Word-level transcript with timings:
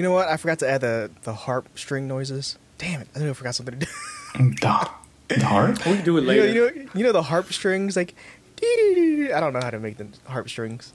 You 0.00 0.04
know 0.04 0.12
what? 0.12 0.28
I 0.28 0.38
forgot 0.38 0.60
to 0.60 0.66
add 0.70 0.80
the 0.80 1.10
the 1.24 1.34
harp 1.34 1.68
string 1.78 2.08
noises. 2.08 2.56
Damn 2.78 3.02
it! 3.02 3.08
I 3.14 3.18
think 3.18 3.28
I 3.28 3.34
forgot 3.34 3.54
something 3.54 3.78
to 3.78 3.84
do. 3.84 3.92
Mm, 4.32 4.58
the, 5.28 5.34
the 5.34 5.44
harp? 5.44 5.84
We 5.84 5.96
can 5.96 6.04
do 6.06 6.16
it 6.16 6.20
you, 6.22 6.26
know, 6.26 6.32
later. 6.32 6.46
you 6.46 6.84
know, 6.84 6.90
you 6.94 7.04
know 7.04 7.12
the 7.12 7.20
harp 7.24 7.52
strings 7.52 7.96
like. 7.96 8.14
I 8.62 9.26
don't 9.40 9.52
know 9.52 9.60
how 9.62 9.68
to 9.68 9.78
make 9.78 9.98
the 9.98 10.06
harp 10.24 10.48
strings. 10.48 10.94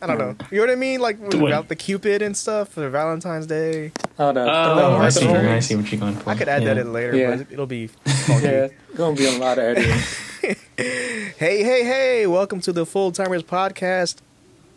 I 0.00 0.06
don't 0.06 0.18
know. 0.18 0.36
You 0.52 0.58
know 0.58 0.66
what 0.66 0.70
I 0.70 0.76
mean? 0.76 1.00
Like 1.00 1.18
with 1.20 1.34
Wait. 1.34 1.50
val- 1.50 1.64
the 1.64 1.74
Cupid 1.74 2.22
and 2.22 2.36
stuff 2.36 2.68
for 2.68 2.88
Valentine's 2.88 3.48
Day. 3.48 3.90
Oh, 4.20 4.32
the, 4.32 4.42
Oh, 4.42 4.46
I 4.46 4.98
harp 4.98 5.12
see. 5.12 5.20
strings. 5.26 5.48
I 5.48 5.58
see 5.58 5.74
what 5.74 5.90
you're 5.90 6.00
going 6.00 6.14
for. 6.14 6.30
I 6.30 6.36
could 6.36 6.46
add 6.48 6.62
that 6.62 6.78
in 6.78 6.92
later, 6.92 7.16
Yeah. 7.16 7.36
but 7.38 7.50
it'll 7.50 7.66
be 7.66 7.86
funky. 8.26 8.46
Yeah, 8.46 8.68
it's 8.68 8.96
gonna 8.96 9.16
be 9.16 9.26
a 9.26 9.36
lot 9.36 9.58
of 9.58 9.64
editing. 9.64 9.98
Hey, 10.76 11.64
hey, 11.64 11.82
hey! 11.84 12.26
Welcome 12.28 12.60
to 12.60 12.72
the 12.72 12.86
Full 12.86 13.10
Timers 13.10 13.42
Podcast. 13.42 14.18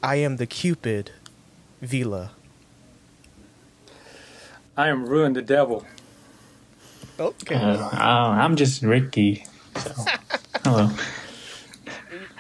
I 0.02 0.16
am 0.16 0.38
the 0.38 0.48
Cupid, 0.48 1.12
Vila. 1.80 2.32
I 4.82 4.88
am 4.88 5.06
ruined 5.06 5.36
the 5.36 5.44
devil. 5.44 5.86
Okay. 7.20 7.54
Uh, 7.54 7.88
oh, 7.94 8.32
I'm 8.32 8.56
just 8.56 8.82
Ricky. 8.82 9.46
So, 9.78 9.94
hello. 10.66 10.90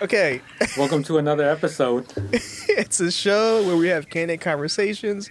Okay. 0.01 0.41
Welcome 0.75 1.03
to 1.03 1.19
another 1.19 1.47
episode. 1.47 2.11
it's 2.33 2.99
a 2.99 3.11
show 3.11 3.63
where 3.67 3.77
we 3.77 3.89
have 3.89 4.09
candid 4.09 4.41
conversations, 4.41 5.29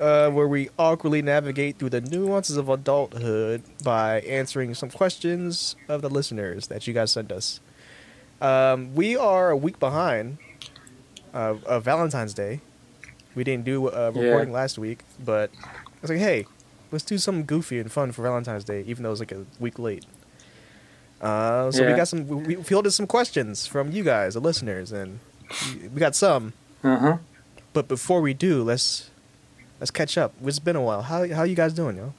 uh, 0.00 0.30
where 0.30 0.48
we 0.48 0.70
awkwardly 0.78 1.20
navigate 1.20 1.78
through 1.78 1.90
the 1.90 2.00
nuances 2.00 2.56
of 2.56 2.70
adulthood 2.70 3.62
by 3.84 4.20
answering 4.22 4.72
some 4.72 4.88
questions 4.88 5.76
of 5.86 6.00
the 6.00 6.08
listeners 6.08 6.68
that 6.68 6.86
you 6.86 6.94
guys 6.94 7.12
sent 7.12 7.30
us. 7.30 7.60
Um, 8.40 8.94
we 8.94 9.18
are 9.18 9.50
a 9.50 9.56
week 9.56 9.78
behind 9.78 10.38
uh, 11.34 11.56
of 11.66 11.84
Valentine's 11.84 12.32
Day. 12.32 12.62
We 13.38 13.44
didn't 13.44 13.64
do 13.64 13.86
uh, 13.88 14.10
Yeah. 14.14 14.22
recording 14.22 14.52
last 14.52 14.78
week, 14.78 14.98
but 15.24 15.50
I 15.62 16.00
was 16.02 16.10
like, 16.10 16.18
hey, 16.18 16.46
let's 16.90 17.04
do 17.04 17.18
something 17.18 17.46
goofy 17.46 17.78
and 17.78 17.90
fun 17.90 18.10
for 18.10 18.22
Valentine's 18.22 18.64
Day, 18.64 18.82
even 18.88 19.04
though 19.04 19.10
it 19.10 19.16
was 19.18 19.20
like 19.20 19.30
a 19.30 19.44
week 19.60 19.78
late. 19.78 20.04
Uh, 21.20 21.70
so 21.70 21.86
we 21.86 21.94
got 21.94 22.08
some. 22.08 22.26
We 22.26 22.56
we 22.56 22.62
fielded 22.64 22.92
some 22.92 23.06
questions 23.06 23.64
from 23.66 23.92
you 23.92 24.02
guys, 24.02 24.34
the 24.34 24.40
listeners, 24.40 24.90
and 24.90 25.20
we 25.94 26.00
got 26.00 26.16
some. 26.16 26.52
Uh 26.82 26.96
huh. 26.98 27.16
But 27.72 27.86
before 27.86 28.20
we 28.20 28.34
do, 28.34 28.64
let's 28.64 29.10
let's 29.78 29.92
catch 29.92 30.18
up. 30.18 30.34
It's 30.44 30.58
been 30.58 30.74
a 30.76 30.82
while. 30.82 31.02
How 31.02 31.26
how 31.32 31.44
you 31.44 31.54
guys 31.54 31.72
doing, 31.72 31.96
yo? 31.96 32.14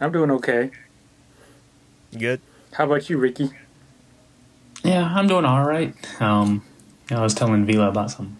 I'm 0.00 0.10
doing 0.10 0.30
okay. 0.32 0.70
You 2.10 2.18
good? 2.18 2.40
How 2.72 2.84
about 2.86 3.08
you, 3.08 3.18
Ricky? 3.18 3.50
Yeah, 4.82 5.04
I'm 5.14 5.28
doing 5.28 5.44
all 5.44 5.64
right. 5.64 5.94
Um, 6.20 6.62
I 7.10 7.20
was 7.20 7.34
telling 7.34 7.64
Vila 7.66 7.88
about 7.88 8.10
some, 8.10 8.36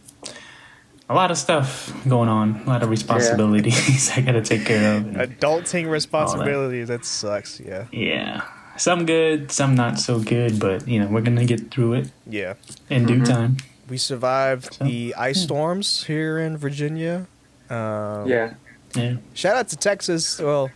a 1.09 1.15
lot 1.15 1.31
of 1.31 1.37
stuff 1.39 1.93
going 2.09 2.29
on, 2.29 2.63
a 2.67 2.69
lot 2.69 2.83
of 2.83 2.89
responsibilities 2.91 4.11
I 4.17 4.21
got 4.23 4.33
to 4.33 4.43
take 4.43 4.65
care 4.67 4.97
of. 4.99 5.05
Adulting 5.05 5.91
responsibilities. 5.91 6.89
That 6.89 7.05
sucks. 7.05 7.61
Yeah. 7.61 7.87
yeah, 7.93 8.43
some 8.77 9.05
good, 9.07 9.51
some 9.53 9.75
not 9.75 9.99
so 9.99 10.19
good, 10.21 10.59
but 10.59 10.89
you 10.89 10.99
know, 11.01 11.07
we're 11.09 11.21
gonna 11.21 11.45
get 11.45 11.71
through 11.71 11.95
it 11.95 12.11
Yeah. 12.27 12.55
in 12.91 13.07
due 13.07 13.25
time. 13.25 13.59
We 13.89 13.99
survived 13.99 14.75
So- 14.75 14.85
the 14.85 15.15
ice 15.17 15.43
storms 15.43 16.05
here 16.05 16.39
in 16.39 16.57
Virginia. 16.57 17.27
Um, 17.71 18.27
Yeah. 18.27 18.55
Yeah, 18.95 19.17
Shout 19.35 19.57
out 19.57 19.69
to 19.69 19.77
Texas. 19.77 20.39
Well, 20.41 20.71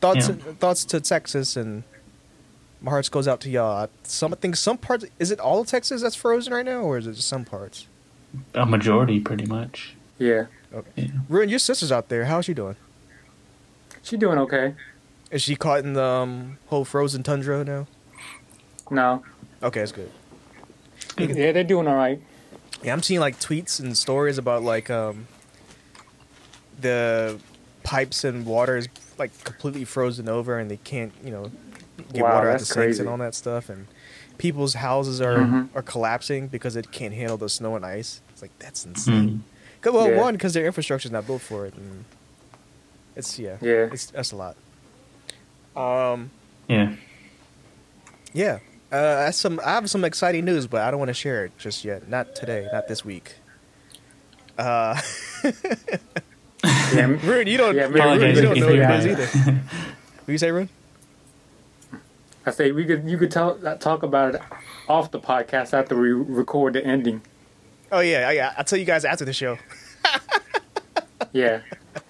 thoughts 0.00 0.28
Yeah. 0.28 0.34
thoughts 0.58 0.84
to 0.86 1.00
Texas 1.00 1.56
and 1.56 1.84
my 2.82 2.90
heart 2.90 3.08
goes 3.10 3.26
out 3.28 3.40
to 3.42 3.50
y'all. 3.50 3.88
Some 4.02 4.32
I 4.32 4.36
think 4.36 4.56
some 4.56 4.76
parts. 4.76 5.04
Is 5.18 5.30
it 5.30 5.40
all 5.40 5.60
of 5.60 5.68
Texas 5.68 6.02
that's 6.02 6.14
frozen 6.16 6.52
right 6.52 6.64
now, 6.64 6.80
or 6.80 6.98
is 6.98 7.06
it 7.06 7.14
just 7.14 7.28
some 7.28 7.44
parts? 7.44 7.86
A 8.54 8.66
majority, 8.66 9.20
pretty 9.20 9.46
much. 9.46 9.94
Yeah. 10.18 10.46
Okay. 10.74 10.90
Yeah. 10.96 11.06
Ruin, 11.28 11.48
your 11.48 11.58
sister's 11.58 11.90
out 11.92 12.08
there. 12.08 12.26
How's 12.26 12.44
she 12.44 12.54
doing? 12.54 12.76
She 14.02 14.16
doing 14.16 14.38
okay. 14.38 14.74
Is 15.30 15.42
she 15.42 15.56
caught 15.56 15.80
in 15.84 15.92
the 15.92 16.02
um, 16.02 16.58
whole 16.66 16.84
frozen 16.84 17.22
tundra 17.22 17.62
now? 17.64 17.86
No. 18.90 19.22
Okay, 19.62 19.80
that's 19.80 19.92
good. 19.92 20.10
Yeah, 21.18 21.52
they're 21.52 21.64
doing 21.64 21.86
all 21.88 21.96
right. 21.96 22.20
Yeah, 22.82 22.92
I'm 22.92 23.02
seeing 23.02 23.20
like 23.20 23.38
tweets 23.40 23.80
and 23.80 23.96
stories 23.98 24.38
about 24.38 24.62
like 24.62 24.88
um 24.88 25.26
the 26.80 27.38
pipes 27.82 28.24
and 28.24 28.46
water 28.46 28.76
is 28.76 28.88
like 29.18 29.32
completely 29.44 29.84
frozen 29.84 30.28
over 30.28 30.58
and 30.58 30.70
they 30.70 30.76
can't, 30.78 31.12
you 31.24 31.30
know, 31.30 31.50
get 32.12 32.22
Wow, 32.22 32.34
water 32.34 32.48
out 32.50 32.52
the 32.52 32.58
that's 32.58 32.68
sinks 32.68 32.74
crazy. 32.76 33.00
and 33.00 33.08
all 33.08 33.16
that 33.18 33.34
stuff 33.34 33.68
and 33.68 33.86
people's 34.38 34.74
houses 34.74 35.20
are 35.20 35.38
Mhm. 35.38 35.68
are 35.74 35.82
collapsing 35.82 36.46
because 36.48 36.76
it 36.76 36.90
can't 36.92 37.12
handle 37.14 37.36
the 37.36 37.48
snow 37.48 37.76
and 37.76 37.84
ice. 37.84 38.20
It's 38.30 38.40
like 38.42 38.52
that's 38.58 38.84
insane. 38.86 39.42
Mm. 39.82 39.92
well, 39.92 40.08
Yeah. 40.10 40.16
one 40.16 40.34
because 40.34 40.54
their 40.54 40.64
infrastructure's 40.66 41.10
not 41.12 41.26
built 41.26 41.42
for 41.42 41.66
it 41.66 41.74
and 41.74 42.04
it's 43.16 43.38
yeah. 43.38 43.56
Yeah. 43.60 43.88
It's 43.92 44.06
that's 44.06 44.32
a 44.32 44.36
lot. 44.36 44.56
Um 45.76 46.30
Yeah. 46.68 46.94
yeah. 48.32 48.58
Uh, 48.90 49.26
that's 49.26 49.36
some. 49.36 49.60
I 49.62 49.72
have 49.72 49.90
some 49.90 50.02
exciting 50.02 50.46
news, 50.46 50.66
but 50.66 50.80
I 50.80 50.90
don't 50.90 50.98
want 50.98 51.10
to 51.10 51.14
share 51.14 51.44
it 51.44 51.52
just 51.58 51.84
yet. 51.84 52.08
Not 52.08 52.34
today. 52.34 52.66
Not 52.72 52.88
this 52.88 53.04
week. 53.04 53.34
Uh, 54.56 54.98
Yeah. 56.94 57.04
Rune, 57.22 57.46
you 57.46 57.58
don't. 57.58 57.76
Yeah, 57.76 57.82
Rune, 57.84 58.34
you 58.34 58.42
don't 58.42 58.58
know 58.58 58.66
what 58.66 58.74
it 58.76 59.06
is 59.06 59.06
either. 59.06 59.52
What 60.24 60.32
you 60.32 60.38
say, 60.38 60.50
Rune? 60.50 60.68
I 62.48 62.50
say 62.50 62.72
we 62.72 62.84
could 62.84 63.08
you 63.08 63.18
could 63.18 63.30
tell 63.30 63.58
talk 63.78 64.02
about 64.02 64.34
it 64.34 64.40
off 64.88 65.10
the 65.10 65.20
podcast 65.20 65.72
after 65.74 65.94
we 65.96 66.08
record 66.12 66.72
the 66.72 66.84
ending. 66.84 67.20
Oh 67.92 68.00
yeah, 68.00 68.30
yeah. 68.30 68.54
I'll 68.58 68.64
tell 68.64 68.78
you 68.78 68.84
guys 68.84 69.04
after 69.04 69.24
the 69.24 69.32
show. 69.32 69.58
Yeah. 71.32 71.60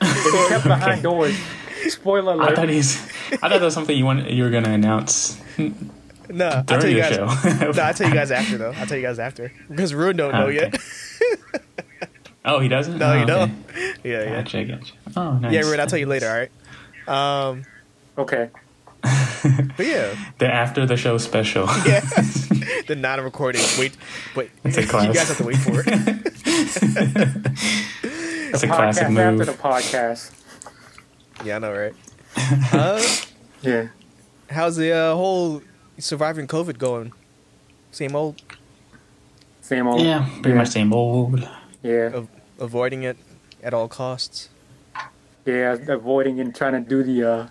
If 0.00 0.24
you 0.34 0.46
kept 0.48 0.64
behind 0.76 1.02
doors. 1.02 1.36
Spoiler 1.88 2.32
I 2.32 2.34
alert. 2.34 2.56
thought 2.56 2.68
he's. 2.68 2.96
I 3.32 3.36
thought 3.36 3.48
that 3.50 3.62
was 3.62 3.74
something 3.74 3.96
you 3.96 4.04
want. 4.04 4.30
You 4.30 4.44
were 4.44 4.50
gonna 4.50 4.70
announce 4.70 5.40
No, 6.28 6.48
I'll 6.48 6.62
tell 6.64 6.86
you 6.86 6.98
guys. 6.98 7.14
show. 7.16 7.24
no, 7.72 7.82
I'll 7.82 7.94
tell 7.94 8.06
you 8.08 8.14
guys 8.14 8.30
after 8.30 8.58
though. 8.58 8.72
I'll 8.76 8.86
tell 8.86 8.96
you 8.96 9.02
guys 9.02 9.18
after 9.18 9.50
because 9.68 9.92
Rune 9.94 10.16
don't 10.16 10.32
know 10.32 10.44
Oh, 10.44 10.48
okay. 10.50 10.70
yet. 10.72 11.62
oh, 12.44 12.60
he 12.60 12.68
doesn't. 12.68 12.98
no, 12.98 13.06
oh, 13.10 13.14
you 13.14 13.18
okay. 13.22 13.26
don't. 13.26 13.52
Yeah, 14.04 14.22
yeah. 14.24 14.42
Gotcha, 14.42 14.64
gotcha. 14.64 14.92
Oh, 15.16 15.32
nice. 15.38 15.52
Yeah, 15.52 15.60
Rune. 15.62 15.80
I'll 15.80 15.86
tell 15.86 15.98
you 15.98 16.06
later. 16.06 16.28
All 17.08 17.08
right. 17.08 17.48
Um, 17.48 17.64
Okay. 18.16 18.50
But 19.02 19.86
yeah, 19.86 20.14
The 20.38 20.46
after 20.52 20.86
the 20.86 20.96
show 20.96 21.18
special. 21.18 21.66
yeah. 21.86 22.00
the 22.86 22.96
non-recording. 22.96 23.62
Wait, 23.78 23.96
wait. 24.34 24.50
It's 24.64 24.76
a 24.76 24.86
class. 24.86 25.06
you 25.06 25.14
guys 25.14 25.28
have 25.28 25.36
to 25.38 25.44
wait 25.44 25.56
for 25.58 25.82
it. 25.86 27.48
It's 28.50 28.62
a 28.62 28.66
classic 28.66 29.10
move. 29.10 29.18
after 29.40 29.44
the 29.44 29.52
podcast. 29.52 30.32
yeah, 31.44 31.56
I 31.56 31.58
know, 31.58 31.72
right? 31.72 31.94
Uh, 32.72 33.02
Yeah. 33.60 33.88
how's 34.50 34.76
the 34.76 34.90
uh, 34.92 35.14
whole 35.14 35.60
surviving 35.98 36.46
COVID 36.46 36.78
going? 36.78 37.12
Same 37.92 38.16
old. 38.16 38.40
Same 39.60 39.86
old. 39.86 40.00
Yeah, 40.00 40.26
pretty 40.42 40.48
Yeah. 40.50 40.54
much 40.56 40.68
same 40.68 40.92
old. 40.94 41.46
Yeah. 41.82 42.10
Av- 42.14 42.28
avoiding 42.58 43.02
it 43.02 43.18
at 43.62 43.74
all 43.74 43.86
costs. 43.86 44.48
Yeah, 45.44 45.76
avoiding 45.88 46.40
and 46.40 46.54
trying 46.54 46.72
to 46.72 46.80
do 46.80 47.02
the 47.02 47.22
uh, 47.30 47.46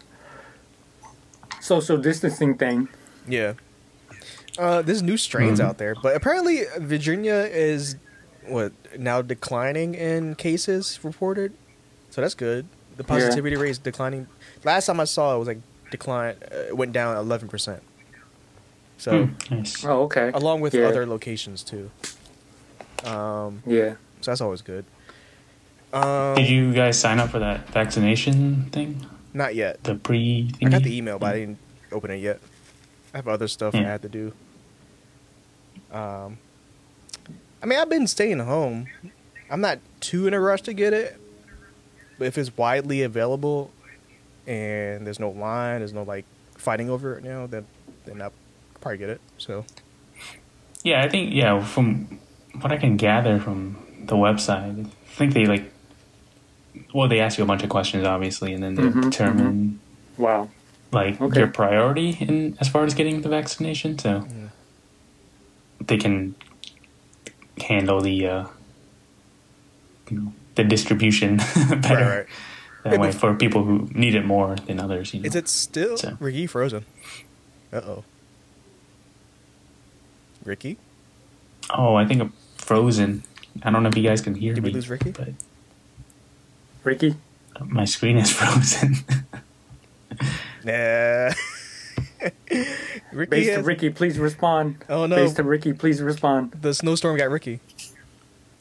social 1.68 1.98
distancing 1.98 2.56
thing. 2.58 2.88
Yeah. 3.28 3.54
Uh, 4.58 4.82
there's 4.82 5.04
new 5.04 5.18
strains 5.18 5.60
Mhm. 5.60 5.66
out 5.66 5.78
there, 5.78 5.94
but 6.02 6.16
apparently 6.16 6.64
Virginia 6.80 7.48
is 7.52 7.96
what 8.48 8.72
now 8.98 9.22
declining 9.22 9.94
in 9.94 10.34
cases 10.36 11.00
reported. 11.04 11.52
So 12.10 12.22
that's 12.22 12.34
good. 12.34 12.66
The 12.96 13.04
positivity 13.04 13.56
rate 13.56 13.70
is 13.72 13.78
declining. 13.78 14.26
Last 14.64 14.88
time 14.88 15.00
I 15.00 15.04
saw 15.04 15.36
it 15.36 15.40
was 15.40 15.48
like 15.48 15.60
decline. 15.92 16.36
Uh, 16.52 16.70
it 16.70 16.78
went 16.78 16.92
down 16.94 17.16
11 17.18 17.48
percent. 17.50 17.84
So 18.98 19.26
Hmm, 19.26 19.56
nice. 19.56 19.86
Oh, 19.86 20.04
okay. 20.04 20.32
along 20.34 20.62
with 20.62 20.74
Yeah. 20.74 20.88
other 20.88 21.06
locations 21.06 21.62
too. 21.62 21.92
Um, 23.06 23.62
Yeah. 23.68 23.92
so 24.22 24.32
that's 24.32 24.42
always 24.42 24.62
good. 24.64 24.86
Um, 25.94 26.36
Did 26.36 26.50
you 26.50 26.74
guys 26.74 26.98
sign 27.00 27.20
up 27.20 27.30
for 27.30 27.40
that 27.40 27.70
vaccination 27.70 28.70
thing? 28.72 29.06
Not 29.38 29.54
yet. 29.54 29.84
The 29.84 29.94
pre. 29.94 30.50
I 30.64 30.70
got 30.70 30.82
the 30.82 30.98
email, 30.98 31.20
but 31.20 31.36
I 31.36 31.40
didn't 31.42 31.60
open 31.92 32.10
it 32.10 32.18
yet. 32.18 32.40
I 33.14 33.18
have 33.18 33.28
other 33.28 33.48
stuff 33.48 33.76
I 33.76 33.84
had 33.84 34.02
to 34.02 34.10
do. 34.10 34.34
Um, 35.92 36.40
I 37.62 37.68
mean, 37.68 37.78
I've 37.78 37.88
been 37.88 38.08
staying 38.08 38.40
home. 38.40 38.88
I'm 39.52 39.62
not 39.62 39.78
too 40.00 40.26
in 40.26 40.34
a 40.34 40.40
rush 40.40 40.64
to 40.64 40.74
get 40.74 40.92
it, 40.92 41.20
but 42.18 42.26
if 42.26 42.36
it's 42.40 42.58
widely 42.58 43.04
available 43.04 43.70
and 44.48 45.06
there's 45.06 45.20
no 45.20 45.30
line, 45.30 45.82
there's 45.82 45.94
no 45.94 46.02
like 46.02 46.26
fighting 46.56 46.90
over 46.90 47.16
it 47.16 47.24
now, 47.24 47.46
then 47.46 47.68
then 48.06 48.20
I'll 48.24 48.34
probably 48.82 48.98
get 48.98 49.10
it. 49.10 49.22
So 49.38 49.66
Yeah, 50.84 51.04
I 51.04 51.10
think 51.10 51.32
yeah. 51.32 51.64
From 51.64 52.20
what 52.60 52.72
I 52.72 52.78
can 52.78 52.98
gather 52.98 53.40
from 53.40 53.78
the 54.04 54.16
website, 54.16 54.88
I 54.88 54.90
think 55.16 55.36
they 55.36 55.46
like. 55.46 55.72
Well, 56.94 57.08
they 57.08 57.20
ask 57.20 57.38
you 57.38 57.44
a 57.44 57.48
bunch 57.48 57.64
of 57.64 57.70
questions, 57.70 58.06
obviously, 58.06 58.54
and 58.54 58.62
then 58.64 58.76
they 58.76 58.84
Mhm, 58.84 59.02
determine 59.04 59.80
Wow. 60.18 60.50
like 60.92 61.20
Okay. 61.22 61.40
your 61.40 61.48
priority 61.48 62.18
in 62.20 62.58
as 62.60 62.68
far 62.70 62.84
as 62.86 62.94
getting 62.94 63.22
the 63.22 63.30
vaccination. 63.30 63.98
So 64.00 64.26
Yeah. 64.30 64.50
they 65.86 65.98
can 65.98 66.36
handle 67.62 68.02
the 68.02 68.28
uh, 68.28 68.46
you 70.10 70.20
know 70.20 70.34
the 70.56 70.64
distribution 70.64 71.38
better. 71.82 71.96
Right, 71.96 72.18
right. 72.18 72.26
That 72.84 72.94
Yeah, 72.94 73.00
way, 73.00 73.12
for 73.12 73.34
people 73.36 73.64
who 73.66 73.90
need 73.94 74.16
it 74.16 74.26
more 74.26 74.56
than 74.66 74.80
others. 74.80 75.14
You 75.14 75.20
know? 75.22 75.28
Is 75.28 75.36
it 75.36 75.48
still 75.50 75.98
So- 75.98 76.16
Ricky 76.20 76.48
frozen? 76.48 76.86
Uh 77.74 77.78
oh. 77.84 78.04
Ricky? 80.46 80.78
Oh, 81.70 81.96
I 81.96 82.06
think 82.06 82.22
I'm 82.22 82.34
frozen. 82.58 83.24
I 83.64 83.72
don't 83.72 83.84
know 83.84 83.90
if 83.90 83.98
you 83.98 84.04
guys 84.04 84.22
can 84.22 84.36
hear 84.36 84.54
Did 84.54 84.64
we 84.64 84.70
me. 84.70 84.76
lose 84.76 84.90
Ricky? 84.90 85.12
But 85.12 85.30
Ricky, 86.88 87.16
my 87.66 87.84
screen 87.86 88.18
is 88.18 88.32
frozen. 88.38 88.96
Nah. 90.64 91.32
Ricky 93.12 93.30
base 93.30 93.56
to 93.56 93.62
Ricky, 93.62 93.90
please 93.90 94.18
respond. 94.18 94.84
Oh 94.90 95.06
no. 95.06 95.16
Base 95.18 95.34
to 95.34 95.44
Ricky, 95.44 95.74
please 95.74 96.02
respond. 96.02 96.52
the 96.62 96.74
snowstorm 96.74 97.18
got 97.18 97.30
Ricky. 97.30 97.60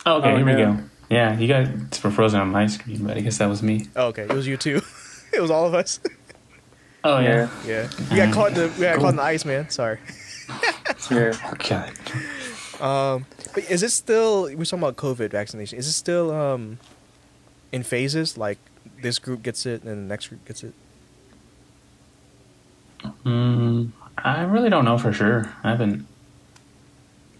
oh, 0.04 0.16
okay, 0.18 0.32
Oh, 0.32 0.36
here 0.36 0.44
we 0.44 0.52
go. 0.54 0.78
Yeah, 1.08 1.38
you 1.38 1.46
guys 1.46 1.68
were 2.02 2.10
frozen 2.10 2.40
on 2.40 2.48
my 2.50 2.66
screen, 2.66 3.06
but 3.06 3.16
I 3.16 3.20
guess 3.20 3.38
that 3.38 3.48
was 3.48 3.62
me. 3.62 3.86
Oh, 3.94 4.08
okay. 4.08 4.22
It 4.22 4.32
was 4.32 4.46
you 4.46 4.56
too. 4.56 4.82
it 5.32 5.40
was 5.40 5.50
all 5.52 5.66
of 5.66 5.74
us. 5.74 6.00
Oh 7.04 7.20
yeah. 7.20 7.48
yeah. 7.64 7.88
We 8.10 8.16
got 8.16 8.28
Um, 8.28 8.34
caught 8.34 8.48
in 8.48 8.54
the 8.54 8.68
we 8.76 8.80
got 8.82 8.94
cool. 8.94 9.02
caught 9.04 9.10
in 9.10 9.16
the 9.16 9.22
ice, 9.22 9.44
man. 9.44 9.70
Sorry. 9.70 9.98
Yeah. 11.10 11.32
Okay. 11.52 11.90
Um 12.80 13.24
but 13.54 13.70
is 13.70 13.82
it 13.84 13.90
still 13.90 14.42
we're 14.44 14.64
talking 14.64 14.80
about 14.80 14.96
COVID 14.96 15.30
vaccination. 15.30 15.78
Is 15.78 15.86
it 15.86 15.92
still 15.92 16.32
um 16.32 16.78
in 17.72 17.82
phases? 17.82 18.36
Like 18.38 18.58
this 19.02 19.18
group 19.18 19.42
gets 19.42 19.66
it 19.66 19.82
and 19.82 19.90
the 20.04 20.08
next 20.08 20.28
group 20.28 20.44
gets 20.46 20.62
it? 20.64 20.74
Mm, 23.24 23.92
I 24.18 24.42
really 24.42 24.70
don't 24.70 24.84
know 24.84 24.98
for 24.98 25.12
sure. 25.12 25.52
I 25.62 25.70
haven't 25.70 26.06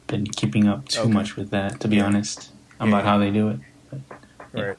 been 0.07 0.27
keeping 0.27 0.69
up 0.69 0.89
too 0.89 1.01
Okay. 1.03 1.11
much 1.13 1.37
with 1.37 1.51
that, 1.51 1.81
to 1.81 1.89
be 1.89 1.97
Yeah. 1.97 2.07
honest, 2.07 2.51
Yeah. 2.81 2.89
about 2.89 3.05
how 3.05 3.19
they 3.19 3.31
do 3.31 3.49
it. 3.49 3.61
Yeah. 4.55 4.63
Right. 4.63 4.79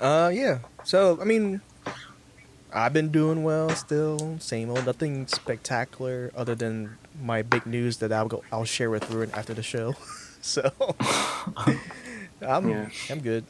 Uh, 0.00 0.30
yeah. 0.32 0.58
So 0.84 1.18
I 1.20 1.24
mean, 1.24 1.60
I've 2.72 2.92
been 2.92 3.08
doing 3.10 3.42
well 3.42 3.70
still. 3.70 4.36
Same 4.38 4.70
old. 4.70 4.86
Nothing 4.86 5.26
spectacular 5.26 6.30
other 6.36 6.54
than 6.54 6.98
my 7.20 7.42
big 7.42 7.66
news 7.66 7.96
that 7.98 8.12
I'll 8.12 8.28
go. 8.28 8.44
I'll 8.52 8.64
share 8.64 8.90
with 8.90 9.10
Ruin 9.10 9.30
after 9.34 9.54
the 9.54 9.62
show. 9.62 9.96
so 10.40 10.70
I'm 12.46 12.68
Yeah. 12.68 12.88
I'm 13.10 13.20
good. 13.20 13.44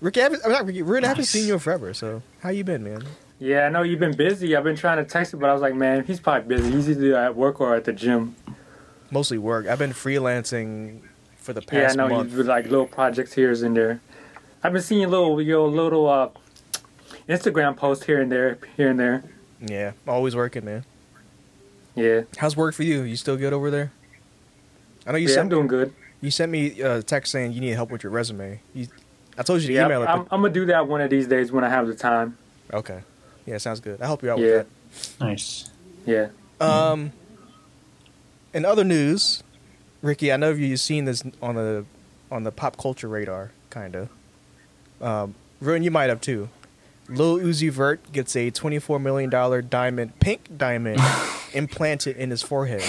Ricky, 0.00 0.20
I 0.20 0.24
haven't, 0.24 0.42
I'm 0.44 0.52
not 0.52 0.66
Ricky. 0.66 0.82
Ruin, 0.82 1.04
I 1.04 1.08
haven't 1.08 1.24
seen 1.24 1.46
you 1.46 1.54
in 1.54 1.58
forever. 1.58 1.92
So 1.94 2.22
how 2.40 2.50
you 2.50 2.64
been, 2.64 2.84
man? 2.84 3.04
Yeah, 3.40 3.66
I 3.66 3.68
know 3.68 3.82
you've 3.82 4.00
been 4.00 4.16
busy. 4.16 4.56
I've 4.56 4.64
been 4.64 4.76
trying 4.76 4.98
to 4.98 5.04
text 5.04 5.32
him, 5.32 5.40
but 5.40 5.50
I 5.50 5.52
was 5.52 5.62
like, 5.62 5.74
man, 5.74 6.04
he's 6.04 6.20
probably 6.20 6.56
busy. 6.56 6.70
He's 6.72 6.88
either 6.90 7.16
at 7.16 7.36
work 7.36 7.60
or 7.60 7.74
at 7.74 7.84
the 7.84 7.92
gym. 7.92 8.34
Mostly 9.10 9.38
work. 9.38 9.66
I've 9.66 9.78
been 9.78 9.92
freelancing 9.92 11.00
for 11.36 11.52
the 11.52 11.62
past. 11.62 11.96
Yeah, 11.96 12.04
I 12.04 12.08
know 12.08 12.14
month. 12.14 12.30
you 12.32 12.38
do 12.38 12.42
like 12.42 12.64
little 12.66 12.86
projects 12.86 13.32
here 13.32 13.50
and 13.52 13.76
there. 13.76 14.00
I've 14.62 14.72
been 14.72 14.82
seeing 14.82 15.08
little 15.08 15.40
your 15.40 15.68
little 15.68 16.08
uh, 16.08 16.28
Instagram 17.28 17.76
posts 17.76 18.04
here 18.04 18.20
and 18.20 18.30
there, 18.30 18.58
here 18.76 18.90
and 18.90 18.98
there. 18.98 19.22
Yeah, 19.60 19.92
always 20.06 20.34
working, 20.36 20.64
man. 20.64 20.84
Yeah, 21.94 22.22
How's 22.36 22.56
work 22.56 22.74
for 22.74 22.82
you? 22.84 23.02
You 23.02 23.16
still 23.16 23.36
good 23.36 23.52
over 23.52 23.70
there? 23.70 23.92
I 25.06 25.12
know 25.12 25.18
you 25.18 25.26
yeah, 25.26 25.34
I'm 25.34 25.38
sent 25.38 25.50
doing 25.50 25.66
good. 25.66 25.92
you 26.20 26.30
sent 26.30 26.52
me 26.52 26.80
a 26.80 27.02
text 27.02 27.32
saying 27.32 27.52
you 27.52 27.60
need 27.60 27.70
help 27.72 27.90
with 27.90 28.02
your 28.04 28.12
resume. 28.12 28.60
You, 28.74 28.86
I 29.38 29.42
told 29.42 29.60
you 29.62 29.68
to 29.68 29.72
Yeah, 29.72 29.86
email 29.86 30.02
it. 30.02 30.06
I'm, 30.06 30.20
I'm 30.30 30.42
gonna 30.42 30.50
do 30.50 30.66
that 30.66 30.86
one 30.88 31.00
of 31.00 31.10
these 31.10 31.26
days 31.28 31.52
when 31.52 31.64
I 31.64 31.68
have 31.68 31.86
the 31.86 31.94
time. 31.94 32.36
okay. 32.72 33.00
Yeah, 33.46 33.56
sounds 33.58 33.80
good. 33.80 34.00
I'll 34.02 34.08
help 34.08 34.22
you 34.22 34.30
out 34.30 34.38
Yeah, 34.38 34.46
with 34.58 35.18
that. 35.18 35.24
Nice. 35.24 35.70
yeah. 36.04 36.28
that. 36.58 36.68
Um, 36.68 37.12
in 38.52 38.64
other 38.66 38.84
news, 38.84 39.42
Ricky, 40.02 40.32
I 40.32 40.36
know 40.36 40.50
you've 40.50 40.80
seen 40.80 41.04
this 41.06 41.22
on 41.40 41.54
the 41.54 41.84
on 42.30 42.42
the 42.44 42.52
pop 42.52 42.76
culture 42.76 43.08
radar, 43.08 43.52
kind 43.70 43.94
of. 43.96 44.08
Um, 45.00 45.34
Ruin, 45.60 45.82
you 45.82 45.90
might 45.90 46.08
have 46.10 46.20
too. 46.20 46.48
Lil 47.08 47.38
Uzi 47.38 47.70
Vert 47.70 48.12
gets 48.12 48.36
a 48.36 48.50
twenty-four 48.50 48.98
million 48.98 49.30
dollar 49.30 49.62
diamond, 49.62 50.18
pink 50.20 50.58
diamond, 50.58 51.00
implanted 51.54 52.16
in 52.18 52.30
his 52.30 52.42
forehead. 52.42 52.82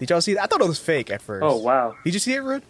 Did 0.00 0.10
y'all 0.10 0.20
see 0.20 0.34
that? 0.34 0.42
I 0.42 0.46
thought 0.46 0.62
it 0.62 0.66
was 0.68 0.80
fake 0.80 1.10
at 1.10 1.22
first. 1.22 1.44
Oh 1.44 1.56
wow. 1.58 1.94
Did 2.04 2.14
you 2.14 2.20
see 2.20 2.34
it, 2.34 2.40
Ruin? 2.40 2.62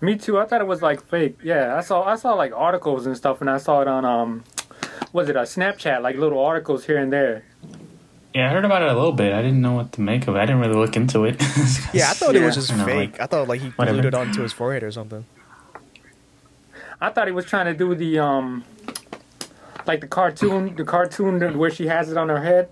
Me 0.00 0.16
too. 0.16 0.38
I 0.38 0.44
thought 0.46 0.60
it 0.60 0.66
was 0.66 0.82
like 0.82 1.04
fake. 1.06 1.38
Yeah, 1.42 1.76
I 1.76 1.80
saw 1.80 2.02
I 2.02 2.16
saw 2.16 2.34
like 2.34 2.52
articles 2.54 3.06
and 3.06 3.16
stuff, 3.16 3.40
and 3.40 3.48
I 3.48 3.58
saw 3.58 3.80
it 3.80 3.88
on 3.88 4.04
um, 4.04 4.44
was 5.12 5.28
it 5.28 5.36
a 5.36 5.40
Snapchat? 5.42 6.02
Like 6.02 6.16
little 6.16 6.38
articles 6.44 6.84
here 6.86 6.98
and 6.98 7.12
there. 7.12 7.44
Yeah, 8.34 8.50
I 8.50 8.52
heard 8.52 8.64
about 8.64 8.82
it 8.82 8.88
a 8.88 8.94
little 8.94 9.12
bit. 9.12 9.32
I 9.32 9.40
didn't 9.42 9.62
know 9.62 9.74
what 9.74 9.92
to 9.92 10.00
make 10.00 10.26
of 10.26 10.34
it. 10.34 10.38
I 10.40 10.46
didn't 10.46 10.60
really 10.60 10.74
look 10.74 10.96
into 10.96 11.24
it. 11.24 11.40
Yeah, 11.94 12.10
I 12.10 12.14
thought 12.14 12.34
it 12.34 12.42
was 12.42 12.56
just 12.56 12.72
I 12.72 12.76
know, 12.78 12.84
fake. 12.84 13.12
like, 13.12 13.20
I 13.20 13.26
thought 13.26 13.46
like 13.48 13.60
he 13.60 13.68
whatever. 13.70 14.00
glued 14.00 14.06
it 14.06 14.14
onto 14.14 14.42
his 14.42 14.52
forehead 14.52 14.82
or 14.82 14.90
something. 14.90 15.24
I 17.00 17.10
thought 17.10 17.26
he 17.28 17.32
was 17.32 17.44
trying 17.44 17.66
to 17.66 17.74
do 17.74 17.94
the 17.94 18.18
um, 18.18 18.64
like 19.86 20.00
the 20.00 20.08
cartoon, 20.08 20.74
the 20.74 20.84
cartoon 20.84 21.56
where 21.58 21.70
she 21.70 21.86
has 21.86 22.10
it 22.10 22.16
on 22.16 22.28
her 22.28 22.42
head, 22.42 22.68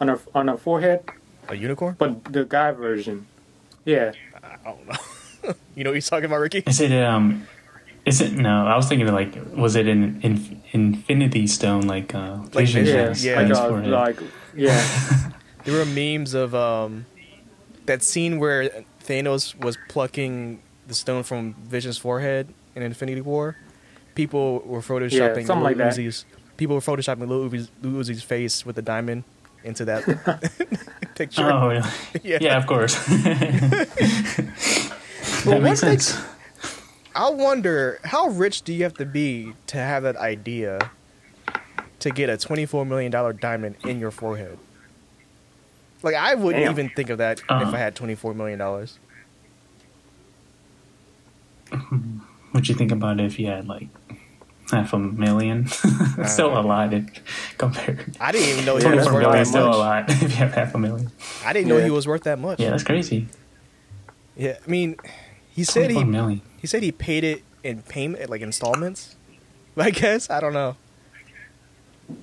on 0.00 0.08
her 0.08 0.20
on 0.34 0.48
her 0.48 0.56
forehead, 0.58 1.02
A 1.48 1.54
unicorn? 1.56 1.96
but 1.98 2.24
the 2.24 2.44
guy 2.44 2.70
version. 2.72 3.26
Yeah. 3.84 4.12
I 4.44 4.56
don't 4.64 4.86
know. 4.86 4.94
you 5.74 5.84
know 5.84 5.90
what 5.90 5.94
he's 5.94 6.08
talking 6.08 6.26
about, 6.26 6.40
Ricky? 6.40 6.62
Is 6.66 6.80
it 6.80 6.92
um? 6.92 7.46
Is 8.04 8.20
it 8.20 8.32
no? 8.32 8.66
I 8.66 8.76
was 8.76 8.88
thinking 8.88 9.06
of 9.06 9.14
like, 9.14 9.34
was 9.54 9.76
it 9.76 9.86
an 9.86 10.20
in, 10.22 10.62
Infinity 10.72 11.46
Stone 11.46 11.82
like 11.82 12.14
uh? 12.14 12.38
Like 12.38 12.66
Vision 12.66 12.84
Vision, 12.84 13.14
Yeah, 13.20 13.40
yeah. 13.42 13.54
like, 13.54 13.84
uh, 13.84 13.88
like 13.88 14.18
yeah, 14.56 15.30
There 15.64 15.74
were 15.74 15.84
memes 15.84 16.32
of 16.34 16.54
um, 16.54 17.04
that 17.86 18.02
scene 18.02 18.38
where 18.38 18.70
Thanos 19.04 19.54
was 19.60 19.76
plucking 19.88 20.62
the 20.86 20.94
stone 20.94 21.22
from 21.22 21.54
Vision's 21.54 21.98
forehead 21.98 22.52
in 22.74 22.82
Infinity 22.82 23.20
War. 23.20 23.56
People 24.14 24.60
were 24.60 24.80
photoshopping 24.80 25.46
something 25.46 25.56
Lil 25.56 25.64
like 25.64 25.76
that. 25.76 25.94
Uzi's. 25.94 26.24
People 26.56 26.74
were 26.76 26.82
photoshopping 26.82 27.28
Lil 27.28 27.50
Uzi's, 27.50 27.70
Lil 27.82 28.02
Uzi's 28.02 28.22
face 28.22 28.64
with 28.64 28.76
the 28.76 28.82
diamond 28.82 29.24
into 29.64 29.84
that 29.84 30.04
picture. 31.14 31.50
Oh, 31.52 31.68
really? 31.68 31.88
Yeah. 32.22 32.38
yeah. 32.40 32.56
of 32.56 32.66
course. 32.66 32.96
That 35.44 35.62
makes 35.62 35.82
makes- 35.82 36.06
sense. 36.06 36.24
I 37.14 37.30
wonder 37.30 37.98
how 38.04 38.28
rich 38.28 38.62
do 38.62 38.72
you 38.72 38.84
have 38.84 38.94
to 38.94 39.04
be 39.04 39.52
to 39.68 39.76
have 39.78 40.04
that 40.04 40.16
idea 40.16 40.90
to 42.00 42.10
get 42.10 42.28
a 42.30 42.36
twenty-four 42.36 42.84
million 42.86 43.10
dollar 43.10 43.32
diamond 43.32 43.74
in 43.84 43.98
your 43.98 44.10
forehead? 44.12 44.56
Like 46.02 46.14
I 46.14 46.34
wouldn't 46.36 46.62
Damn. 46.64 46.72
even 46.72 46.90
think 46.90 47.10
of 47.10 47.18
that 47.18 47.40
if 47.40 47.44
Uh-huh. 47.50 47.72
I 47.74 47.78
had 47.78 47.96
twenty-four 47.96 48.34
million 48.34 48.58
dollars. 48.58 48.98
What'd 52.52 52.68
you 52.68 52.74
think 52.74 52.92
about 52.92 53.20
it 53.20 53.26
if 53.26 53.38
you 53.38 53.46
had 53.48 53.66
like 53.68 53.88
half 54.70 54.92
a 54.92 54.98
million? 54.98 55.66
still 56.26 56.56
a 56.58 56.62
lot 56.62 56.94
if 56.94 57.04
compared. 57.58 58.16
I 58.20 58.32
didn't 58.32 58.48
even 58.50 58.64
know 58.64 58.76
he 58.76 58.86
was 58.86 59.06
worth 59.06 59.06
not 59.06 59.12
million 59.12 59.32
that 59.32 59.40
is 59.42 59.48
still 59.48 59.68
a 59.68 59.76
lot 59.76 60.04
if 60.10 60.22
you 60.22 60.28
have 60.28 60.54
half 60.54 60.74
a 60.74 60.78
million. 60.78 61.10
I 61.44 61.52
didn't 61.52 61.68
know 61.68 61.78
he 61.82 61.90
was 61.90 62.06
worth 62.06 62.22
that 62.24 62.38
much. 62.38 62.60
Yeah, 62.60 62.70
that's 62.70 62.84
crazy. 62.84 63.26
Yeah, 64.36 64.56
I 64.64 64.70
mean, 64.70 64.96
he 65.58 65.64
said 65.64 65.90
he 65.90 66.04
million. 66.04 66.40
he 66.60 66.66
said 66.68 66.82
he 66.84 66.92
paid 66.92 67.24
it 67.24 67.42
in 67.64 67.82
payment, 67.82 68.30
like 68.30 68.40
installments. 68.42 69.16
I 69.76 69.90
guess 69.90 70.30
I 70.30 70.38
don't 70.40 70.52
know. 70.52 70.76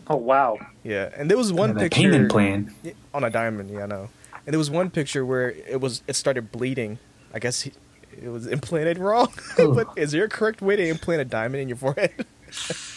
oh 0.07 0.15
wow, 0.15 0.57
Yeah, 0.83 1.09
and 1.17 1.29
there 1.29 1.37
was 1.37 1.51
one 1.51 1.73
that 1.73 1.79
picture 1.81 2.01
payment 2.01 2.31
plan. 2.31 2.73
On 3.13 3.23
a 3.23 3.29
diamond. 3.29 3.69
Yeah, 3.69 3.83
I 3.83 3.87
know. 3.87 4.09
And 4.45 4.53
there 4.53 4.57
was 4.57 4.69
one 4.69 4.89
picture 4.89 5.25
where 5.25 5.51
it 5.51 5.81
was 5.81 6.01
it 6.07 6.15
started 6.15 6.51
bleeding. 6.51 6.97
I 7.33 7.39
guess 7.39 7.61
he, 7.61 7.73
it 8.21 8.29
was 8.29 8.47
implanted 8.47 8.97
wrong. 8.97 9.33
But 9.57 9.89
is 9.97 10.11
there 10.11 10.23
a 10.23 10.29
correct 10.29 10.61
way 10.61 10.77
to 10.77 10.87
implant 10.87 11.21
a 11.21 11.25
diamond 11.25 11.61
in 11.61 11.67
your 11.67 11.77
forehead? 11.77 12.25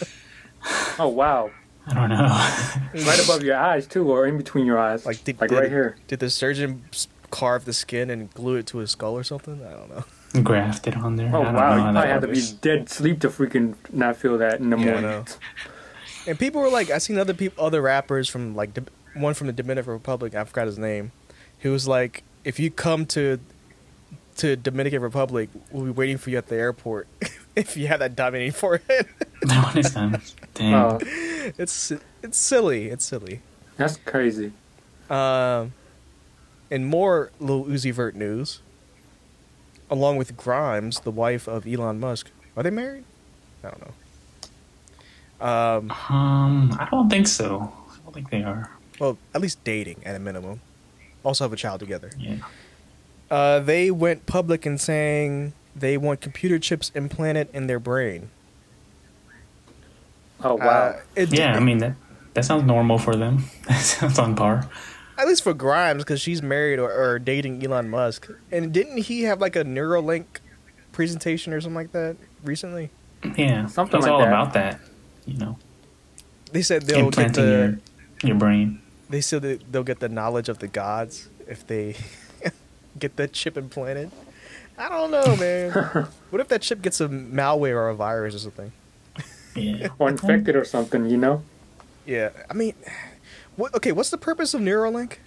oh 0.99 1.09
wow, 1.09 1.51
I 1.87 1.93
don't 1.93 2.09
know. 2.09 3.05
right 3.05 3.23
above 3.23 3.43
your 3.43 3.57
eyes 3.57 3.87
too, 3.87 4.09
or 4.09 4.25
in 4.25 4.37
between 4.37 4.65
your 4.65 4.79
eyes, 4.79 5.05
Like 5.05 5.21
did, 5.25 5.41
like 5.41 5.49
did, 5.49 5.59
right 5.59 5.69
here. 5.69 5.97
Did 6.07 6.19
the 6.19 6.29
surgeon 6.29 6.83
carve 7.29 7.65
the 7.65 7.73
skin 7.73 8.09
and 8.09 8.33
glue 8.33 8.55
it 8.55 8.67
to 8.67 8.77
his 8.79 8.91
skull 8.91 9.17
or 9.17 9.23
something? 9.23 9.61
I 9.65 9.71
don't 9.71 9.89
know. 9.89 10.05
Grafted 10.43 10.95
on 10.95 11.15
there. 11.15 11.35
Oh 11.35 11.41
I 11.41 11.51
wow, 11.51 11.69
know 11.75 11.85
you 11.87 11.91
probably 11.91 12.09
had 12.09 12.21
to 12.21 12.27
be 12.27 12.41
dead 12.61 12.89
sleep 12.89 13.19
to 13.21 13.29
freaking 13.29 13.75
not 13.91 14.15
feel 14.15 14.37
that 14.37 14.59
in 14.59 14.69
the 14.69 14.77
Yeah, 14.77 15.01
morning. 15.01 15.27
And 16.27 16.37
people 16.37 16.61
were 16.61 16.69
like, 16.69 16.91
I 16.91 16.99
seen 16.99 17.17
other 17.17 17.33
people, 17.33 17.63
other 17.65 17.81
rappers 17.81 18.29
from 18.29 18.55
like 18.55 18.77
one 19.15 19.33
from 19.33 19.47
the 19.47 19.53
Dominican 19.53 19.91
Republic. 19.93 20.35
I 20.35 20.43
forgot 20.43 20.67
his 20.67 20.77
name. 20.77 21.11
He 21.57 21.67
was 21.67 21.87
like, 21.87 22.23
if 22.43 22.59
you 22.59 22.69
come 22.69 23.05
to 23.07 23.39
to 24.37 24.55
Dominican 24.55 25.01
Republic, 25.01 25.49
we'll 25.71 25.85
be 25.85 25.91
waiting 25.91 26.17
for 26.17 26.29
you 26.29 26.37
at 26.37 26.47
the 26.47 26.55
airport. 26.55 27.07
if 27.55 27.75
you 27.75 27.87
have 27.87 27.99
that 27.99 28.15
diamond 28.15 28.43
in 28.43 28.47
your 28.47 28.53
forehead, 28.53 29.07
That 29.41 29.63
one 29.65 29.77
is 29.79 29.93
done. 29.93 30.21
Damn. 30.53 30.73
Oh, 30.75 30.99
it's 31.57 31.91
it's 32.21 32.37
silly. 32.37 32.89
It's 32.89 33.03
silly. 33.05 33.41
that's 33.77 33.97
crazy. 33.97 34.51
Um, 35.09 35.73
and 36.69 36.85
more 36.85 37.31
Lil 37.39 37.65
Uzi 37.65 37.91
Vert 37.91 38.15
news. 38.15 38.61
Along 39.89 40.17
with 40.17 40.37
Grimes, 40.37 40.99
the 41.01 41.11
wife 41.11 41.47
of 41.47 41.65
Elon 41.67 41.99
Musk, 41.99 42.29
are 42.55 42.63
they 42.63 42.69
married? 42.69 43.03
I 43.63 43.69
don't 43.69 43.81
know. 43.81 45.45
Um, 45.45 45.91
Um, 45.91 46.77
I 46.79 46.87
don't 46.91 47.09
think 47.09 47.27
so. 47.27 47.71
I 47.91 47.95
don't 48.03 48.13
think 48.13 48.29
they 48.29 48.43
are. 48.43 48.69
well, 48.99 49.17
at 49.33 49.41
least 49.41 49.63
dating 49.63 49.97
at 50.05 50.15
a 50.15 50.19
minimum. 50.19 50.59
Also 51.23 51.43
have 51.43 51.53
a 51.53 51.57
child 51.57 51.79
together. 51.79 52.11
Yeah. 52.17 52.35
Uh, 53.31 53.59
they 53.59 53.91
went 53.91 54.25
public 54.25 54.65
in 54.65 54.77
saying 54.77 55.53
they 55.75 55.97
want 55.97 56.19
computer 56.21 56.59
chips 56.59 56.91
implanted 56.95 57.47
in 57.53 57.67
their 57.67 57.79
brain. 57.79 58.29
Oh 60.43 60.55
wow. 60.55 60.65
Uh, 60.65 60.99
it, 61.15 61.33
Yeah, 61.33 61.55
I 61.55 61.59
mean 61.59 61.79
that 61.79 61.95
that 62.33 62.45
sounds 62.45 62.63
normal 62.63 62.97
for 62.97 63.15
them. 63.15 63.45
That 63.67 63.81
sounds 63.81 64.17
on 64.19 64.35
par. 64.35 64.69
At 65.19 65.27
least 65.27 65.43
for 65.43 65.53
Grimes, 65.53 66.03
because 66.03 66.21
she's 66.21 66.41
married 66.41 66.79
or, 66.79 66.91
or 66.91 67.19
dating 67.19 67.63
Elon 67.65 67.89
Musk. 67.89 68.27
And 68.51 68.73
didn't 68.73 68.97
he 68.97 69.23
have 69.23 69.39
like 69.41 69.55
a 69.55 69.63
Neuralink 69.63 70.25
presentation 70.91 71.53
or 71.53 71.61
something 71.61 71.75
like 71.75 71.91
that 71.91 72.15
recently? 72.43 72.89
Yeah, 73.37 73.65
Something 73.67 73.97
it's 73.97 74.05
like 74.05 74.11
all 74.13 74.19
that. 74.19 74.27
about 74.29 74.53
that. 74.53 74.79
You 75.25 75.37
know, 75.37 75.57
They 76.51 76.61
said 76.61 76.83
they'll 76.83 77.11
get 77.11 77.33
the 77.33 77.77
your 78.21 78.29
your 78.31 78.35
brain. 78.39 78.81
they 79.09 79.21
said 79.21 79.41
that 79.43 79.71
they'll 79.71 79.83
get 79.83 79.99
the 79.99 80.09
knowledge 80.09 80.49
of 80.49 80.59
the 80.59 80.67
gods 80.67 81.27
if 81.47 81.67
they 81.67 81.95
get 82.99 83.15
that 83.17 83.33
chip 83.33 83.57
implanted. 83.57 84.11
I 84.77 84.87
don't 84.89 85.11
know, 85.11 85.35
man. 85.35 85.71
what 86.29 86.39
if 86.39 86.47
that 86.47 86.61
chip 86.61 86.81
gets 86.81 87.01
a 87.01 87.09
malware 87.09 87.75
or 87.75 87.89
a 87.89 87.95
virus 87.95 88.33
or 88.35 88.39
something? 88.39 88.71
Yeah. 89.55 89.89
or 89.99 90.07
infected 90.09 90.55
or 90.55 90.63
something, 90.63 91.09
you 91.09 91.17
know? 91.17 91.43
Yeah, 92.05 92.29
I 92.49 92.53
mean, 92.53 92.73
what? 93.59 93.75
Okay, 93.75 93.91
what's 93.91 94.09
the 94.09 94.17
purpose 94.17 94.53
of 94.53 94.61
Neuralink? 94.61 95.17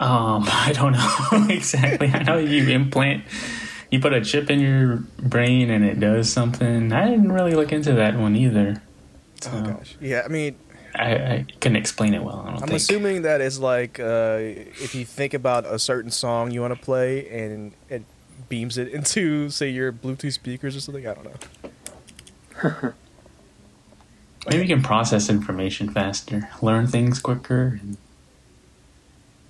Um, 0.00 0.44
I 0.48 0.72
don't 0.72 0.92
know 0.92 1.46
exactly. 1.54 2.08
I 2.08 2.22
know 2.22 2.38
you 2.38 2.68
implant, 2.68 3.24
you 3.90 4.00
put 4.00 4.12
a 4.12 4.20
chip 4.20 4.50
in 4.50 4.60
your 4.60 4.96
brain 5.18 5.70
and 5.70 5.84
it 5.84 6.00
does 6.00 6.32
something. 6.32 6.92
I 6.92 7.08
didn't 7.08 7.32
really 7.32 7.54
look 7.54 7.72
into 7.72 7.92
that 7.94 8.16
one 8.16 8.36
either. 8.36 8.82
So 9.40 9.50
Oh 9.52 9.62
gosh, 9.62 9.96
yeah. 10.00 10.22
I 10.24 10.28
mean, 10.28 10.56
I, 10.94 11.14
I 11.14 11.46
couldn't 11.60 11.76
explain 11.76 12.14
it 12.14 12.22
well. 12.22 12.40
I 12.40 12.44
don't 12.50 12.62
I'm 12.62 12.68
think. 12.68 12.72
assuming 12.72 13.22
that 13.22 13.40
it's 13.40 13.58
like 13.58 14.00
uh, 14.00 14.38
if 14.40 14.94
you 14.94 15.04
think 15.04 15.34
about 15.34 15.66
a 15.66 15.78
certain 15.78 16.10
song 16.10 16.50
you 16.50 16.60
want 16.60 16.74
to 16.74 16.80
play 16.80 17.28
and 17.28 17.72
it 17.88 18.02
beams 18.48 18.78
it 18.78 18.88
into, 18.92 19.50
say, 19.50 19.68
your 19.68 19.92
Bluetooth 19.92 20.32
speakers 20.32 20.76
or 20.76 20.80
something. 20.80 21.06
I 21.06 21.14
don't 21.14 21.24
know. 21.24 22.92
Maybe 24.48 24.66
you 24.66 24.74
can 24.74 24.82
process 24.82 25.28
information 25.28 25.90
faster, 25.90 26.48
learn 26.62 26.86
things 26.86 27.18
quicker, 27.18 27.78
and 27.80 27.96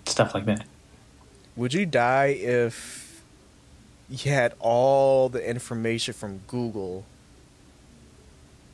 stuff 0.07 0.35
like 0.35 0.45
that. 0.47 0.67
Would 1.57 1.75
you 1.75 1.87
die 1.87 2.27
if 2.27 3.23
you 4.09 4.31
had 4.33 4.55
all 4.59 5.29
the 5.29 5.47
information 5.49 6.15
from 6.15 6.41
Google 6.47 7.05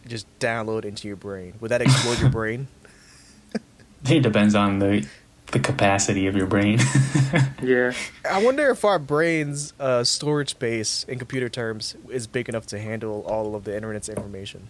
just 0.07 0.27
download 0.39 0.85
into 0.85 1.09
your 1.09 1.17
brain? 1.17 1.55
Would 1.61 1.71
that 1.71 1.83
explode 1.83 2.21
your 2.21 2.31
brain? 2.41 2.69
It 4.07 4.21
depends 4.23 4.55
on 4.55 4.79
the 4.79 5.07
the 5.53 5.61
capacity 5.61 6.27
of 6.27 6.37
your 6.37 6.47
brain. 6.47 6.81
Yeah. 7.63 7.93
I 8.31 8.45
wonder 8.45 8.69
if 8.71 8.85
our 8.85 8.99
brain's 8.99 9.73
uh, 9.81 10.05
storage 10.05 10.51
space 10.51 11.05
in 11.09 11.19
computer 11.19 11.49
terms 11.49 11.97
is 12.11 12.27
big 12.27 12.49
enough 12.49 12.67
to 12.67 12.79
handle 12.79 13.23
all 13.27 13.55
of 13.57 13.65
the 13.65 13.75
internet's 13.75 14.09
information. 14.11 14.69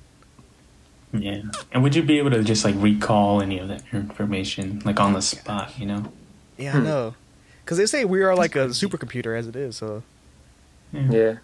Yeah. 1.15 1.43
And 1.73 1.83
would 1.83 1.95
you 1.95 2.03
be 2.03 2.19
able 2.19 2.31
to 2.31 2.43
just 2.43 2.65
like 2.65 2.75
recall 2.79 3.41
any 3.41 3.59
of 3.59 3.69
that 3.69 3.83
information, 3.93 4.83
like 4.85 5.01
on 5.01 5.13
the 5.13 5.23
spot? 5.23 5.79
You 5.79 5.87
know. 5.87 6.13
Yeah, 6.57 6.75
I 6.75 6.79
hmm. 6.79 6.85
know. 6.85 7.15
Because 7.65 7.79
they 7.79 7.87
say 7.87 8.05
we 8.05 8.23
are 8.23 8.35
like 8.37 8.57
a 8.57 8.67
supercomputer 8.69 9.37
as 9.39 9.47
it 9.49 9.57
is. 9.57 9.77
So 9.77 10.03
Yeah. 10.93 11.37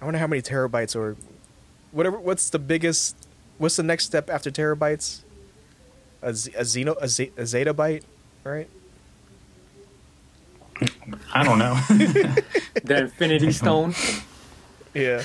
I 0.00 0.04
wonder 0.04 0.18
how 0.18 0.26
many 0.26 0.42
terabytes 0.42 0.94
or 0.94 1.16
whatever. 1.92 2.18
What's 2.18 2.50
the 2.50 2.58
biggest? 2.58 3.16
What's 3.58 3.76
the 3.76 3.82
next 3.82 4.04
step 4.06 4.30
after 4.30 4.50
terabytes? 4.50 5.22
A, 6.22 6.34
z- 6.34 6.52
a 6.56 6.62
xeno 6.62 6.96
a, 7.00 7.08
z- 7.08 7.32
a 7.36 7.42
zettabyte, 7.42 8.02
right? 8.44 8.68
I 11.32 11.44
don't 11.44 11.58
know. 11.58 11.74
The 12.84 12.98
Infinity 13.02 13.52
Stone. 13.52 13.94
Yeah. 14.94 15.24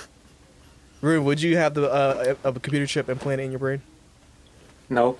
Rue, 1.02 1.22
would 1.22 1.42
you 1.42 1.58
have 1.58 1.74
the 1.74 1.90
uh, 1.92 2.36
a, 2.44 2.50
a 2.50 2.54
computer 2.54 2.86
chip 2.86 3.10
implanted 3.10 3.46
in 3.46 3.52
your 3.52 3.60
brain? 3.60 3.82
No. 4.90 5.18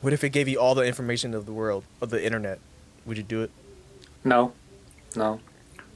What 0.00 0.12
if 0.12 0.22
it 0.24 0.30
gave 0.30 0.48
you 0.48 0.58
all 0.60 0.74
the 0.74 0.84
information 0.84 1.34
of 1.34 1.44
the 1.46 1.52
world 1.52 1.84
of 2.00 2.10
the 2.10 2.24
internet? 2.24 2.58
Would 3.04 3.16
you 3.16 3.22
do 3.22 3.42
it? 3.42 3.50
No. 4.24 4.52
No. 5.16 5.40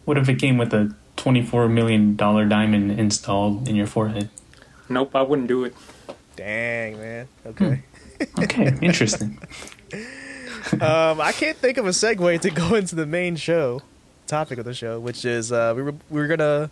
what 0.04 0.16
if 0.18 0.28
it 0.28 0.36
came 0.36 0.56
with 0.58 0.72
a 0.74 0.94
twenty-four 1.16 1.68
million 1.68 2.16
dollar 2.16 2.44
diamond 2.46 2.98
installed 2.98 3.68
in 3.68 3.76
your 3.76 3.86
forehead? 3.86 4.30
Nope, 4.88 5.14
I 5.14 5.22
wouldn't 5.22 5.48
do 5.48 5.64
it. 5.64 5.74
Dang, 6.36 6.98
man. 6.98 7.28
Okay. 7.46 7.82
Okay, 8.38 8.76
interesting. 8.82 9.38
um, 10.80 11.20
I 11.20 11.32
can't 11.32 11.56
think 11.56 11.76
of 11.78 11.86
a 11.86 11.90
segue 11.90 12.40
to 12.40 12.50
go 12.50 12.74
into 12.80 12.94
the 12.94 13.06
main 13.06 13.36
show 13.36 13.82
topic 14.26 14.58
of 14.58 14.64
the 14.64 14.74
show, 14.74 14.98
which 14.98 15.24
is 15.24 15.52
uh, 15.52 15.72
we 15.76 15.82
were 15.82 15.94
we 16.10 16.20
were 16.20 16.26
gonna 16.26 16.70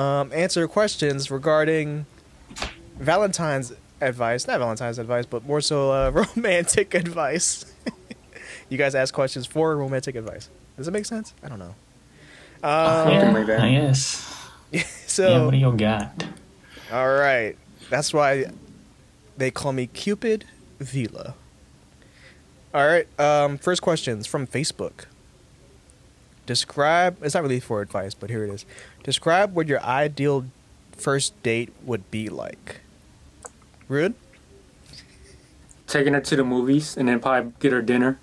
um, 0.00 0.32
answer 0.32 0.66
questions 0.66 1.30
regarding 1.30 2.06
Valentine's 2.98 3.74
advice, 4.00 4.46
not 4.46 4.58
Valentine's 4.58 4.98
advice, 4.98 5.26
but 5.26 5.44
more 5.46 5.60
so 5.60 5.92
uh, 5.92 6.10
romantic 6.36 6.94
advice. 6.94 7.70
you 8.70 8.78
guys 8.78 8.94
ask 8.94 9.12
questions 9.12 9.44
for 9.46 9.76
romantic 9.76 10.14
advice. 10.16 10.48
Does 10.78 10.88
it 10.88 10.92
make 10.92 11.04
sense? 11.04 11.34
I 11.42 11.48
don't 11.48 11.58
know. 11.58 11.74
Um, 12.62 13.08
Something 13.08 13.34
like 13.34 13.46
that. 13.46 13.60
I 13.60 13.70
guess. 13.72 14.48
so 15.06 15.28
yeah, 15.28 15.44
what 15.44 15.50
do 15.50 15.58
you 15.58 15.72
got? 15.76 16.24
All 16.90 17.12
right. 17.14 17.56
That's 17.90 18.14
why 18.14 18.46
they 19.36 19.50
call 19.50 19.72
me 19.72 19.86
Cupid 19.86 20.46
Vila. 20.78 21.34
All 22.72 22.86
right. 22.86 23.20
Um, 23.20 23.58
first 23.58 23.82
questions 23.82 24.26
from 24.26 24.46
Facebook. 24.46 25.04
Describe. 26.46 27.22
It's 27.22 27.34
not 27.34 27.42
really 27.42 27.60
for 27.60 27.82
advice, 27.82 28.14
but 28.14 28.30
here 28.30 28.44
it 28.44 28.50
is. 28.50 28.64
Describe 29.02 29.54
what 29.54 29.66
your 29.66 29.80
ideal 29.82 30.46
first 30.92 31.40
date 31.42 31.72
would 31.84 32.10
be 32.10 32.28
like. 32.28 32.80
Rude. 33.88 34.14
Taking 35.86 36.14
her 36.14 36.20
to 36.20 36.36
the 36.36 36.44
movies 36.44 36.96
and 36.96 37.08
then 37.08 37.18
probably 37.20 37.52
get 37.58 37.72
her 37.72 37.82
dinner. 37.82 38.18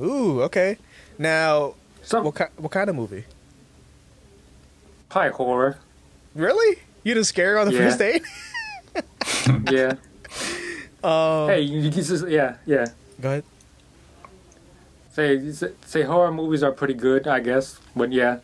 Ooh. 0.00 0.42
Okay. 0.42 0.78
Now, 1.18 1.74
Some 2.02 2.24
what 2.24 2.36
ki- 2.36 2.44
what 2.58 2.70
kind 2.70 2.88
of 2.90 2.96
movie? 2.96 3.24
probably 5.08 5.30
horror. 5.32 5.78
Really? 6.34 6.78
You 7.02 7.14
just 7.14 7.30
scare 7.30 7.54
her 7.54 7.58
on 7.60 7.68
the 7.68 7.72
Yeah. 7.74 7.78
first 7.80 7.98
date? 7.98 8.22
Yeah. 9.70 9.92
Um, 11.04 11.48
hey, 11.48 11.60
you, 11.60 11.80
you 11.80 11.90
just 11.90 12.26
yeah, 12.28 12.56
yeah. 12.64 12.86
Go 13.20 13.28
ahead. 13.28 13.44
Say 15.12 15.52
say 15.84 16.02
horror 16.02 16.32
movies 16.32 16.62
are 16.62 16.72
pretty 16.72 16.94
good, 16.94 17.26
I 17.28 17.40
guess. 17.40 17.78
But 17.94 18.10
yeah, 18.12 18.38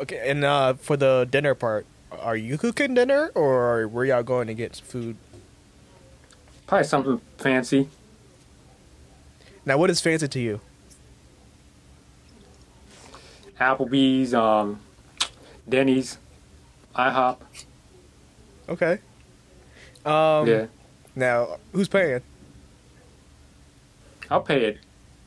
Okay. 0.00 0.30
And 0.30 0.44
uh, 0.44 0.74
for 0.74 0.96
the 0.96 1.26
dinner 1.30 1.54
part, 1.54 1.86
are 2.12 2.36
you 2.36 2.56
cooking 2.58 2.94
dinner, 2.94 3.30
or 3.34 3.88
were 3.88 4.04
y'all 4.04 4.22
going 4.22 4.46
to 4.46 4.54
get 4.54 4.76
food? 4.76 5.16
probably 6.66 6.84
something 6.86 7.20
fancy. 7.38 7.88
Now, 9.64 9.78
what 9.78 9.88
is 9.90 10.00
fancy 10.00 10.28
to 10.28 10.38
you? 10.38 10.60
Applebee's, 13.58 14.34
um, 14.34 14.78
Denny's, 15.68 16.18
IHOP. 16.94 17.38
Okay. 18.68 18.98
Um, 20.04 20.46
yeah, 20.46 20.66
Now, 21.16 21.56
who's 21.72 21.88
paying? 21.88 22.20
I'll 24.30 24.42
pay 24.42 24.64
it. 24.66 24.78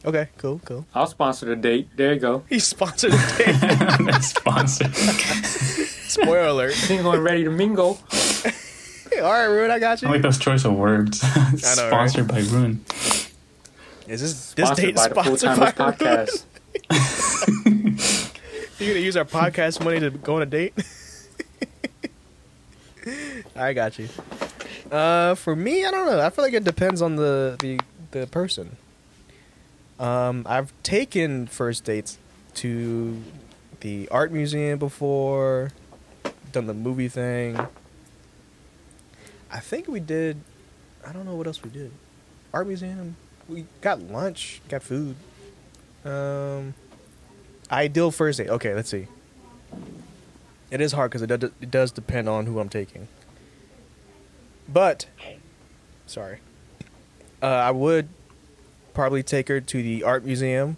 Okay, 0.03 0.29
cool, 0.37 0.59
cool. 0.65 0.85
I'll 0.95 1.05
sponsor 1.07 1.45
the 1.45 1.55
date. 1.55 1.89
There 1.95 2.13
you 2.13 2.19
go. 2.19 2.43
He 2.49 2.57
sponsored 2.59 3.11
the 3.11 4.05
date. 4.07 4.13
Sponsored. 4.23 4.95
Spoiler 4.95 6.47
alert. 6.47 6.73
Single 6.73 7.13
and 7.13 7.23
ready 7.23 7.43
to 7.43 7.51
mingle. 7.51 7.99
Hey, 9.13 9.19
all 9.19 9.33
right, 9.33 9.43
Ruin, 9.43 9.69
I 9.69 9.77
got 9.77 10.01
you. 10.01 10.07
I 10.07 10.11
you. 10.11 10.15
like 10.15 10.21
those 10.21 10.37
choice 10.39 10.63
of 10.63 10.73
words. 10.73 11.21
know, 11.21 11.57
Sponsored 11.57 12.29
by 12.29 12.39
Rune. 12.39 12.85
Is 14.07 14.21
this 14.21 14.53
this 14.53 14.67
Sponsored 14.67 14.85
date 14.85 14.95
by 14.95 15.07
the 15.09 15.15
Full 15.15 15.35
sponsored 15.35 15.75
Timers 15.75 15.97
by 15.97 16.05
Ruin? 16.05 16.27
Podcast. 16.27 16.45
You 18.81 18.87
gonna 18.87 18.99
use 18.99 19.17
our 19.17 19.25
podcast 19.25 19.83
money 19.83 19.99
to 19.99 20.09
go 20.09 20.37
on 20.37 20.41
a 20.41 20.45
date? 20.45 20.73
I 23.55 23.73
got 23.73 23.99
you. 23.99 24.09
Uh, 24.89 25.35
for 25.35 25.55
me, 25.55 25.85
I 25.85 25.91
don't 25.91 26.07
know. 26.07 26.19
I 26.19 26.29
feel 26.31 26.43
like 26.43 26.53
it 26.53 26.63
depends 26.63 27.01
on 27.01 27.15
the 27.15 27.57
the 27.59 27.79
the 28.09 28.25
person. 28.27 28.75
Um, 30.01 30.47
I've 30.49 30.73
taken 30.81 31.45
first 31.45 31.83
dates 31.83 32.17
to 32.55 33.21
the 33.81 34.09
art 34.09 34.31
museum 34.31 34.79
before, 34.79 35.71
done 36.51 36.65
the 36.65 36.73
movie 36.73 37.07
thing. 37.07 37.59
I 39.51 39.59
think 39.59 39.87
we 39.87 39.99
did. 39.99 40.37
I 41.05 41.13
don't 41.13 41.25
know 41.25 41.35
what 41.35 41.45
else 41.45 41.61
we 41.61 41.69
did. 41.69 41.91
Art 42.51 42.65
museum. 42.65 43.15
We 43.47 43.65
got 43.81 44.01
lunch, 44.01 44.61
got 44.69 44.81
food. 44.81 45.15
Um, 46.03 46.73
ideal 47.71 48.09
first 48.09 48.39
date. 48.39 48.49
Okay, 48.49 48.73
let's 48.73 48.89
see. 48.89 49.05
It 50.71 50.81
is 50.81 50.93
hard 50.93 51.11
because 51.11 51.21
it, 51.21 51.27
does 51.27 51.51
it 51.61 51.69
does 51.69 51.91
depend 51.91 52.27
on 52.27 52.47
who 52.47 52.59
I'm 52.59 52.69
taking. 52.69 53.07
But, 54.67 55.05
sorry, 56.07 56.39
uh, 57.43 57.45
I 57.45 57.69
would 57.69 58.09
probably 58.93 59.23
take 59.23 59.47
her 59.47 59.61
to 59.61 59.83
the 59.83 60.03
art 60.03 60.23
museum, 60.25 60.77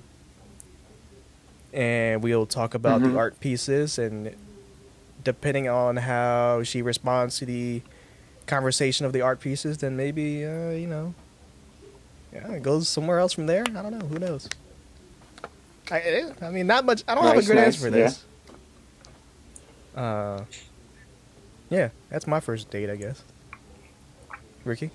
and 1.74 2.22
we'll 2.24 2.46
talk 2.46 2.74
about 2.74 3.02
Mhm. 3.02 3.12
the 3.14 3.18
art 3.18 3.40
pieces 3.40 3.98
and 3.98 4.36
depending 5.24 5.68
on 5.70 5.98
how 5.98 6.64
she 6.64 6.82
responds 6.82 7.38
to 7.40 7.46
the 7.46 7.82
conversation 8.46 9.06
of 9.06 9.14
the 9.14 9.22
art 9.22 9.40
pieces, 9.40 9.78
then 9.78 9.96
maybe 9.96 10.46
uh, 10.46 10.72
you 10.72 10.88
know, 10.88 11.14
yeah, 12.34 12.52
it 12.52 12.62
goes 12.64 12.90
somewhere 12.90 13.20
else 13.20 13.34
from 13.34 13.46
there. 13.46 13.64
I 13.64 13.82
don't 13.82 13.98
know. 13.98 14.06
Who 14.08 14.20
knows? 14.20 14.50
I, 15.92 16.32
I 16.42 16.50
mean, 16.50 16.68
not 16.68 16.86
much. 16.86 17.04
I 17.08 17.16
don't 17.16 17.24
have 17.26 17.34
a 17.34 17.38
Nice, 17.38 17.48
good 17.48 17.56
nice, 17.56 17.66
answer 17.66 17.80
for 17.82 17.90
this. 17.92 18.24
Uh, 19.96 20.44
yeah, 21.70 21.90
that's 22.10 22.26
my 22.26 22.40
first 22.40 22.70
date, 22.72 22.90
I 22.90 22.96
guess. 22.96 23.22
Ricky, 24.66 24.92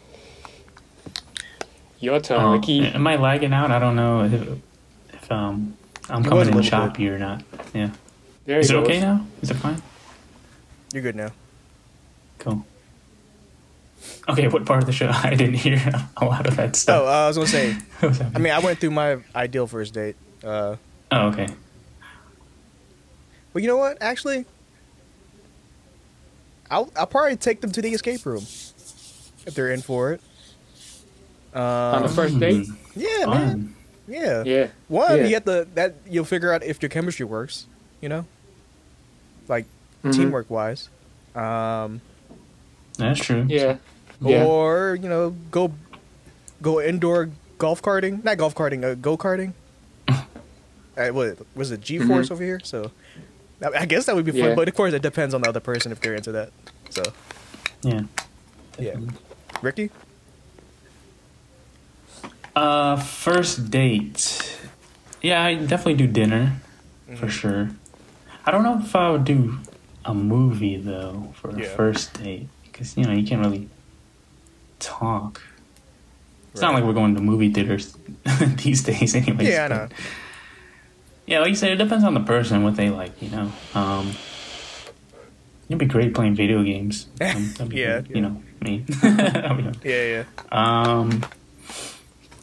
Your 2.00 2.20
turn, 2.20 2.40
Oh, 2.40 2.52
Ricky. 2.52 2.86
Am 2.86 3.06
I 3.06 3.16
lagging 3.16 3.52
out? 3.52 3.70
I 3.70 3.78
don't 3.78 3.96
know 3.96 4.22
if, 4.24 4.32
if 5.12 5.32
um 5.32 5.76
I'm 6.08 6.24
It 6.24 6.24
was 6.24 6.28
coming 6.28 6.38
a 6.38 6.48
in 6.50 6.54
little 6.56 6.62
choppy 6.70 7.08
or 7.08 7.18
not. 7.18 7.42
Yeah. 7.74 7.90
There 8.46 8.60
Is 8.60 8.70
he 8.70 8.76
it 8.76 8.78
okay 8.80 9.00
now? 9.00 9.26
Is 9.42 9.50
it 9.50 9.54
fine? 9.54 9.82
you're 10.92 11.02
good 11.02 11.16
now. 11.16 11.30
Cool. 12.38 12.64
Okay, 14.28 14.48
what 14.48 14.64
part 14.64 14.80
of 14.80 14.86
the 14.86 14.92
show? 14.92 15.08
I 15.12 15.34
didn't 15.34 15.54
hear 15.54 15.82
a 16.16 16.24
lot 16.24 16.46
of 16.46 16.56
that 16.56 16.70
Oh, 16.70 16.72
stuff. 16.72 17.02
uh, 17.02 17.10
I 17.24 17.26
was 17.28 17.36
gonna 17.36 17.48
say. 17.48 17.72
What 18.00 18.08
was 18.10 18.18
that? 18.20 18.32
I 18.34 18.38
mean, 18.38 18.52
I 18.52 18.60
went 18.60 18.78
through 18.78 18.92
my 18.92 19.18
ideal 19.34 19.66
first 19.66 19.92
date. 19.92 20.16
Uh, 20.44 20.76
oh, 21.10 21.28
okay. 21.28 21.48
Well, 23.52 23.60
you 23.62 23.66
know 23.68 23.76
what? 23.76 23.98
Actually, 24.00 24.44
I'll 26.70 26.90
I'll 26.96 27.06
probably 27.06 27.36
take 27.36 27.60
them 27.60 27.72
to 27.72 27.82
the 27.82 27.88
escape 27.92 28.24
room 28.24 28.42
if 29.46 29.54
they're 29.54 29.70
in 29.72 29.82
for 29.82 30.12
it. 30.12 30.20
On 31.54 32.02
the 32.02 32.08
first 32.08 32.38
date? 32.38 32.66
yeah, 32.96 33.26
man. 33.26 33.74
Yeah. 34.06 34.42
Yeah. 34.44 34.66
One, 34.88 35.16
Yeah. 35.18 35.24
you 35.26 35.34
have 35.34 35.44
to 35.44 35.66
that 35.74 35.94
you'll 36.08 36.24
figure 36.24 36.52
out 36.52 36.62
if 36.62 36.80
your 36.82 36.88
chemistry 36.88 37.24
works. 37.26 37.66
You 38.00 38.08
know, 38.08 38.24
like 39.48 39.66
Mhm. 40.04 40.12
teamwork 40.14 40.48
wise. 40.50 40.88
Um, 41.34 42.00
That's 42.96 43.20
true. 43.20 43.44
Yeah. 43.48 43.76
Yeah. 44.20 44.44
or 44.44 44.98
you 45.00 45.08
know, 45.08 45.30
go 45.50 45.72
go 46.62 46.80
indoor 46.80 47.30
golf 47.58 47.82
karting. 47.82 48.22
Not 48.24 48.36
golf 48.38 48.54
karting. 48.54 48.84
Uh, 48.84 48.94
go 48.94 49.16
karting. 49.16 49.52
uh, 50.08 51.08
what 51.10 51.38
was 51.54 51.70
it? 51.70 51.80
G 51.80 51.98
force 51.98 52.28
Mhm. 52.28 52.32
over 52.32 52.44
here. 52.44 52.60
So, 52.62 52.90
I 53.62 53.82
I 53.82 53.86
guess 53.86 54.06
that 54.06 54.14
would 54.16 54.24
be 54.24 54.32
fun. 54.32 54.40
Yeah. 54.50 54.54
But 54.54 54.68
of 54.68 54.74
course, 54.74 54.92
it 54.94 55.02
depends 55.02 55.34
on 55.34 55.42
the 55.42 55.48
other 55.48 55.60
person 55.60 55.92
if 55.92 56.00
they're 56.00 56.14
into 56.14 56.32
that. 56.32 56.50
So, 56.90 57.02
Yeah. 57.82 58.02
yeah. 58.78 58.94
Ricky. 59.62 59.90
Uh, 62.58 62.96
first 62.96 63.70
date. 63.70 64.58
Yeah, 65.22 65.44
I 65.44 65.54
definitely 65.54 65.94
do 65.94 66.06
dinner 66.08 66.58
Mm-hmm. 67.08 67.16
for 67.16 67.28
sure. 67.30 67.70
I 68.44 68.50
don't 68.50 68.62
know 68.64 68.80
if 68.84 68.94
I 68.94 69.08
would 69.10 69.24
do 69.24 69.58
a 70.04 70.12
movie 70.12 70.76
though 70.76 71.32
for 71.40 71.48
a 71.50 71.62
first 71.64 72.12
date 72.22 72.48
because 72.64 72.96
you 72.98 73.04
know 73.04 73.12
you 73.12 73.24
can't 73.26 73.40
really 73.40 73.68
talk. 74.78 75.40
It's 76.52 76.60
not 76.60 76.74
like 76.74 76.84
we're 76.84 76.92
going 76.92 77.14
to 77.14 77.20
movie 77.22 77.50
theaters 77.52 77.96
these 78.62 78.82
days, 78.82 79.14
anyways. 79.14 79.48
Yeah, 79.48 79.64
I 79.64 79.68
know. 79.68 79.88
Yeah, 81.26 81.38
like 81.40 81.50
you 81.50 81.54
said, 81.56 81.72
it 81.72 81.76
depends 81.76 82.04
on 82.04 82.12
the 82.14 82.20
person 82.34 82.62
what 82.64 82.76
they 82.76 82.90
like. 82.90 83.12
You 83.22 83.30
know, 83.30 83.52
um, 83.74 84.12
it'd 85.68 85.78
be 85.78 85.86
great 85.86 86.12
playing 86.14 86.34
video 86.34 86.62
games. 86.62 87.06
Um, 87.22 87.72
Yeah, 87.72 88.00
good, 88.00 88.08
yeah. 88.10 88.16
you 88.16 88.20
know 88.20 88.42
me. 88.60 88.84
That'd 89.00 89.56
be 89.56 89.62
good. 89.62 89.78
Yeah, 89.84 90.04
yeah. 90.04 90.24
Um, 90.52 91.24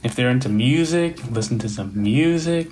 if 0.06 0.15
they're 0.15 0.30
into 0.30 0.50
music, 0.50 1.18
listen 1.32 1.58
to 1.60 1.68
some 1.68 1.91
music. 2.02 2.70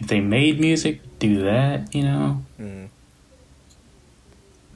If 0.00 0.08
they 0.08 0.20
made 0.20 0.58
music, 0.58 1.00
do 1.20 1.42
that. 1.44 1.94
You 1.94 2.02
know, 2.02 2.42
Mm. 2.60 2.88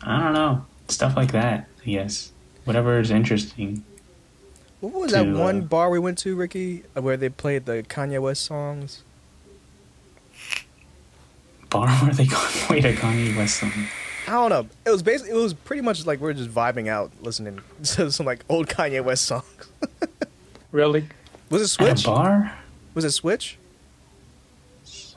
I 0.03 0.21
don't 0.21 0.33
know 0.33 0.65
stuff 0.89 1.17
like 1.17 1.33
that. 1.33 1.67
I 1.83 1.91
guess 1.91 2.31
whatever 2.65 3.01
is 3.01 3.11
interesting. 3.11 3.85
What 4.81 4.93
was 4.93 5.11
To, 5.13 5.19
that 5.25 5.27
one 5.37 5.59
uh, 5.59 5.65
bar 5.65 5.91
we 5.91 5.99
went 5.99 6.19
to, 6.19 6.37
Ricky, 6.37 6.85
uh, 6.97 7.03
where 7.03 7.17
they 7.17 7.29
played 7.29 7.67
the 7.67 7.83
Kanye 7.83 8.21
West 8.21 8.45
songs? 8.45 9.03
Bar 11.71 11.89
where 11.89 12.13
they 12.15 12.27
go 12.37 12.39
wait 12.71 12.85
a 12.85 12.93
Kanye 12.93 13.37
West 13.37 13.59
song. 13.59 13.73
I 14.29 14.33
don't 14.33 14.51
know. 14.51 14.67
It 14.85 14.91
was 14.91 15.03
basically 15.03 15.33
it 15.33 15.43
was 15.43 15.55
pretty 15.55 15.83
much 15.83 16.07
like 16.07 16.21
we 16.21 16.31
are 16.31 16.35
just 16.35 16.51
vibing 16.51 16.87
out, 16.89 17.11
listening 17.21 17.61
to 17.83 18.13
some 18.13 18.27
like 18.27 18.45
old 18.49 18.69
Kanye 18.69 19.03
West 19.03 19.25
songs. 19.25 19.45
Really? 20.73 21.09
Was 21.51 21.63
it 21.63 21.69
Switch? 21.69 22.05
a 22.05 22.09
bar? 22.09 22.59
Was 22.95 23.05
it 23.05 23.11
Switch? 23.13 23.59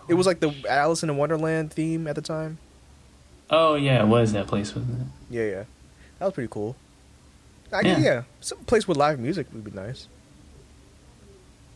It 0.08 0.13
was 0.15 0.26
like 0.26 0.39
the 0.39 0.54
Alice 0.68 1.04
in 1.04 1.15
Wonderland 1.18 1.72
theme 1.72 2.08
at 2.08 2.15
the 2.15 2.22
time. 2.22 2.58
Oh 3.50 3.76
yeah, 3.76 4.04
it 4.04 4.08
was 4.08 4.34
that 4.34 4.48
place, 4.48 4.76
wasn't 4.76 5.02
it? 5.02 5.08
Yeah, 5.30 5.44
yeah, 5.46 5.63
that 6.20 6.26
was 6.26 6.34
pretty 6.34 6.50
cool. 6.52 6.76
I 7.72 7.82
Yeah. 7.82 7.98
yeah. 7.98 8.04
yeah, 8.04 8.22
some 8.42 8.58
place 8.60 8.88
with 8.88 8.98
live 8.98 9.20
music 9.20 9.48
would 9.54 9.63
be 9.63 9.72
nice. 9.72 10.08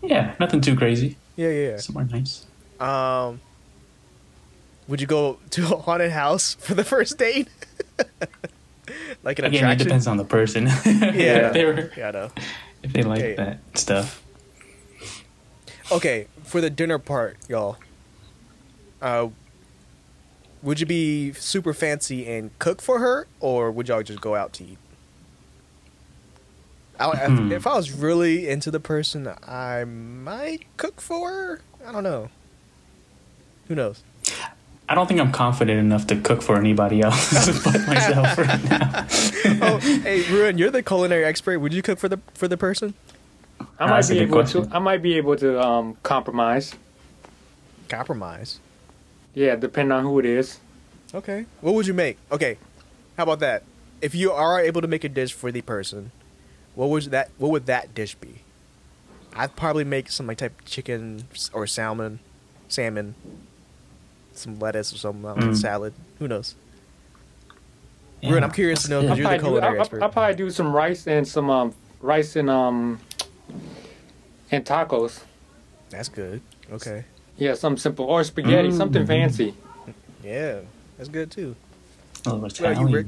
Yeah, 0.01 0.35
nothing 0.39 0.61
too 0.61 0.75
crazy. 0.75 1.17
Yeah, 1.35 1.49
yeah. 1.49 1.77
Somewhere 1.77 2.05
nice. 2.05 2.45
Um, 2.79 3.39
would 4.87 4.99
you 4.99 5.07
go 5.07 5.39
to 5.51 5.63
a 5.75 5.77
haunted 5.77 6.11
house 6.11 6.55
for 6.55 6.73
the 6.75 6.83
first 6.83 7.17
date? 7.17 7.47
like 9.23 9.39
an 9.39 9.45
Again, 9.45 9.69
it 9.69 9.77
depends 9.77 10.07
on 10.07 10.17
the 10.17 10.25
person. 10.25 10.65
Yeah. 10.85 11.47
if 11.47 11.53
they 11.53 11.65
were, 11.65 11.91
Yeah, 11.95 12.07
I 12.09 12.11
know. 12.11 12.31
if 12.81 12.93
they 12.93 13.03
like 13.03 13.21
Yeah. 13.21 13.35
that 13.35 13.59
stuff. 13.77 14.22
Okay, 15.93 16.27
for 16.43 16.59
the 16.61 16.69
dinner 16.69 16.97
part, 16.97 17.37
y'all. 17.47 17.77
Uh, 19.01 19.27
would 20.61 20.79
you 20.79 20.85
be 20.85 21.33
super 21.33 21.73
fancy 21.73 22.25
and 22.27 22.57
cook 22.59 22.81
for 22.81 22.99
her, 22.99 23.27
or 23.39 23.69
would 23.71 23.87
y'all 23.89 24.01
just 24.03 24.21
go 24.21 24.33
out 24.35 24.53
to 24.53 24.63
eat? 24.63 24.77
I, 26.99 27.11
if- 27.11 27.27
Hmm. 27.27 27.51
if 27.51 27.67
I 27.67 27.75
was 27.75 27.91
really 27.91 28.47
into 28.47 28.71
the 28.71 28.79
person, 28.79 29.27
I 29.45 29.83
might 29.83 30.65
cook 30.77 31.01
for 31.01 31.29
her. 31.29 31.61
I 31.85 31.91
don't 31.91 32.03
know. 32.03 32.29
Who 33.67 33.75
knows? 33.75 34.03
I 34.87 34.95
don't 34.95 35.07
think 35.07 35.19
I'm 35.19 35.31
confident 35.31 35.79
enough 35.79 36.07
to 36.07 36.15
cook 36.19 36.41
for 36.41 36.57
anybody 36.57 37.01
else 37.01 37.29
but 37.63 37.85
myself 37.87 38.37
right 38.37 38.63
now. 38.65 39.05
oh, 39.67 39.77
hey, 39.79 40.29
Ruin, 40.31 40.57
you're 40.57 40.69
the 40.71 40.83
culinary 40.83 41.23
expert. 41.25 41.59
Would 41.59 41.73
you 41.73 41.81
cook 41.81 41.99
for 41.99 42.09
the 42.09 42.19
for 42.33 42.47
the 42.47 42.57
person? 42.57 42.93
I 43.79 43.85
might 43.85 43.95
that's 43.95 44.09
be 44.09 44.19
able 44.19 44.33
question. 44.33 44.69
to. 44.69 44.75
I 44.75 44.79
might 44.79 45.01
be 45.01 45.15
able 45.17 45.35
to 45.37 45.61
um, 45.61 45.97
compromise. 46.03 46.73
Compromise. 47.89 48.59
Yeah, 49.33 49.55
depending 49.55 49.91
on 49.91 50.03
who 50.03 50.19
it 50.19 50.25
is. 50.25 50.59
Okay. 51.13 51.45
What 51.61 51.73
would 51.75 51.87
you 51.87 51.93
make? 51.93 52.17
Okay. 52.31 52.57
How 53.17 53.23
about 53.23 53.39
that? 53.39 53.63
If 54.01 54.15
you 54.15 54.31
are 54.31 54.59
able 54.59 54.81
to 54.81 54.87
make 54.87 55.03
a 55.03 55.09
dish 55.09 55.33
for 55.33 55.51
the 55.51 55.61
person, 55.61 56.11
what 56.75 56.89
would 56.89 57.03
that 57.05 57.29
what 57.37 57.51
would 57.51 57.65
that 57.67 57.93
dish 57.95 58.15
be? 58.15 58.41
I'd 59.35 59.55
probably 59.55 59.83
make 59.83 60.11
some 60.11 60.27
like 60.27 60.37
type 60.37 60.59
of 60.59 60.65
chicken 60.65 61.25
or 61.53 61.65
salmon, 61.65 62.19
salmon, 62.67 63.15
some 64.33 64.59
lettuce 64.59 64.93
or 64.93 64.97
some 64.97 65.21
Mm. 65.23 65.55
salad. 65.55 65.93
Who 66.19 66.27
knows? 66.27 66.55
Ruin, 68.23 68.43
I'm 68.43 68.51
curious 68.51 68.83
to 68.83 68.89
know 68.89 69.01
because 69.01 69.17
good. 69.17 69.23
you're 69.23 69.29
the 69.29 69.35
I'll, 69.35 69.39
probably 69.41 69.59
do, 69.61 69.65
I'll, 69.67 69.79
expert. 69.81 70.03
I'll 70.03 70.09
probably 70.09 70.35
do 70.35 70.49
some 70.49 70.73
rice 70.73 71.07
and 71.07 71.27
some 71.27 71.49
um, 71.49 71.73
rice 72.01 72.35
and 72.35 72.49
um 72.49 72.99
and 74.53 74.65
tacos. 74.65 75.19
That's 75.89 76.09
good. 76.09 76.41
Okay. 76.71 77.05
Yeah, 77.37 77.55
something 77.55 77.79
simple 77.79 78.05
or 78.05 78.23
spaghetti, 78.23 78.69
Mm. 78.69 78.77
something 78.77 79.05
fancy. 79.07 79.55
Yeah, 80.23 80.59
that's 80.97 81.09
good 81.09 81.31
too. 81.31 81.55
A 82.25 82.29
little 82.29 82.41
What 82.41 82.59
about 82.59 82.59
you, 82.59 82.71
Italian. 82.87 82.93
Rick? 82.93 83.07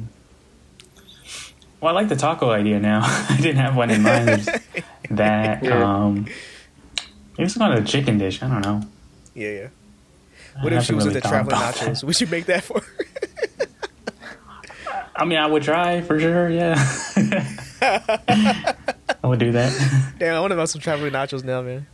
Well, 1.81 1.91
I 1.95 1.99
like 2.01 2.09
the 2.09 2.15
taco 2.15 2.49
idea 2.49 2.79
now. 2.79 3.01
I 3.29 3.37
didn't 3.37 3.57
have 3.57 3.75
one 3.75 3.89
in 3.91 4.01
mind. 4.01 4.47
That. 5.11 5.63
Yeah. 5.63 5.83
Um, 5.83 6.25
maybe 7.37 7.47
some 7.47 7.59
kind 7.61 7.77
of 7.77 7.85
chicken 7.85 8.17
dish. 8.17 8.41
I 8.41 8.47
don't 8.47 8.61
know. 8.65 8.81
Yeah, 9.35 9.49
yeah. 9.49 9.67
I 10.57 10.63
What 10.63 10.73
if 10.73 10.83
she 10.83 10.93
was 10.95 11.05
really 11.05 11.17
into 11.17 11.29
thought 11.29 11.45
traveling 11.47 11.57
nachos? 11.57 11.99
that. 12.01 12.07
Would 12.07 12.21
you 12.21 12.25
make 12.27 12.45
that 12.47 12.63
for 12.63 12.79
her? 12.81 13.05
I 15.15 15.25
mean, 15.25 15.37
I 15.37 15.45
would 15.45 15.61
try 15.61 16.01
for 16.01 16.19
sure. 16.19 16.49
Yeah, 16.49 16.73
I 19.25 19.27
would 19.27 19.39
do 19.39 19.53
that. 19.53 20.13
Damn, 20.19 20.35
I 20.35 20.39
want 20.39 20.51
to 20.51 20.55
know 20.55 20.65
some 20.67 20.81
traveling 20.81 21.11
nachos 21.11 21.43
now, 21.43 21.63
man. 21.63 21.87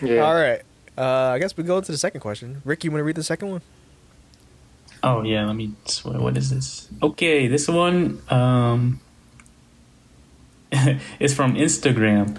Yeah. 0.00 0.20
All 0.24 0.32
right. 0.32 0.60
Uh, 0.96 1.32
I 1.34 1.40
guess 1.40 1.56
we 1.56 1.64
go 1.64 1.80
to 1.80 1.90
the 1.90 1.98
second 1.98 2.20
question. 2.20 2.62
Rick, 2.64 2.84
you 2.84 2.92
want 2.92 3.00
to 3.00 3.04
read 3.04 3.16
the 3.16 3.24
second 3.24 3.50
one? 3.50 3.62
Oh 5.02 5.24
yeah, 5.24 5.44
let 5.44 5.56
me. 5.56 5.72
What, 6.04 6.20
what 6.20 6.36
is 6.36 6.50
this? 6.50 6.88
Okay, 7.02 7.48
this 7.48 7.66
one 7.66 8.22
um, 8.28 9.00
is 11.18 11.34
from 11.34 11.56
Instagram. 11.56 12.38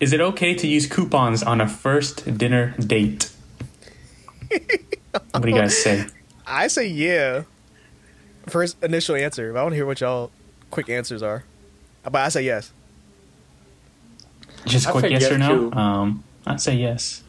Is 0.00 0.14
it 0.14 0.22
okay 0.22 0.54
to 0.54 0.66
use 0.66 0.86
coupons 0.86 1.42
on 1.42 1.60
a 1.60 1.68
first 1.68 2.38
dinner 2.38 2.74
date? 2.78 3.30
what 4.48 5.42
do 5.42 5.50
you 5.50 5.54
guys 5.54 5.76
say? 5.76 6.06
I 6.46 6.68
say 6.68 6.86
yeah. 6.86 7.42
First 8.46 8.82
initial 8.82 9.14
answer. 9.14 9.52
But 9.52 9.58
I 9.58 9.62
want 9.62 9.72
to 9.74 9.76
hear 9.76 9.84
what 9.84 10.00
y'all 10.00 10.30
quick 10.70 10.88
answers 10.88 11.22
are. 11.22 11.44
But 12.04 12.16
I 12.16 12.28
say 12.28 12.42
yes. 12.42 12.72
Just 14.66 14.86
I'd 14.88 14.92
quick 14.92 15.10
yes 15.10 15.22
yes, 15.22 15.32
or 15.32 15.38
no? 15.38 15.70
too. 15.70 15.76
Um, 15.76 16.24
I'd 16.46 16.60
say 16.60 16.74
yes. 16.76 17.22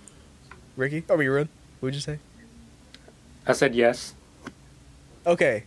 Ricky? 0.75 1.03
Oh, 1.09 1.19
you 1.19 1.31
run? 1.33 1.49
What 1.79 1.87
would 1.87 1.95
you 1.95 2.01
say? 2.01 2.19
I 3.45 3.53
said 3.53 3.75
yes. 3.75 4.13
okay. 5.25 5.63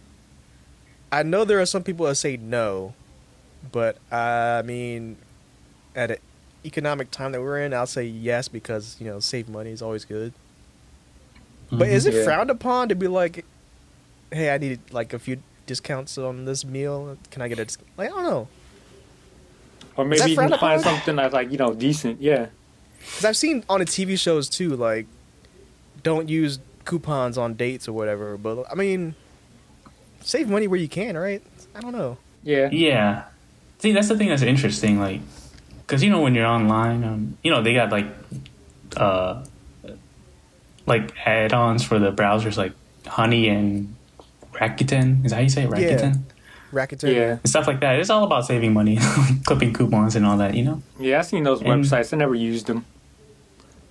I 1.11 1.23
know 1.23 1.45
there 1.45 1.61
are 1.61 1.67
some 1.67 1.83
people 1.83 2.07
that 2.07 2.15
say 2.15 2.39
no, 2.39 2.95
but 3.71 3.99
I 4.11 4.63
mean, 4.63 5.17
at 5.95 6.11
an 6.13 6.17
economic 6.65 7.11
time 7.11 7.33
that 7.33 7.43
we're 7.43 7.61
in, 7.61 7.75
I'll 7.75 7.87
say 7.87 8.05
yes 8.05 8.49
because 8.49 8.97
you 8.99 9.07
know 9.07 9.21
save 9.21 9.49
money 9.49 9.71
is 9.71 9.83
always 9.83 10.07
good. 10.07 10.33
But 11.71 11.89
is 11.89 12.07
it 12.07 12.15
Yeah. 12.15 12.25
frowned 12.25 12.51
upon 12.51 12.89
to 12.89 12.95
be 12.95 13.09
like, 13.09 13.45
hey, 14.31 14.55
I 14.55 14.59
need 14.59 14.81
like 14.91 15.13
a 15.13 15.19
few 15.19 15.43
discounts 15.67 16.17
on 16.17 16.45
this 16.47 16.65
meal? 16.65 17.19
Can 17.31 17.43
I 17.43 17.49
get 17.49 17.59
a 17.59 17.65
dis-" 17.67 17.79
like? 17.99 18.09
I 18.11 18.15
don't 18.15 18.25
know. 18.25 18.49
Or 19.97 20.05
maybe 20.05 20.31
you 20.31 20.37
can 20.37 20.49
frowned 20.49 20.61
find 20.61 20.81
something 20.81 21.17
that's 21.17 21.35
like 21.35 21.51
you 21.51 21.59
know 21.59 21.75
decent. 21.75 22.21
Yeah. 22.21 22.47
Because 22.99 23.25
I've 23.25 23.37
seen 23.37 23.65
on 23.69 23.81
the 23.81 23.87
TV 23.87 24.19
shows 24.19 24.49
too, 24.49 24.77
like, 24.77 25.07
don't 26.03 26.29
use 26.29 26.61
coupons 26.85 27.37
on 27.37 27.55
dates 27.55 27.89
or 27.89 27.93
whatever. 27.93 28.37
But 28.37 28.65
I 28.71 28.75
mean, 28.75 29.15
save 30.21 30.49
money 30.49 30.67
where 30.67 30.79
you 30.79 30.89
can, 30.89 31.17
right? 31.17 31.43
I 31.75 31.81
don't 31.81 31.93
know. 31.93 32.19
Yeah. 32.43 32.69
Yeah. 32.71 33.25
See, 33.79 33.93
that's 33.93 34.09
the 34.09 34.17
thing 34.17 34.29
that's 34.29 34.43
interesting. 34.43 35.01
Like, 35.01 35.21
because 35.81 36.03
you 36.03 36.11
know 36.11 36.21
when 36.21 36.35
you're 36.35 36.47
online, 36.47 37.05
um, 37.05 37.39
you 37.43 37.51
know 37.51 37.63
they 37.63 37.75
got 37.75 37.91
like, 37.91 38.07
uh, 38.97 39.45
like 40.87 41.13
add-ons 41.27 41.85
for 41.85 41.99
the 41.99 42.13
browsers, 42.13 42.57
like 42.57 42.73
Honey 43.07 43.49
and 43.49 43.95
Rakuten. 44.53 45.25
Is 45.25 45.33
that 45.33 45.37
how 45.37 45.43
you 45.43 45.49
say 45.49 45.65
it? 45.65 45.71
Yeah. 45.71 45.97
Rakuten 45.97 46.23
Rakuten. 46.73 47.15
Yeah. 47.15 47.31
and 47.33 47.49
stuff 47.49 47.67
like 47.67 47.81
that. 47.81 47.99
It's 48.01 48.11
all 48.11 48.25
about 48.25 48.47
saving 48.47 48.73
money, 48.73 48.99
clipping 49.45 49.73
coupons 49.73 50.17
and 50.17 50.25
all 50.27 50.39
that. 50.39 50.55
You 50.55 50.65
know. 50.65 50.83
Yeah. 50.99 51.19
I've 51.21 51.27
seen 51.27 51.45
those 51.45 51.61
And- 51.61 51.85
websites. 51.85 52.13
I 52.13 52.17
never 52.17 52.35
used 52.35 52.67
them. 52.67 52.85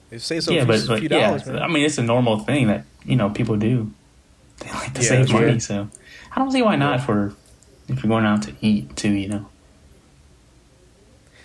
They 0.09 0.17
say 0.17 0.39
so 0.41 0.51
yeah, 0.51 0.61
for 0.61 0.67
but 0.67 0.89
a 0.89 0.97
few 0.97 1.07
yeah, 1.09 1.27
dollars, 1.27 1.45
man. 1.45 1.59
I 1.63 1.67
mean 1.67 1.85
it's 1.85 1.97
a 1.97 2.03
normal 2.03 2.39
thing 2.39 2.67
that 2.67 2.83
you 3.05 3.15
know 3.15 3.29
people 3.29 3.55
do. 3.55 3.91
They 4.59 4.69
like 4.71 4.93
to 4.95 5.01
Yeah, 5.01 5.07
save 5.07 5.31
money, 5.31 5.45
true. 5.51 5.59
so 5.59 5.87
I 6.35 6.39
don't 6.39 6.51
see 6.51 6.61
why 6.61 6.75
not 6.75 7.01
for 7.01 7.33
if 7.87 8.03
you're 8.03 8.09
going 8.09 8.25
out 8.25 8.43
to 8.43 8.53
eat 8.61 8.95
too. 8.95 9.11
You 9.11 9.27
know. 9.29 9.45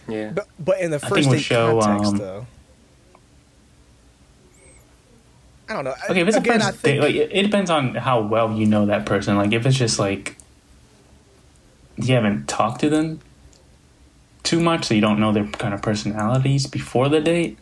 Yeah. 0.08 0.30
But, 0.34 0.48
but 0.58 0.80
in 0.80 0.90
the 0.90 0.96
I 0.96 1.08
first 1.08 1.14
think 1.14 1.26
we'll 1.26 1.34
date 1.36 1.42
show, 1.42 1.80
context, 1.80 2.12
um, 2.12 2.18
though. 2.18 2.46
I 5.68 5.72
don't 5.72 5.84
know. 5.84 5.94
Okay, 6.10 6.20
if 6.20 6.28
it's 6.28 6.36
Again, 6.36 6.60
a 6.60 6.64
I 6.64 6.70
first 6.70 6.80
think, 6.80 7.00
date, 7.00 7.06
like 7.06 7.14
it, 7.14 7.30
it 7.32 7.42
depends 7.42 7.70
on 7.70 7.94
how 7.94 8.20
well 8.20 8.52
you 8.52 8.66
know 8.66 8.86
that 8.86 9.04
person. 9.06 9.36
Like 9.36 9.52
if 9.52 9.66
it's 9.66 9.76
just 9.76 9.98
like 9.98 10.36
you 11.96 12.14
haven't 12.14 12.48
talked 12.48 12.80
to 12.80 12.90
them 12.90 13.20
too 14.42 14.60
much, 14.60 14.84
so 14.86 14.94
you 14.94 15.00
don't 15.00 15.18
know 15.18 15.32
their 15.32 15.46
kind 15.46 15.74
of 15.74 15.82
personalities 15.82 16.66
before 16.66 17.08
the 17.08 17.20
date, 17.20 17.58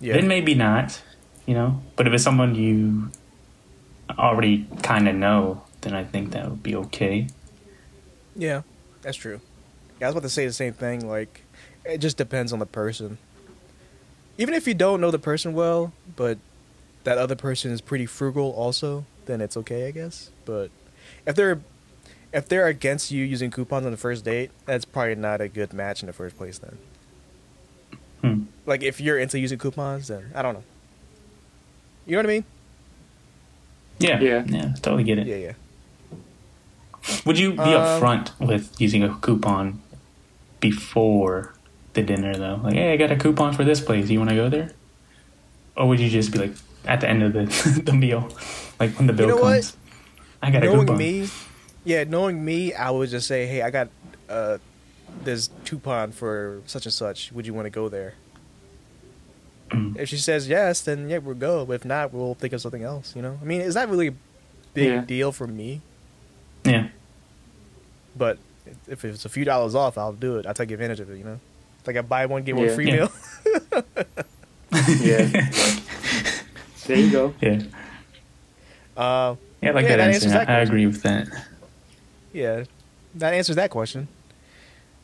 yeah, 0.00 0.14
then 0.14 0.28
maybe 0.28 0.54
not. 0.54 1.00
You 1.46 1.54
know, 1.54 1.82
but 1.94 2.06
if 2.08 2.12
it's 2.12 2.24
someone 2.24 2.54
you 2.56 3.10
already 4.18 4.66
kind 4.82 5.08
of 5.08 5.14
know, 5.14 5.62
then 5.82 5.94
I 5.94 6.02
think 6.04 6.32
that 6.32 6.48
would 6.50 6.62
be 6.62 6.74
okay. 6.76 7.28
yeah, 8.34 8.62
that's 9.02 9.16
true. 9.16 9.40
Yeah, 10.00 10.06
I 10.06 10.10
was 10.10 10.14
about 10.14 10.22
to 10.24 10.28
say 10.28 10.46
the 10.46 10.52
same 10.52 10.72
thing. 10.72 11.08
Like, 11.08 11.42
it 11.84 11.98
just 11.98 12.16
depends 12.16 12.52
on 12.52 12.58
the 12.58 12.66
person. 12.66 13.18
Even 14.38 14.54
if 14.54 14.66
you 14.66 14.74
don't 14.74 15.00
know 15.00 15.10
the 15.10 15.18
person 15.18 15.54
well, 15.54 15.92
but 16.16 16.38
that 17.04 17.16
other 17.16 17.36
person 17.36 17.70
is 17.70 17.80
pretty 17.80 18.06
frugal, 18.06 18.50
also, 18.50 19.06
then 19.26 19.40
it's 19.40 19.56
okay, 19.56 19.86
I 19.86 19.92
guess. 19.92 20.30
But 20.44 20.70
if 21.26 21.36
they're 21.36 21.60
if 22.36 22.48
they're 22.48 22.66
against 22.66 23.10
you 23.10 23.24
using 23.24 23.50
coupons 23.50 23.86
on 23.86 23.92
the 23.92 23.96
first 23.98 24.24
date, 24.24 24.50
that's 24.66 24.84
probably 24.84 25.14
not 25.14 25.40
a 25.40 25.48
good 25.48 25.72
match 25.72 26.02
in 26.02 26.06
the 26.06 26.12
first 26.12 26.36
place. 26.36 26.58
Then, 26.58 26.76
Hmm. 28.22 28.42
like, 28.66 28.82
if 28.82 29.00
you're 29.00 29.18
into 29.18 29.38
using 29.38 29.58
coupons, 29.58 30.08
then 30.08 30.30
I 30.34 30.42
don't 30.42 30.54
know. 30.54 30.64
You 32.06 32.12
know 32.12 32.18
what 32.18 32.26
I 32.26 32.34
mean? 32.34 32.44
Yeah, 33.98 34.20
Yeah. 34.20 34.44
yeah, 34.46 34.74
totally 34.82 35.04
get 35.04 35.18
it. 35.18 35.26
Yeah, 35.26 35.36
yeah. 35.36 35.52
Would 37.24 37.38
you 37.38 37.52
be 37.52 37.58
Um, 37.58 37.70
upfront 38.02 38.30
with 38.40 38.78
using 38.80 39.02
a 39.02 39.14
coupon 39.20 39.80
before 40.60 41.54
the 41.94 42.02
dinner, 42.02 42.34
though? 42.36 42.60
Like, 42.62 42.74
hey, 42.74 42.92
I 42.92 42.96
got 42.96 43.10
a 43.12 43.16
coupon 43.16 43.52
for 43.54 43.64
this 43.64 43.80
place. 43.80 44.10
You 44.10 44.18
want 44.18 44.30
to 44.30 44.36
go 44.36 44.48
there? 44.48 44.70
Or 45.76 45.88
would 45.88 46.00
you 46.00 46.10
just 46.10 46.32
be 46.32 46.38
like 46.38 46.52
at 46.84 47.00
the 47.00 47.08
end 47.08 47.22
of 47.22 47.32
the 47.32 47.44
the 47.84 47.92
meal, 47.92 48.28
like 48.80 48.90
when 48.98 49.06
the 49.06 49.12
bill 49.12 49.28
know 49.28 49.36
what? 49.36 49.52
comes? 49.62 49.76
I 50.42 50.50
got 50.50 50.62
a 50.62 50.66
knowing 50.66 50.80
coupon. 50.80 50.98
me, 50.98 51.28
yeah, 51.86 52.04
knowing 52.04 52.44
me, 52.44 52.74
I 52.74 52.90
would 52.90 53.08
just 53.08 53.26
say, 53.26 53.46
"Hey, 53.46 53.62
I 53.62 53.70
got 53.70 53.88
uh, 54.28 54.58
this 55.24 55.48
coupon 55.64 56.12
for 56.12 56.60
such 56.66 56.84
and 56.84 56.92
such. 56.92 57.32
Would 57.32 57.46
you 57.46 57.54
want 57.54 57.64
to 57.66 57.70
go 57.70 57.88
there?" 57.88 58.14
Mm. 59.70 59.96
If 59.98 60.08
she 60.10 60.16
says 60.18 60.46
yes, 60.48 60.82
then 60.82 61.08
yeah, 61.08 61.18
we'll 61.18 61.34
go. 61.34 61.64
But 61.64 61.72
if 61.74 61.84
not, 61.84 62.12
we'll 62.12 62.34
think 62.34 62.52
of 62.52 62.60
something 62.60 62.82
else. 62.84 63.14
You 63.16 63.22
know, 63.22 63.38
I 63.40 63.44
mean, 63.44 63.60
it's 63.62 63.74
not 63.74 63.88
really 63.88 64.08
a 64.08 64.14
big 64.74 64.88
Yeah. 64.88 65.00
deal 65.00 65.32
for 65.32 65.46
me. 65.46 65.80
Yeah, 66.64 66.88
But 68.16 68.38
if 68.88 69.04
it's 69.04 69.24
a 69.24 69.28
few 69.28 69.44
dollars 69.44 69.74
off, 69.76 69.96
I'll 69.98 70.12
do 70.12 70.38
it. 70.38 70.46
I'll 70.46 70.54
take 70.54 70.70
advantage 70.72 70.98
of 71.00 71.08
it. 71.10 71.18
You 71.18 71.24
know, 71.24 71.38
it's 71.78 71.86
like 71.86 71.96
I 71.96 72.02
buy 72.02 72.26
one 72.26 72.42
get 72.42 72.56
one 72.56 72.66
Yeah. 72.66 72.74
free 72.74 72.86
Yeah. 72.88 72.96
meal. 72.96 73.10
Yeah. 75.00 75.24
there 76.86 76.96
you 76.98 77.10
go. 77.10 77.34
yeah, 77.40 77.62
uh, 78.96 79.34
yeah. 79.62 79.70
I 79.70 79.72
like 79.72 79.84
Yeah, 79.84 79.96
that 79.96 79.96
that 79.96 80.14
answer. 80.14 80.28
that 80.30 80.48
I, 80.48 80.56
I 80.56 80.60
agree 80.60 80.86
with 80.86 81.02
that. 81.02 81.26
Yeah, 82.36 82.64
that 83.14 83.32
answers 83.32 83.56
that 83.56 83.70
question. 83.70 84.08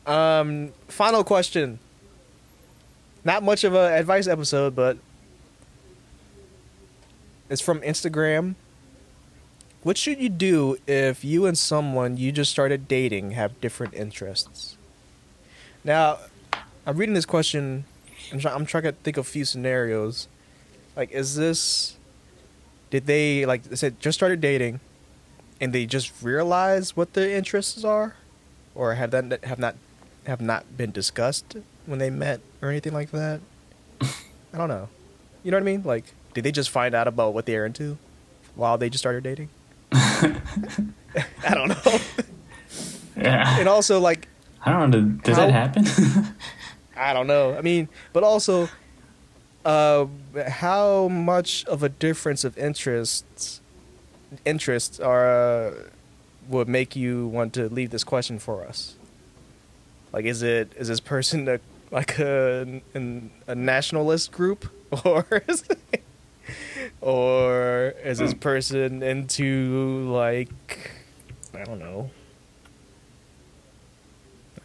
Um, 0.05 0.71
final 0.87 1.23
question. 1.23 1.79
Not 3.25 3.41
much 3.41 3.63
of 3.63 3.73
a 3.73 3.93
advice 3.97 4.27
episode, 4.27 4.75
but 4.75 4.97
it's 7.49 7.61
from 7.61 7.81
Instagram. 7.81 8.55
What 9.81 9.97
should 9.97 10.19
you 10.19 10.29
do 10.29 10.77
if 10.87 11.25
you 11.25 11.45
and 11.45 11.57
someone 11.57 12.17
you 12.17 12.31
just 12.31 12.51
started 12.51 12.87
dating 12.87 13.31
have 13.31 13.59
different 13.59 13.93
interests? 13.93 14.77
Now, 15.83 16.19
I'm 16.85 16.97
reading 16.97 17.15
this 17.15 17.25
question. 17.25 17.85
I'm, 18.31 18.39
try- 18.39 18.53
I'm 18.53 18.65
trying 18.65 18.83
to 18.83 18.91
think 18.91 19.17
of 19.17 19.25
a 19.25 19.29
few 19.29 19.43
scenarios. 19.43 20.27
Like, 20.95 21.11
is 21.11 21.35
this? 21.35 21.97
Did 22.91 23.07
they 23.07 23.45
like 23.45 23.63
I 23.71 23.75
said 23.75 23.99
just 23.99 24.17
started 24.17 24.39
dating, 24.39 24.79
and 25.63 25.71
they 25.71 25.85
just 25.85 26.11
realize 26.21 26.97
what 26.97 27.13
their 27.13 27.29
interests 27.29 27.85
are, 27.85 28.15
or 28.75 28.95
have 28.95 29.11
that 29.11 29.45
have 29.45 29.57
not 29.57 29.75
have 30.27 30.41
not 30.41 30.75
been 30.75 30.91
discussed 30.91 31.55
when 31.85 31.99
they 31.99 32.09
met 32.09 32.41
or 32.61 32.69
anything 32.69 32.91
like 32.91 33.11
that? 33.11 33.39
I 34.01 34.57
don't 34.57 34.67
know. 34.67 34.89
You 35.41 35.51
know 35.51 35.57
what 35.57 35.63
I 35.63 35.65
mean? 35.65 35.83
Like, 35.83 36.03
did 36.33 36.43
they 36.43 36.51
just 36.51 36.69
find 36.69 36.93
out 36.93 37.07
about 37.07 37.33
what 37.33 37.45
they're 37.45 37.65
into 37.65 37.97
while 38.55 38.77
they 38.77 38.89
just 38.89 39.01
started 39.01 39.23
dating? 39.23 39.47
I 39.93 41.53
don't 41.53 41.69
know. 41.69 41.99
Yeah. 43.15 43.59
and 43.59 43.69
also, 43.69 44.01
like, 44.01 44.27
I 44.65 44.71
don't 44.71 44.89
know. 44.91 45.19
Does, 45.23 45.37
How- 45.37 45.47
that 45.47 45.51
happen? 45.75 46.35
I 46.97 47.13
don't 47.13 47.27
know. 47.27 47.55
I 47.55 47.61
mean, 47.61 47.87
but 48.11 48.23
also, 48.23 48.67
uh, 49.63 50.07
how 50.45 51.07
much 51.07 51.63
of 51.65 51.83
a 51.83 51.89
difference 51.89 52.43
of 52.43 52.57
interests 52.57 53.61
interests 54.45 54.99
are 54.99 55.27
uh, 55.67 55.73
would 56.47 56.67
make 56.67 56.95
you 56.95 57.27
want 57.27 57.53
to 57.53 57.69
leave 57.69 57.89
this 57.91 58.03
question 58.03 58.39
for 58.39 58.63
us? 58.65 58.95
Like, 60.11 60.25
is 60.25 60.43
it 60.43 60.73
is 60.77 60.87
this 60.87 60.99
person 60.99 61.47
a, 61.47 61.59
like 61.91 62.19
a 62.19 62.81
an, 62.93 63.31
a 63.47 63.55
nationalist 63.55 64.31
group, 64.31 64.69
or 65.05 65.25
is 65.47 65.63
it, 65.69 66.03
or 67.01 67.93
is 68.03 68.19
this 68.19 68.33
person 68.33 69.01
into 69.03 70.09
like 70.09 70.91
I 71.55 71.63
don't 71.63 71.79
know. 71.79 72.09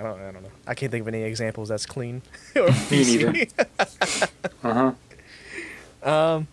I 0.00 0.04
don't, 0.04 0.20
I 0.20 0.30
don't 0.30 0.42
know. 0.42 0.50
I 0.66 0.74
can't 0.74 0.92
think 0.92 1.02
of 1.02 1.08
any 1.08 1.22
examples 1.22 1.68
that's 1.68 1.84
clean. 1.86 2.22
or 2.56 2.68
Me 2.90 3.04
neither. 3.04 3.46
Uh 4.62 4.92
huh. 6.02 6.10
Um, 6.10 6.48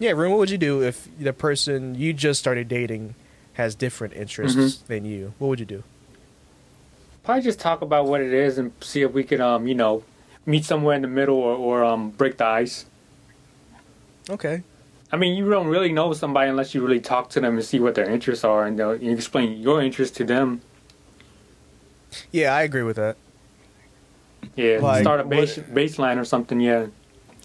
yeah, 0.00 0.10
Room, 0.10 0.32
what 0.32 0.38
would 0.38 0.50
you 0.50 0.58
do 0.58 0.82
if 0.82 1.06
the 1.18 1.32
person 1.32 1.94
you 1.94 2.12
just 2.12 2.40
started 2.40 2.66
dating 2.66 3.14
has 3.54 3.74
different 3.76 4.14
interests 4.14 4.56
Mm-hmm. 4.58 4.86
than 4.92 5.04
you? 5.04 5.34
What 5.38 5.48
would 5.48 5.60
you 5.60 5.66
do? 5.66 5.84
Probably 7.22 7.42
just 7.42 7.60
talk 7.60 7.82
about 7.82 8.06
what 8.06 8.20
it 8.20 8.32
is 8.32 8.58
and 8.58 8.72
see 8.80 9.02
if 9.02 9.12
we 9.12 9.22
could, 9.22 9.40
um, 9.40 9.68
you 9.68 9.74
know, 9.74 10.02
meet 10.46 10.64
somewhere 10.64 10.96
in 10.96 11.02
the 11.02 11.08
middle 11.08 11.36
or, 11.36 11.54
or 11.54 11.84
um, 11.84 12.10
break 12.10 12.38
the 12.38 12.46
ice. 12.46 12.86
Okay. 14.28 14.62
I 15.12 15.16
mean, 15.16 15.36
you 15.36 15.48
don't 15.50 15.66
really 15.66 15.92
know 15.92 16.12
somebody 16.14 16.48
unless 16.48 16.74
you 16.74 16.80
really 16.84 17.00
talk 17.00 17.28
to 17.30 17.40
them 17.40 17.56
and 17.56 17.64
see 17.64 17.78
what 17.80 17.94
their 17.94 18.08
interests 18.08 18.44
are, 18.44 18.64
and 18.64 18.78
you 18.78 19.12
explain 19.12 19.60
your 19.60 19.82
interests 19.82 20.16
to 20.18 20.24
them. 20.24 20.62
Yeah, 22.32 22.54
I 22.54 22.62
agree 22.62 22.82
with 22.84 22.96
that. 22.96 23.16
Yeah, 24.56 24.78
Like, 24.80 25.02
start 25.02 25.20
a 25.20 25.24
what- 25.24 25.36
baseline 25.74 26.16
or 26.18 26.24
something. 26.24 26.60
Yeah, 26.60 26.86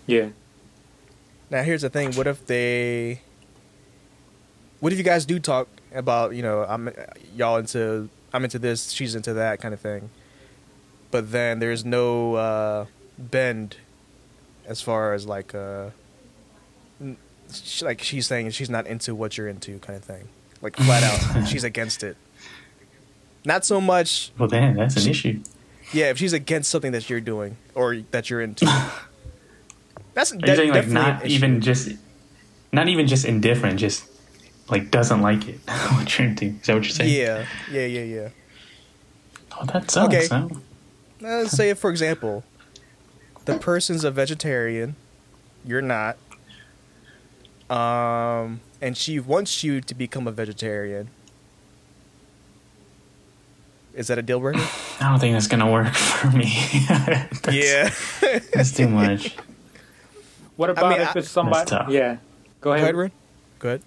yeah. 0.08 0.30
Now, 1.50 1.62
here's 1.64 1.82
the 1.82 1.90
thing. 1.90 2.14
What 2.14 2.28
if 2.28 2.46
they. 2.46 3.22
What 4.80 4.92
if 4.92 4.98
you 4.98 5.04
guys 5.06 5.26
do 5.26 5.40
talk 5.40 5.68
about, 5.94 6.36
you 6.36 6.42
know, 6.44 6.64
I'm 6.68 6.90
y'all 7.36 7.58
into 7.58 8.10
I'm 8.34 8.44
into 8.44 8.60
this, 8.60 8.92
she's 8.92 9.16
into 9.16 9.34
that 9.34 9.60
kind 9.62 9.74
of 9.74 9.80
thing. 9.80 10.10
But 11.12 11.32
then 11.32 11.60
there's 11.60 11.86
no 11.86 12.36
uh 12.36 12.86
bend 13.18 13.78
as 14.66 14.82
far 14.82 15.14
as 15.14 15.26
like 15.26 15.56
uh 15.56 15.90
like 17.82 18.02
she's 18.02 18.28
saying 18.28 18.50
she's 18.52 18.70
not 18.70 18.86
into 18.88 19.16
what 19.16 19.38
you're 19.38 19.48
into 19.48 19.80
kind 19.80 19.96
of 19.98 20.04
thing. 20.04 20.28
like 20.62 20.76
flat 20.76 21.04
out. 21.04 21.46
she's 21.48 21.64
against 21.64 22.04
it. 22.04 22.18
Not 23.46 23.64
so 23.64 23.80
much, 23.80 24.32
Well, 24.38 24.50
then 24.50 24.76
that's 24.76 25.04
an 25.04 25.10
issue. 25.10 25.42
yeah. 25.94 26.10
If 26.10 26.18
she's 26.18 26.34
against 26.34 26.70
something 26.70 26.92
that 26.92 27.10
you're 27.10 27.22
doing 27.22 27.58
or 27.76 27.98
that 28.12 28.30
you're 28.30 28.42
into, 28.42 28.66
that's 30.16 30.32
de- 30.32 30.56
saying 30.56 30.72
like 30.72 30.88
not 30.88 31.26
even 31.28 31.62
just, 31.62 31.90
not 32.74 32.88
even 32.88 33.06
just 33.06 33.26
indifferent, 33.26 33.80
just 33.80 34.06
like 34.70 34.90
doesn't 34.90 35.22
like 35.22 35.48
it 35.48 35.60
what 35.68 36.18
you're 36.18 36.28
into? 36.30 36.46
Is 36.46 36.62
that 36.66 36.74
what 36.74 36.84
you're 36.84 36.92
saying? 36.92 37.14
Yeah, 37.14 37.46
yeah, 37.72 37.86
yeah, 37.86 38.04
yeah. 38.04 38.30
Oh, 39.60 39.66
that 39.68 39.92
sucks. 39.92 40.14
Okay. 40.16 40.28
huh? 40.28 40.50
Let's 41.22 41.52
say, 41.52 41.74
for 41.76 41.90
example, 41.92 42.44
the 43.46 43.58
person's 43.60 44.04
a 44.04 44.10
vegetarian, 44.12 44.96
you're 45.64 45.82
not, 45.82 46.18
um, 47.70 48.60
and 48.82 48.98
she 48.98 49.20
wants 49.20 49.64
you 49.64 49.80
to 49.82 49.94
become 49.96 50.28
a 50.28 50.32
vegetarian. 50.32 51.10
Is 53.94 54.08
that 54.08 54.18
a 54.18 54.22
deal 54.22 54.40
breaker? 54.42 54.60
I 55.00 55.10
don't 55.10 55.20
think 55.20 55.34
that's 55.34 55.48
gonna 55.48 55.72
work 55.72 55.94
for 55.94 56.30
me. 56.32 56.52
That's- 56.90 57.54
yeah. 57.54 58.40
that's 58.54 58.72
too 58.74 58.88
much. 58.90 59.36
What 60.56 60.70
about 60.70 60.90
mean, 60.92 61.02
if 61.02 61.16
it's 61.16 61.30
somebody? 61.30 61.70
tough. 61.70 61.90
Yeah. 61.90 62.16
Go 62.16 62.20
Go 62.62 62.72
ahead. 62.74 62.84
ahead, 62.84 62.96
Ren. 62.96 63.12
Go 63.60 63.70
ahead. 63.70 63.82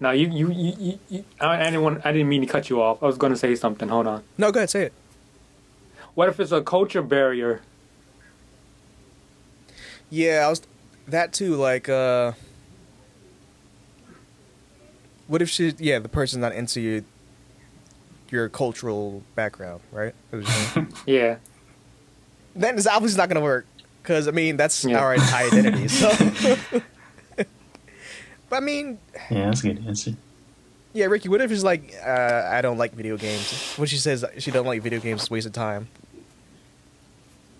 No, 0.00 0.10
you, 0.10 0.28
you, 0.30 0.50
you, 0.50 0.74
you, 0.78 0.98
you 1.08 1.24
I, 1.40 1.60
I 1.60 1.64
didn't 1.64 1.82
want, 1.82 2.04
I 2.04 2.10
didn't 2.12 2.28
mean 2.28 2.40
to 2.40 2.46
cut 2.46 2.68
you 2.68 2.82
off. 2.82 3.02
I 3.02 3.06
was 3.06 3.16
going 3.16 3.32
to 3.32 3.38
say 3.38 3.54
something. 3.54 3.88
Hold 3.88 4.06
on. 4.08 4.24
No, 4.36 4.50
go 4.50 4.58
ahead. 4.60 4.70
Say 4.70 4.84
it. 4.86 4.92
What 6.14 6.28
if 6.28 6.40
it's 6.40 6.50
a 6.52 6.60
culture 6.60 7.02
barrier? 7.02 7.60
Yeah, 10.10 10.44
I 10.46 10.50
was 10.50 10.60
that 11.08 11.32
too. 11.32 11.54
Like, 11.54 11.88
uh, 11.88 12.32
what 15.26 15.40
if 15.40 15.48
she? 15.48 15.72
Yeah, 15.78 16.00
the 16.00 16.08
person's 16.08 16.42
not 16.42 16.52
into 16.52 16.80
you, 16.80 17.04
your 18.30 18.48
cultural 18.48 19.22
background, 19.34 19.80
right? 19.90 20.14
That's 20.30 20.44
what 20.44 20.54
you're 20.54 20.66
saying? 20.74 20.92
Yeah. 21.06 21.36
then 22.54 22.76
it's 22.76 22.86
obviously 22.86 23.16
not 23.18 23.28
going 23.28 23.36
to 23.36 23.42
work 23.42 23.66
because 24.02 24.26
I 24.28 24.32
mean 24.32 24.56
that's 24.56 24.84
Yeah. 24.84 24.98
our 25.00 25.12
identity. 25.14 25.88
So, 25.88 26.10
but 27.36 28.56
I 28.56 28.60
mean, 28.60 28.98
Yeah, 29.30 29.46
that's 29.46 29.60
a 29.64 29.72
good 29.72 29.86
answer. 29.86 30.12
yeah, 30.92 31.06
Ricky. 31.06 31.28
What 31.28 31.40
if 31.40 31.50
she's 31.50 31.64
like 31.64 31.94
uh, 32.04 32.48
I 32.52 32.60
don't 32.60 32.78
like 32.78 32.92
video 32.94 33.16
games? 33.16 33.74
When 33.76 33.86
she 33.88 33.96
says 33.96 34.24
she 34.38 34.50
don't 34.50 34.66
like 34.66 34.82
video 34.82 35.00
games, 35.00 35.22
it's 35.22 35.30
a 35.30 35.34
waste 35.34 35.46
of 35.46 35.52
time. 35.52 35.88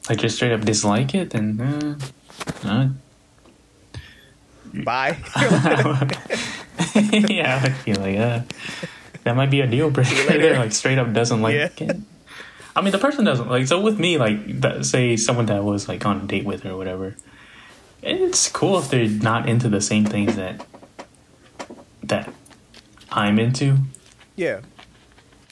Like 0.09 0.19
just 0.19 0.37
straight 0.37 0.53
up 0.53 0.63
dislike 0.63 1.15
it, 1.15 1.31
then 1.31 1.61
uh, 1.61 1.97
uh, 2.65 2.89
Bye. 4.85 5.17
yeah, 7.29 7.61
I 7.63 7.71
feel 7.85 7.97
like 8.01 8.19
uh, 8.19 8.41
that 9.25 9.37
might 9.37 9.51
be 9.51 9.61
a 9.61 9.67
deal 9.67 9.91
breaker. 9.91 10.25
later. 10.29 10.57
like 10.59 10.73
straight 10.73 10.99
up 10.99 11.13
doesn't 11.13 11.41
like 11.43 11.55
Yeah. 11.55 11.69
it. 11.79 11.97
I 12.75 12.81
mean, 12.81 12.93
the 12.93 12.99
person 12.99 13.25
doesn't 13.25 13.49
like. 13.49 13.67
So 13.67 13.81
with 13.81 13.99
me, 13.99 14.17
like, 14.19 14.61
that, 14.63 14.85
say 14.87 15.17
someone 15.17 15.47
that 15.47 15.63
was 15.63 15.89
like 15.89 16.07
on 16.07 16.23
a 16.23 16.25
date 16.27 16.45
with 16.45 16.63
her 16.63 16.71
or 16.71 16.77
whatever, 16.77 17.17
it's 18.03 18.49
cool 18.51 18.79
if 18.79 18.89
they're 18.89 19.09
not 19.09 19.49
into 19.49 19.69
the 19.69 19.81
same 19.81 20.05
things 20.05 20.37
that 20.37 20.67
that 22.03 22.33
I'm 23.11 23.39
into. 23.39 23.77
yeah, 24.37 24.61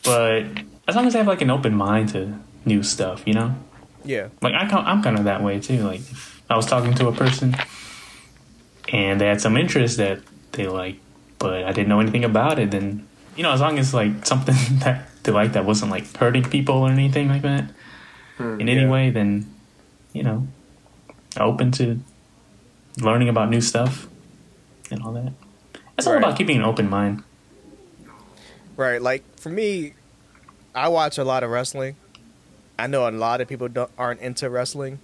But 0.02 0.44
as 0.88 0.96
long 0.96 1.06
as 1.06 1.12
they 1.12 1.18
have 1.18 1.28
like 1.28 1.42
an 1.42 1.50
open 1.50 1.74
mind 1.74 2.09
to 2.11 2.38
new 2.64 2.83
stuff, 2.83 3.22
you 3.26 3.35
know. 3.35 3.54
yeah, 4.04 4.28
Like 4.42 4.54
I, 4.54 4.66
I'm 4.78 5.02
kind 5.02 5.18
of 5.18 5.24
that 5.24 5.42
way 5.42 5.61
too. 5.61 5.83
Like 5.85 6.00
if 6.00 6.42
I 6.50 6.56
was 6.56 6.66
talking 6.66 6.94
to 6.94 7.09
a 7.09 7.12
person, 7.12 7.54
and 8.88 9.20
they 9.20 9.26
had 9.26 9.40
some 9.40 9.56
interest 9.56 9.98
that 9.98 10.20
they 10.52 10.66
like, 10.66 10.96
but 11.38 11.64
I 11.64 11.72
didn't 11.72 11.88
know 11.88 12.00
anything 12.00 12.24
about 12.24 12.59
it. 12.59 12.70
Then 12.70 13.06
you 13.37 13.42
know, 13.42 13.52
as 13.52 13.61
long 13.61 13.78
as 13.78 13.92
like 13.94 14.26
something 14.26 14.56
that 14.80 15.06
they 15.22 15.33
like 15.33 15.52
that 15.52 15.64
wasn't 15.64 15.90
like 15.90 16.16
hurting 16.16 16.44
people 16.44 16.76
or 16.76 16.90
anything 16.90 17.28
like 17.28 17.42
that 17.42 17.70
in 18.38 18.68
any 18.68 18.83
Yeah. 18.83 18.88
way, 18.90 19.11
then 19.11 19.46
you 20.12 20.22
know, 20.22 20.46
open 21.38 21.70
to 21.72 22.00
learning 23.00 23.28
about 23.28 23.50
new 23.50 23.61
stuff 23.61 24.09
and 24.90 25.02
all 25.02 25.12
that. 25.12 25.33
It's 25.98 26.06
all 26.06 26.14
Right. 26.14 26.22
about 26.24 26.37
keeping 26.38 26.56
an 26.56 26.64
open 26.64 26.88
mind. 26.88 27.22
right. 28.76 29.00
Like 29.02 29.22
for 29.38 29.50
me, 29.50 29.92
I 30.74 30.88
watch 30.88 31.18
a 31.18 31.24
lot 31.24 31.42
of 31.42 31.50
wrestling. 31.50 31.96
I 32.78 32.87
know 32.87 33.06
a 33.06 33.11
lot 33.11 33.40
of 33.42 33.48
people 33.48 33.68
don't, 33.68 33.90
aren't 33.98 34.20
into 34.20 34.48
wrestling. 34.48 34.98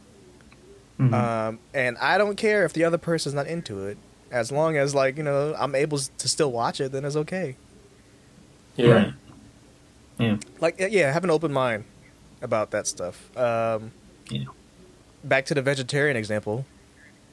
Mhm. 0.98 1.12
Um, 1.12 1.58
and 1.74 1.98
I 1.98 2.16
don't 2.16 2.36
care 2.36 2.64
if 2.64 2.72
the 2.72 2.84
other 2.84 2.96
person's 2.96 3.34
not 3.34 3.46
into 3.46 3.84
it. 3.86 3.98
As 4.32 4.50
long 4.50 4.76
as 4.78 4.94
like 4.94 5.18
you 5.18 5.22
know 5.22 5.54
I'm 5.58 5.74
able 5.74 5.98
to 5.98 6.28
still 6.28 6.50
watch 6.50 6.80
it, 6.80 6.90
then 6.92 7.04
it's 7.04 7.16
okay. 7.16 7.56
Yeah. 8.76 8.90
Right. 8.92 9.12
Yeah. 10.18 10.36
Like 10.60 10.76
yeah, 10.78 11.12
have 11.12 11.24
an 11.24 11.30
open 11.30 11.52
mind 11.52 11.84
about 12.42 12.70
that 12.70 12.86
stuff. 12.86 13.36
Um, 13.36 13.92
Yeah. 14.30 14.44
back 15.24 15.46
to 15.46 15.54
the 15.54 15.62
vegetarian 15.62 16.16
example. 16.16 16.64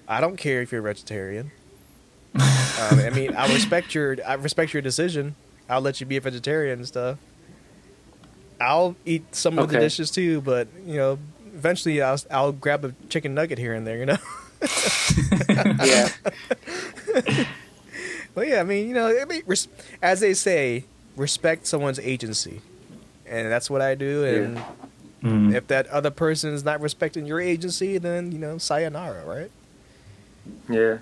I 0.07 0.19
don't 0.21 0.37
care 0.37 0.61
if 0.61 0.71
you're 0.71 0.81
a 0.81 0.83
vegetarian. 0.83 1.51
um, 2.35 2.99
I 2.99 3.09
mean, 3.11 3.35
I 3.35 3.51
respect 3.53 3.93
your 3.95 4.17
I 4.25 4.33
respect 4.35 4.73
your 4.73 4.81
decision. 4.81 5.35
I'll 5.69 5.81
let 5.81 5.99
you 6.01 6.05
be 6.05 6.17
a 6.17 6.21
vegetarian 6.21 6.79
and 6.79 6.87
stuff. 6.87 7.17
I'll 8.59 8.95
eat 9.05 9.35
some 9.35 9.57
of 9.59 9.69
the 9.69 9.79
dishes 9.79 10.11
too, 10.11 10.41
but 10.41 10.67
you 10.85 10.95
know, 10.97 11.19
eventually 11.55 12.01
I'll 12.01 12.19
I'll 12.31 12.51
grab 12.51 12.83
a 12.85 12.93
chicken 13.09 13.33
nugget 13.33 13.57
here 13.59 13.73
and 13.73 13.85
there. 13.87 13.97
You 13.97 14.05
know. 14.07 14.17
Yeah. 15.83 16.09
well, 18.35 18.45
yeah, 18.45 18.61
I 18.61 18.63
mean, 18.63 18.87
you 18.87 18.93
know, 18.93 19.07
I 19.07 19.25
mean, 19.25 19.43
res- 19.45 19.67
as 20.01 20.19
they 20.21 20.33
say, 20.33 20.85
respect 21.15 21.67
someone's 21.67 21.99
agency, 21.99 22.61
and 23.33 23.51
that's 23.51 23.69
what 23.69 23.81
I 23.81 23.95
do. 23.95 24.23
And 24.25 24.61
Mm. 25.23 25.55
if 25.55 25.67
that 25.67 25.87
other 25.87 26.11
person 26.11 26.53
is 26.53 26.65
not 26.65 26.81
respecting 26.81 27.25
your 27.25 27.39
agency, 27.39 27.97
then 27.97 28.31
you 28.33 28.37
know, 28.37 28.57
sayonara, 28.57 29.23
right? 29.25 29.49
Yeah. 30.69 30.97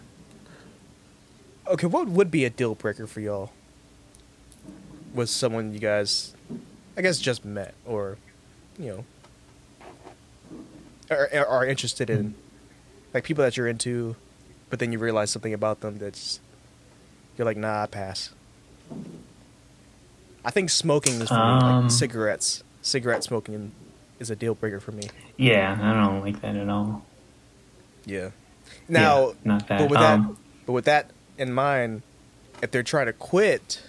Okay, 1.67 1.87
what 1.87 2.07
would 2.07 2.29
be 2.29 2.45
a 2.45 2.49
deal 2.51 2.75
breaker 2.75 3.07
for 3.07 3.19
y'all 3.19 3.51
with 5.13 5.29
someone 5.29 5.73
you 5.73 5.79
guys, 5.79 6.35
I 6.95 7.01
guess, 7.01 7.17
just 7.19 7.43
met 7.43 7.73
or, 7.85 8.17
you 8.77 8.87
know, 8.89 9.05
are, 11.09 11.27
are- 11.33 11.45
are 11.47 11.65
interested 11.65 12.09
in, 12.09 12.35
like 13.13 13.23
people 13.23 13.43
that 13.43 13.57
you're 13.57 13.67
into, 13.67 14.15
but 14.69 14.77
then 14.79 14.91
you 14.91 14.99
realize 14.99 15.31
something 15.31 15.53
about 15.53 15.81
them 15.81 15.97
that's 15.97 16.39
you're 17.37 17.45
like, 17.45 17.57
nah, 17.57 17.83
I 17.83 17.85
pass. 17.87 18.29
I 20.43 20.51
think 20.51 20.69
smoking 20.69 21.13
is 21.21 21.31
Um, 21.31 21.81
like 21.83 21.91
cigarettes. 21.91 22.63
Cigarette 22.81 23.23
smoking 23.23 23.71
is 24.19 24.29
a 24.31 24.35
deal 24.35 24.55
breaker 24.55 24.79
for 24.79 24.91
me. 24.91 25.03
Yeah, 25.37 25.77
I 25.81 25.93
don't 25.93 26.21
like 26.21 26.41
that 26.41 26.55
at 26.55 26.67
all. 26.69 27.05
Yeah. 28.05 28.31
Now, 28.87 29.27
Yeah, 29.27 29.33
not 29.43 29.67
that. 29.67 29.79
but 29.79 29.89
with 29.89 29.99
Um, 29.99 30.23
that, 30.23 30.35
but 30.65 30.73
with 30.73 30.85
that 30.85 31.11
in 31.37 31.53
mind, 31.53 32.01
if 32.61 32.71
they're 32.71 32.83
trying 32.83 33.05
to 33.07 33.13
quit, 33.13 33.81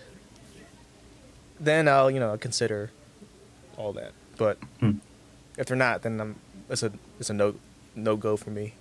then 1.59 1.89
I'll 1.89 2.11
you 2.11 2.21
know 2.21 2.37
consider 2.37 2.91
all 3.77 3.93
that. 3.95 4.13
But 4.37 4.59
Hmm. 4.81 4.99
if 5.57 5.67
they're 5.67 5.77
not, 5.77 6.03
then 6.03 6.21
I'm 6.21 6.37
it's 6.69 6.83
a 6.83 6.93
it's 7.19 7.31
a 7.31 7.35
no 7.35 7.55
no 7.95 8.17
go 8.17 8.37
for 8.37 8.51
me. 8.51 8.75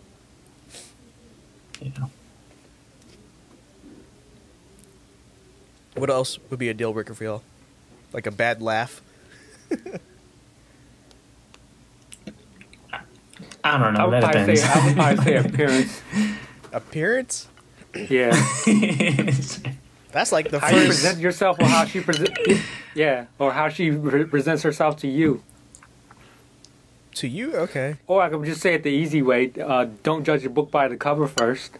Yeah. 1.79 1.89
What 5.95 6.09
else 6.09 6.39
would 6.49 6.59
be 6.59 6.69
a 6.69 6.73
deal 6.73 6.93
breaker 6.93 7.13
for 7.13 7.23
y'all? 7.23 7.43
Like 8.13 8.27
a 8.27 8.31
bad 8.31 8.61
laugh? 8.61 9.01
I 13.63 13.77
don't 13.77 13.95
I 13.95 13.99
know. 13.99 14.05
would 14.09 14.13
that 14.23 14.31
probably 14.33 14.55
depends. 14.55 14.61
say, 14.61 14.67
I 14.79 14.85
would 14.85 14.95
probably 14.95 15.23
say 15.23 15.35
appearance. 15.37 16.01
Appearance? 16.73 17.47
Yeah. 18.09 18.29
That's 20.13 20.31
like 20.31 20.49
the 20.49 20.59
How 20.59 20.69
you 20.69 20.85
present 20.85 21.19
yourself 21.19 21.59
or 21.59 21.65
how 21.65 21.83
she 21.85 21.99
present. 21.99 22.29
Yeah. 22.95 23.25
Or 23.39 23.51
how 23.51 23.67
she 23.69 23.89
re- 23.91 24.23
presents 24.23 24.63
herself 24.63 24.95
to 24.97 25.07
you. 25.07 25.43
To 27.15 27.27
you, 27.27 27.53
okay. 27.55 27.97
Or 28.07 28.21
I 28.21 28.29
could 28.29 28.45
just 28.45 28.61
say 28.61 28.75
it 28.75 28.83
the 28.83 28.89
easy 28.89 29.21
way. 29.21 29.51
Uh, 29.61 29.87
don't 30.03 30.23
judge 30.23 30.45
a 30.45 30.49
book 30.49 30.71
by 30.71 30.87
the 30.87 30.95
cover 30.95 31.27
first. 31.27 31.77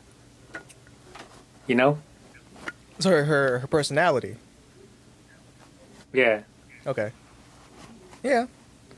You 1.68 1.76
know? 1.76 2.00
So 3.00 3.10
her 3.12 3.24
her, 3.26 3.60
her 3.60 3.68
personality. 3.68 4.36
Yeah. 6.14 6.42
Okay. 6.86 7.12
Yeah, 8.24 8.46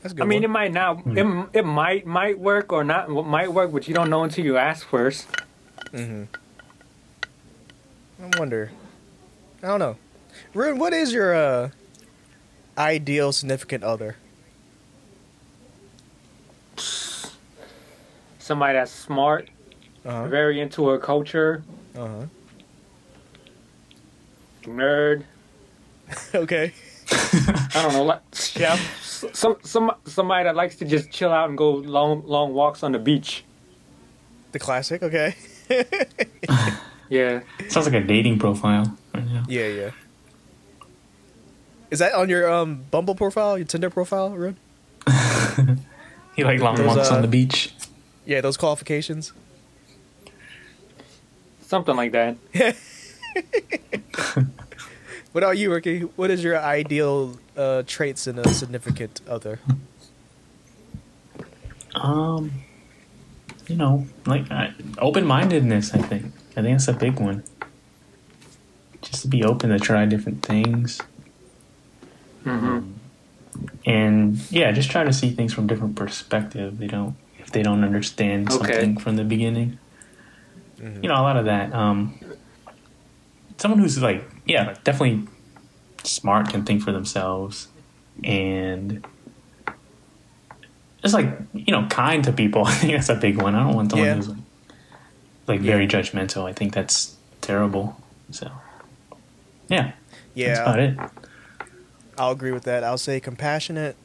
that's 0.02 0.12
a 0.12 0.16
good. 0.16 0.22
I 0.22 0.26
mean, 0.26 0.38
one. 0.38 0.44
it 0.44 0.48
might 0.50 0.72
not. 0.72 1.06
It, 1.06 1.48
it 1.52 1.64
might 1.64 2.06
might 2.06 2.38
work 2.38 2.72
or 2.72 2.84
not. 2.84 3.08
Might 3.08 3.52
work, 3.52 3.72
but 3.72 3.88
you 3.88 3.94
don't 3.94 4.10
know 4.10 4.22
until 4.24 4.44
you 4.44 4.56
ask 4.56 4.86
first. 4.86 5.26
Mm-hmm. 5.92 6.24
I 8.22 8.38
wonder. 8.38 8.70
I 9.62 9.68
don't 9.68 9.78
know. 9.78 9.96
Rune, 10.52 10.78
what 10.78 10.92
is 10.92 11.12
your 11.12 11.34
uh, 11.34 11.70
ideal 12.76 13.32
significant 13.32 13.84
other? 13.84 14.16
Somebody 18.38 18.74
that's 18.74 18.90
smart, 18.90 19.48
Uh 20.04 20.26
very 20.26 20.60
into 20.60 20.86
her 20.88 20.98
culture. 20.98 21.62
Uh 21.96 22.06
huh. 22.06 22.26
nerd, 24.64 25.24
okay. 26.34 26.72
I 27.74 27.82
don't 27.82 27.92
know, 27.92 28.04
like 28.04 28.20
yeah, 28.56 28.78
some 29.32 29.56
some 29.62 29.92
somebody 30.04 30.44
that 30.44 30.56
likes 30.56 30.76
to 30.76 30.84
just 30.84 31.10
chill 31.10 31.32
out 31.32 31.48
and 31.48 31.58
go 31.58 31.70
long 31.72 32.22
long 32.26 32.54
walks 32.54 32.82
on 32.82 32.92
the 32.92 32.98
beach. 32.98 33.44
The 34.52 34.58
classic. 34.58 35.02
Okay. 35.02 35.34
Yeah, 37.10 37.42
Sounds 37.68 37.86
like 37.86 37.94
a 37.94 38.00
dating 38.06 38.38
profile. 38.38 38.96
Right 39.14 39.26
now. 39.26 39.44
Yeah, 39.46 39.66
yeah. 39.68 39.90
Is 41.90 41.98
that 41.98 42.14
on 42.14 42.28
your 42.30 42.50
um 42.50 42.84
Bumble 42.90 43.14
profile, 43.14 43.58
your 43.58 43.66
Tinder 43.66 43.90
profile, 43.90 44.30
Rune? 44.30 44.56
You 46.36 46.44
like 46.44 46.58
long 46.60 46.74
Those, 46.74 46.96
walks 46.96 47.10
uh, 47.12 47.16
on 47.16 47.22
the 47.22 47.28
beach? 47.28 47.72
Yeah, 48.26 48.40
those 48.40 48.56
qualifications. 48.56 49.32
something 51.60 51.94
like 51.94 52.10
that. 52.12 52.36
What 55.34 55.42
about 55.42 55.58
you, 55.58 55.72
Ricky? 55.72 56.02
What 56.02 56.30
is 56.30 56.44
your 56.44 56.56
ideal 56.56 57.40
uh, 57.56 57.82
traits 57.88 58.28
in 58.28 58.38
a 58.38 58.48
significant 58.52 59.20
other? 59.28 59.58
Um, 61.96 62.52
you 63.66 63.74
know, 63.74 64.06
like 64.26 64.48
uh, 64.48 64.68
open 64.98 65.26
mindedness. 65.26 65.92
I 65.92 65.98
think. 65.98 66.26
I 66.56 66.62
think 66.62 66.78
that's 66.78 66.86
a 66.86 66.92
big 66.92 67.18
one. 67.18 67.42
Just 69.02 69.22
to 69.22 69.28
be 69.28 69.42
open 69.42 69.70
to 69.70 69.78
try 69.80 70.06
different 70.06 70.46
things, 70.46 71.00
Mm-hmm. 72.44 72.92
and 73.86 74.38
yeah, 74.52 74.70
just 74.70 74.88
try 74.90 75.02
to 75.02 75.12
see 75.12 75.30
things 75.30 75.52
from 75.52 75.66
different 75.66 75.96
perspective. 75.96 76.78
They 76.78 76.86
don't 76.86 77.16
if 77.40 77.50
they 77.50 77.64
don't 77.64 77.82
understand 77.82 78.52
Okay. 78.52 78.72
something 78.72 78.98
from 78.98 79.16
the 79.16 79.24
beginning. 79.24 79.78
You 80.78 81.08
know, 81.08 81.14
a 81.14 81.22
lot 81.26 81.36
of 81.36 81.46
that. 81.46 81.74
Um, 81.74 82.20
someone 83.58 83.80
who's 83.80 84.00
like, 84.00 84.22
yeah, 84.46 84.74
definitely 84.84 85.26
smart 86.02 86.50
can 86.50 86.64
think 86.64 86.82
for 86.82 86.92
themselves, 86.92 87.68
and 88.22 89.06
just 91.02 91.14
like 91.14 91.28
you 91.52 91.72
know, 91.72 91.86
kind 91.88 92.24
to 92.24 92.32
people. 92.32 92.64
I 92.66 92.72
think 92.74 92.92
that's 92.94 93.08
a 93.08 93.14
big 93.14 93.40
one. 93.40 93.54
I 93.54 93.64
don't 93.64 93.74
want 93.74 93.90
someone 93.90 94.08
Yeah. 94.08 94.14
who's 94.16 94.28
like, 94.28 94.38
like 95.46 95.60
very 95.60 95.86
judgmental. 95.86 96.44
I 96.48 96.52
think 96.52 96.72
that's 96.74 97.16
terrible. 97.40 97.96
So, 98.30 98.50
yeah, 99.68 99.92
that's 100.34 100.60
about 100.60 100.78
Yeah, 100.78 101.04
it. 101.04 101.10
I'll 102.16 102.32
agree 102.32 102.52
with 102.52 102.62
that. 102.64 102.84
I'll 102.84 102.96
say 102.98 103.20
compassionate, 103.20 103.96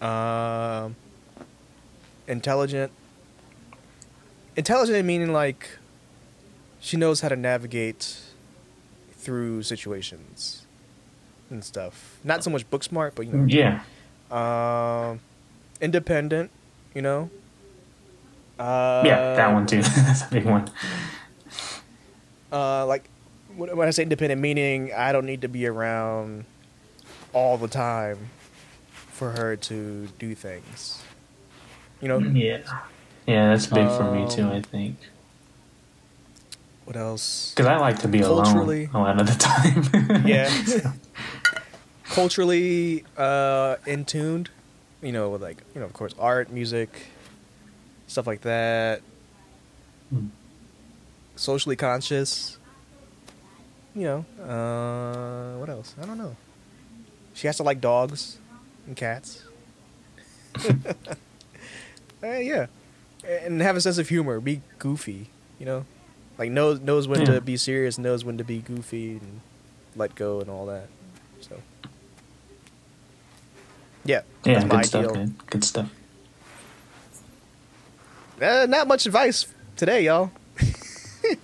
um, 0.00 0.96
intelligent. 2.26 2.92
Intelligent 4.56 5.06
meaning 5.06 5.32
like 5.32 5.78
she 6.80 6.96
knows 6.96 7.20
how 7.20 7.28
to 7.28 7.36
navigate 7.36 8.18
through 9.18 9.62
situations 9.62 10.64
and 11.50 11.64
stuff. 11.64 12.18
Not 12.24 12.44
so 12.44 12.50
much 12.50 12.68
book 12.70 12.82
smart, 12.84 13.14
but 13.14 13.26
you 13.26 13.32
know. 13.32 13.46
Yeah, 13.46 13.80
Um, 14.30 15.20
independent, 15.80 16.50
you 16.94 17.02
know. 17.02 17.30
Uh, 18.58 19.02
yeah, 19.06 19.36
that 19.36 19.52
one 19.52 19.66
too. 19.66 19.82
that's 19.82 20.22
a 20.22 20.28
big 20.30 20.44
one. 20.44 20.70
Uh, 22.52 22.86
like 22.86 23.08
when 23.56 23.76
when 23.76 23.88
I 23.88 23.90
say 23.90 24.02
independent, 24.02 24.40
meaning 24.40 24.92
I 24.92 25.12
don't 25.12 25.26
need 25.26 25.42
to 25.42 25.48
be 25.48 25.66
around 25.66 26.44
all 27.32 27.56
the 27.56 27.68
time 27.68 28.30
for 28.88 29.32
her 29.32 29.56
to 29.56 30.08
do 30.18 30.34
things. 30.34 31.02
You 32.00 32.08
know 32.08 32.18
Yeah, 32.18 32.58
yeah, 33.26 33.48
that's 33.50 33.66
big 33.66 33.88
for 33.88 34.04
me 34.04 34.28
too. 34.30 34.42
Um, 34.42 34.52
I 34.52 34.60
think 34.62 34.96
what 36.88 36.96
else? 36.96 37.52
because 37.54 37.66
I 37.68 37.76
like 37.76 37.98
to 38.00 38.08
be 38.08 38.20
Culturally- 38.20 38.88
alone 38.94 39.04
a 39.04 39.06
lot 39.06 39.20
of 39.20 39.26
the 39.28 39.34
time. 39.36 40.26
Yeah. 40.26 40.48
Culturally 42.04 43.04
uh, 43.18 43.76
in 43.86 44.06
tuned, 44.06 44.48
you 45.02 45.12
know, 45.12 45.28
with 45.28 45.42
like 45.42 45.58
you 45.74 45.80
know, 45.80 45.86
of 45.86 45.92
course, 45.92 46.14
art, 46.18 46.50
music, 46.50 46.88
stuff 48.06 48.26
like 48.26 48.40
that. 48.42 49.02
Hmm. 50.08 50.28
Socially 51.36 51.76
conscious. 51.76 52.56
You 53.94 54.04
know, 54.04 54.42
uh, 54.42 55.58
what 55.58 55.68
else? 55.68 55.94
I 56.00 56.06
don't 56.06 56.16
know. 56.18 56.34
She 57.34 57.46
has 57.48 57.56
to 57.58 57.62
like 57.62 57.80
dogs 57.80 58.38
and 58.86 58.96
cats. 58.96 59.44
Uh, 62.20 62.38
yeah, 62.38 62.66
and 63.22 63.62
have 63.62 63.76
a 63.76 63.80
sense 63.80 63.96
of 63.96 64.08
humor. 64.08 64.40
Be 64.40 64.60
goofy, 64.80 65.30
you 65.60 65.64
know, 65.66 65.84
like 66.38 66.50
knows 66.50 66.80
knows 66.80 67.06
when 67.08 67.20
Yeah. 67.20 67.26
to 67.34 67.40
be 67.40 67.56
serious, 67.56 67.98
knows 67.98 68.24
when 68.24 68.38
to 68.38 68.44
be 68.44 68.58
goofy, 68.60 69.12
and 69.12 69.40
let 69.96 70.14
go 70.14 70.40
and 70.40 70.48
all 70.48 70.66
that. 70.66 70.88
So, 71.40 71.56
yeah, 74.04 74.22
Yeah, 74.44 74.64
good 74.64 74.86
stuff, 74.86 75.04
ideal. 75.04 75.14
man. 75.14 75.34
Good 75.50 75.64
stuff. 75.64 75.90
Uh, 78.40 78.66
not 78.68 78.86
much 78.86 79.04
advice 79.06 79.46
today, 79.76 80.04
y'all. 80.04 80.30
I 80.60 81.36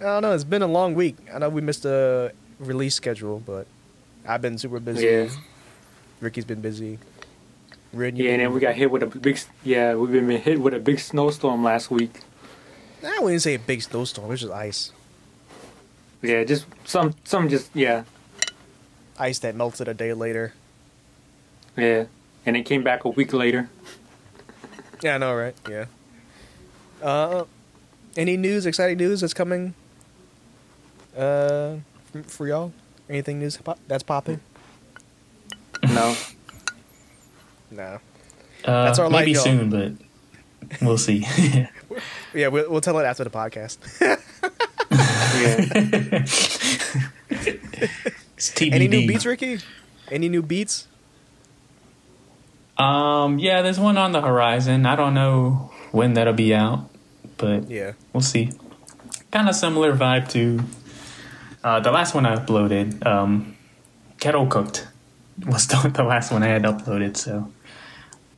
don't 0.00 0.22
know. 0.22 0.32
It's 0.32 0.42
been 0.44 0.62
a 0.62 0.66
long 0.66 0.94
week. 0.94 1.16
I 1.32 1.38
know 1.38 1.48
we 1.48 1.60
missed 1.60 1.84
a 1.84 2.32
release 2.58 2.94
schedule, 2.96 3.40
but 3.46 3.66
I've 4.26 4.42
been 4.42 4.58
super 4.58 4.80
busy. 4.80 5.06
Yeah. 5.06 5.28
Ricky's 6.20 6.44
been 6.44 6.60
busy. 6.60 6.98
Rin, 7.92 8.16
Yeah, 8.16 8.32
and 8.32 8.40
then 8.42 8.52
we 8.52 8.58
got 8.60 8.74
hit 8.74 8.90
with 8.90 9.02
a 9.02 9.06
big. 9.06 9.38
Yeah, 9.62 9.94
we've 9.94 10.10
been 10.10 10.28
hit 10.40 10.60
with 10.60 10.74
a 10.74 10.78
big 10.80 10.98
snowstorm 10.98 11.62
last 11.62 11.90
week. 11.90 12.20
I 13.04 13.18
wouldn't 13.20 13.42
say 13.42 13.54
a 13.54 13.58
big 13.58 13.82
snowstorm. 13.82 14.26
It 14.26 14.30
was 14.30 14.40
just 14.40 14.52
ice. 14.52 14.92
Yeah, 16.22 16.44
just 16.44 16.66
some, 16.84 17.14
some 17.24 17.48
just 17.48 17.70
yeah, 17.74 18.04
Ice 19.18 19.40
that 19.40 19.54
melted 19.56 19.88
a 19.88 19.94
day 19.94 20.12
later. 20.14 20.52
yeah, 21.76 22.04
and 22.46 22.56
it 22.56 22.62
came 22.64 22.82
back 22.84 23.04
a 23.04 23.08
week 23.08 23.32
later. 23.32 23.68
Yeah, 25.02 25.16
I 25.16 25.18
know, 25.18 25.34
right? 25.34 25.54
Yeah. 25.68 25.86
Uh, 27.02 27.44
any 28.16 28.36
news? 28.36 28.66
Exciting 28.66 28.98
news 28.98 29.20
that's 29.20 29.34
coming? 29.34 29.74
Uh, 31.16 31.76
f- 32.14 32.24
for 32.26 32.46
y'all? 32.46 32.72
Anything 33.10 33.40
news 33.40 33.56
pop- 33.56 33.80
that's 33.88 34.04
popping? 34.04 34.40
No, 35.88 36.14
No. 37.70 37.98
Uh, 38.64 38.84
That's 38.84 39.00
our 39.00 39.08
life, 39.10 39.22
maybe 39.22 39.32
y'all. 39.32 39.42
soon, 39.42 39.70
but 39.70 39.92
we'll 40.80 40.98
see. 40.98 41.26
Yeah, 42.34 42.48
we'll, 42.48 42.70
we'll 42.70 42.80
tell 42.80 42.98
it 42.98 43.04
after 43.04 43.24
the 43.24 43.30
podcast. 43.30 43.76
it's 47.30 48.50
TBD. 48.50 48.72
Any 48.72 48.88
new 48.88 49.06
beats, 49.06 49.26
Ricky? 49.26 49.58
Any 50.10 50.28
new 50.30 50.42
beats? 50.42 50.86
Um, 52.78 53.38
yeah, 53.38 53.60
there's 53.62 53.78
one 53.78 53.98
on 53.98 54.12
the 54.12 54.22
horizon. 54.22 54.86
I 54.86 54.96
don't 54.96 55.12
know 55.14 55.70
when 55.90 56.14
that'll 56.14 56.32
be 56.32 56.54
out, 56.54 56.88
but 57.36 57.70
Yeah. 57.70 57.92
we'll 58.12 58.22
see. 58.22 58.50
Kind 59.30 59.48
of 59.48 59.54
similar 59.54 59.94
vibe 59.94 60.28
to 60.30 60.60
uh, 61.62 61.80
the 61.80 61.90
last 61.92 62.14
one 62.14 62.24
I 62.26 62.34
uploaded. 62.36 63.04
Um, 63.06 63.56
Kettle 64.20 64.46
Cooked 64.46 64.86
was 65.46 65.66
the, 65.68 65.90
the 65.94 66.02
last 66.04 66.32
one 66.32 66.42
I 66.42 66.46
had 66.48 66.62
uploaded. 66.62 67.16
So 67.16 67.50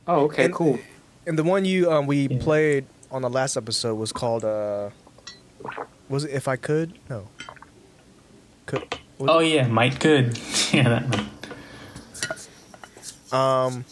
Oh, 0.07 0.25
okay, 0.25 0.45
And- 0.45 0.53
cool. 0.53 0.79
And 1.27 1.37
the 1.39 1.43
one 1.43 1.65
you 1.65 1.91
um 1.91 2.07
we 2.07 2.27
Yeah. 2.27 2.39
played 2.41 2.85
on 3.11 3.21
the 3.21 3.29
last 3.29 3.57
episode 3.57 3.95
was 3.95 4.11
called 4.11 4.43
uh 4.45 4.89
was 6.09 6.23
it 6.25 6.31
if 6.31 6.47
I 6.47 6.55
could? 6.55 6.93
No. 7.09 7.27
Could 8.65 8.83
oh 9.19 9.39
yeah, 9.39 9.67
might 9.67 9.99
good. 9.99 10.37
yeah, 10.71 10.89
that 10.89 11.09
one. 11.09 11.29
Um. 13.31 13.85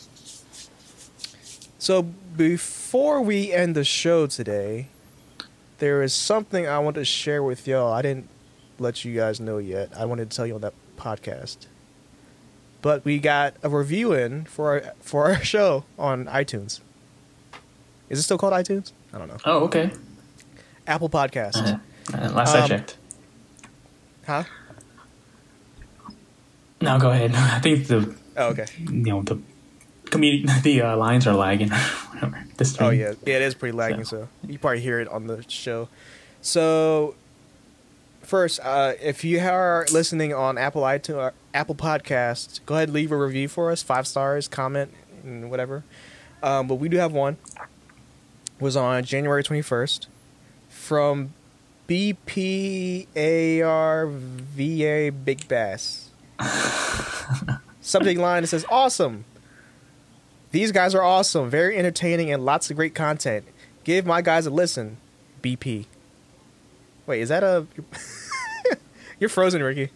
So 1.80 2.04
before 2.04 3.22
we 3.22 3.52
end 3.52 3.76
the 3.76 3.84
show 3.84 4.26
today, 4.28 4.88
there 5.80 6.02
is 6.02 6.14
something 6.14 6.68
I 6.68 6.80
want 6.80 6.96
to 6.96 7.06
share 7.06 7.44
with 7.44 7.68
y'all. 7.68 7.92
I 7.92 8.02
didn't 8.02 8.30
let 8.80 9.04
you 9.04 9.16
guys 9.16 9.40
know 9.40 9.58
yet. 9.58 9.90
I 9.98 10.06
wanted 10.06 10.30
to 10.32 10.36
tell 10.38 10.46
you 10.48 10.56
on 10.56 10.62
that 10.62 10.74
podcast. 10.98 11.58
But 12.82 13.04
we 13.06 13.18
got 13.20 13.56
a 13.64 13.70
review 13.70 14.14
in 14.14 14.46
for 14.46 14.70
our 14.72 14.94
for 15.02 15.26
our 15.26 15.44
show 15.44 15.86
on 15.98 16.26
iTunes. 16.26 16.80
Is 18.14 18.20
it 18.20 18.24
still 18.24 18.38
called 18.38 18.54
iTunes? 18.54 18.92
I 19.14 19.18
don't 19.18 19.28
know. 19.28 19.38
Oh 19.46 19.66
okay. 19.66 19.92
Apple 20.88 21.10
Podcast. 21.10 21.58
Uh, 21.58 21.78
uh, 22.18 22.30
last 22.32 22.56
I 22.56 22.62
Um, 22.62 22.68
checked. 22.70 22.98
Huh? 24.26 24.44
No, 26.82 27.00
go 27.00 27.12
ahead. 27.12 27.34
I 27.36 27.60
think 27.60 27.88
the 27.88 28.16
Oh, 28.36 28.50
okay. 28.50 28.66
you 28.80 28.90
know 29.04 29.22
the 29.22 29.40
the 30.64 30.82
uh, 30.82 30.98
lines 30.98 31.26
are 31.28 31.34
lagging 31.36 31.70
whatever. 32.12 32.44
This 32.58 32.80
Oh 32.80 32.90
yeah, 32.90 33.14
yeah, 33.26 33.36
it 33.38 33.42
is 33.42 33.56
pretty 33.56 33.76
lagging. 33.76 34.06
So 34.06 34.28
you 34.48 34.60
probably 34.60 34.82
hear 34.82 35.00
it 35.00 35.08
on 35.08 35.28
the 35.28 35.44
show. 35.48 35.90
So 36.42 37.16
first, 38.22 38.60
uh, 38.62 38.94
if 39.02 39.24
you 39.24 39.40
are 39.40 39.86
listening 39.92 40.34
on 40.34 40.58
Apple 40.58 40.82
iTunes, 40.84 41.18
uh, 41.18 41.32
Apple 41.54 41.76
Podcast, 41.76 42.60
go 42.66 42.76
ahead 42.76 42.90
and 42.90 42.94
leave 42.94 43.12
a 43.12 43.18
review 43.18 43.48
for 43.48 43.72
us, 43.72 43.82
five 43.82 44.06
stars, 44.08 44.48
comment, 44.48 44.94
and 45.24 45.50
whatever. 45.50 45.84
Um, 46.44 46.68
but 46.68 46.76
we 46.76 46.90
do 46.90 46.98
have 46.98 47.14
one. 47.14 47.38
Was 48.64 48.78
on 48.78 49.04
January 49.04 49.44
twenty 49.44 49.62
first 49.62 50.08
from 50.70 51.34
BPARVA 51.90 53.14
Big 55.26 55.46
Bass. 55.50 56.10
Subject 57.82 58.18
line 58.22 58.44
that 58.44 58.48
says 58.48 58.66
awesome. 58.70 59.26
These 60.52 60.72
guys 60.72 60.96
are 60.96 61.04
awesome, 61.04 61.50
very 61.50 61.78
entertaining, 61.78 62.32
and 62.32 62.46
lots 62.46 62.70
of 62.70 62.78
great 62.78 62.96
content. 62.96 63.44
Give 63.84 64.06
my 64.06 64.22
guys 64.22 64.46
a 64.46 64.50
listen. 64.50 64.96
BP. 65.42 65.88
Wait, 67.06 67.20
is 67.22 67.28
that 67.28 67.44
a? 67.44 67.68
You're 69.20 69.30
frozen, 69.30 69.62
Ricky. 69.62 69.90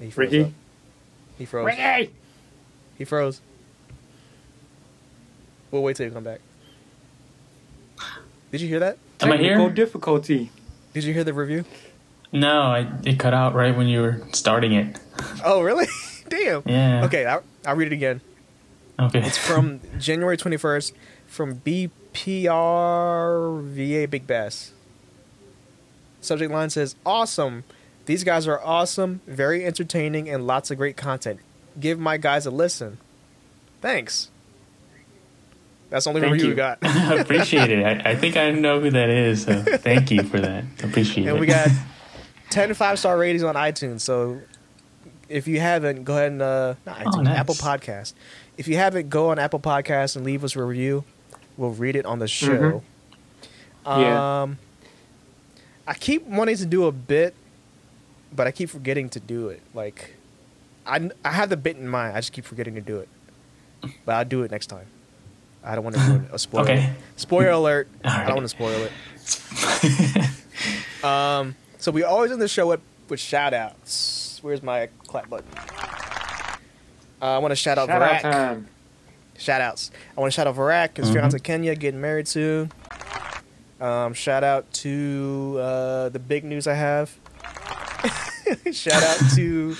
He 0.00 0.08
froze 0.08 0.32
Ricky? 0.32 0.44
up. 0.44 0.50
He 1.36 1.44
froze. 1.44 1.66
Ricky! 1.66 2.10
He 2.96 3.04
froze. 3.04 3.42
We'll 5.76 5.84
wait 5.84 5.96
till 5.96 6.06
you 6.06 6.12
come 6.12 6.24
back. 6.24 6.40
Did 8.50 8.62
you 8.62 8.68
hear 8.68 8.80
that? 8.80 8.96
Am 9.20 9.30
I 9.30 9.36
Technical 9.36 9.66
here? 9.66 9.74
difficulty. 9.74 10.50
Did 10.94 11.04
you 11.04 11.12
hear 11.12 11.22
the 11.22 11.34
review? 11.34 11.66
No, 12.32 12.62
I, 12.62 12.90
it 13.04 13.18
cut 13.18 13.34
out 13.34 13.54
right 13.54 13.76
when 13.76 13.86
you 13.86 14.00
were 14.00 14.22
starting 14.32 14.72
it. 14.72 14.98
Oh, 15.44 15.60
really? 15.60 15.84
Damn. 16.30 16.62
Yeah. 16.64 17.04
Okay, 17.04 17.26
I'll, 17.26 17.42
I'll 17.66 17.76
read 17.76 17.88
it 17.88 17.92
again. 17.92 18.22
Okay. 18.98 19.20
It's 19.20 19.36
from 19.36 19.80
January 19.98 20.38
21st 20.38 20.92
from 21.26 21.56
BPRVA 21.56 22.48
Big 24.08 24.26
Bass. 24.26 24.72
Subject 26.22 26.50
line 26.50 26.70
says, 26.70 26.96
Awesome. 27.04 27.64
These 28.06 28.24
guys 28.24 28.48
are 28.48 28.62
awesome, 28.64 29.20
very 29.26 29.66
entertaining, 29.66 30.30
and 30.30 30.46
lots 30.46 30.70
of 30.70 30.78
great 30.78 30.96
content. 30.96 31.40
Give 31.78 31.98
my 31.98 32.16
guys 32.16 32.46
a 32.46 32.50
listen. 32.50 32.96
Thanks. 33.82 34.30
That's 35.90 36.04
the 36.04 36.10
only 36.10 36.20
Thank 36.20 36.32
review 36.32 36.46
you. 36.48 36.52
we 36.52 36.56
got. 36.56 36.78
I 36.82 37.14
appreciate 37.16 37.70
it. 37.70 37.84
I, 37.84 38.10
I 38.10 38.16
think 38.16 38.36
I 38.36 38.50
know 38.50 38.80
who 38.80 38.90
that 38.90 39.08
is. 39.08 39.42
So 39.44 39.62
thank 39.62 40.10
you 40.10 40.22
for 40.24 40.40
that. 40.40 40.64
Appreciate 40.82 41.26
it. 41.26 41.30
and 41.30 41.38
we 41.40 41.46
got 41.46 41.68
10 42.50 42.74
five 42.74 42.98
star 42.98 43.16
ratings 43.16 43.42
on 43.44 43.54
iTunes. 43.54 44.00
So 44.00 44.40
if 45.28 45.46
you 45.46 45.60
haven't, 45.60 46.04
go 46.04 46.14
ahead 46.14 46.32
and 46.32 46.42
uh, 46.42 46.74
not 46.84 46.96
iTunes, 46.98 47.16
Oh, 47.18 47.20
nice. 47.22 47.38
Apple 47.38 47.54
Podcast. 47.54 48.14
If 48.56 48.66
you 48.68 48.76
haven't, 48.76 49.10
go 49.10 49.30
on 49.30 49.38
Apple 49.38 49.60
Podcast 49.60 50.16
and 50.16 50.24
leave 50.24 50.42
us 50.42 50.56
a 50.56 50.62
review. 50.64 51.04
We'll 51.56 51.70
read 51.72 51.94
it 51.96 52.04
on 52.06 52.18
the 52.18 52.28
show. 52.28 52.82
Yeah. 53.86 54.42
Um, 54.42 54.58
I 55.86 55.94
keep 55.94 56.26
wanting 56.26 56.56
to 56.56 56.66
do 56.66 56.86
a 56.86 56.92
bit, 56.92 57.34
but 58.34 58.46
I 58.48 58.50
keep 58.50 58.70
forgetting 58.70 59.08
to 59.10 59.20
do 59.20 59.48
it. 59.48 59.62
Like, 59.72 60.14
I 60.84 61.10
I 61.24 61.30
have 61.32 61.48
the 61.48 61.56
bit 61.56 61.76
in 61.76 61.86
mind. 61.88 62.16
I 62.16 62.20
just 62.20 62.32
keep 62.32 62.44
forgetting 62.44 62.74
to 62.74 62.80
do 62.80 62.98
it. 62.98 63.08
But 64.04 64.14
I'll 64.16 64.24
do 64.24 64.42
it 64.42 64.50
next 64.50 64.66
time. 64.66 64.86
I 65.66 65.74
don't 65.74 65.84
want 65.84 65.96
to 65.96 66.02
ruin 66.02 66.28
a 66.32 66.38
spoiler. 66.38 66.64
Okay. 66.64 66.92
Spoiler 67.16 67.50
alert. 67.50 67.88
I 68.04 68.24
don't 68.26 68.36
want 68.36 68.44
to 68.44 68.48
spoil 68.48 68.88
it. 68.88 70.30
Um, 71.04 71.54
so 71.78 71.92
we 71.92 72.02
always 72.02 72.32
end 72.32 72.40
the 72.40 72.48
show 72.48 72.66
with, 72.68 72.80
with 73.08 73.20
shout 73.20 73.52
outs. 73.54 74.38
Where's 74.42 74.62
my 74.62 74.88
clap 75.06 75.28
button? 75.28 75.46
Uh, 77.20 77.36
I 77.36 77.38
want 77.38 77.52
to 77.52 77.56
shout 77.56 77.78
out 77.78 77.88
Shout 77.88 78.02
out 78.02 78.10
Varak. 78.10 78.20
time. 78.22 78.66
Shout 79.38 79.60
outs. 79.60 79.90
I 80.16 80.20
want 80.20 80.32
to 80.32 80.34
shout 80.34 80.46
out 80.46 80.56
Varak, 80.56 80.96
his 80.96 81.10
Mhm. 81.10 81.12
fiance 81.12 81.38
Kenya 81.40 81.74
getting 81.76 82.00
married 82.00 82.26
soon. 82.26 82.72
Um, 83.80 84.14
shout 84.14 84.42
out 84.42 84.72
to 84.74 85.58
uh, 85.60 86.08
the 86.08 86.18
big 86.18 86.42
news 86.44 86.66
I 86.66 86.74
have. 86.74 87.14
shout 88.72 89.02
out 89.02 89.20
to 89.36 89.76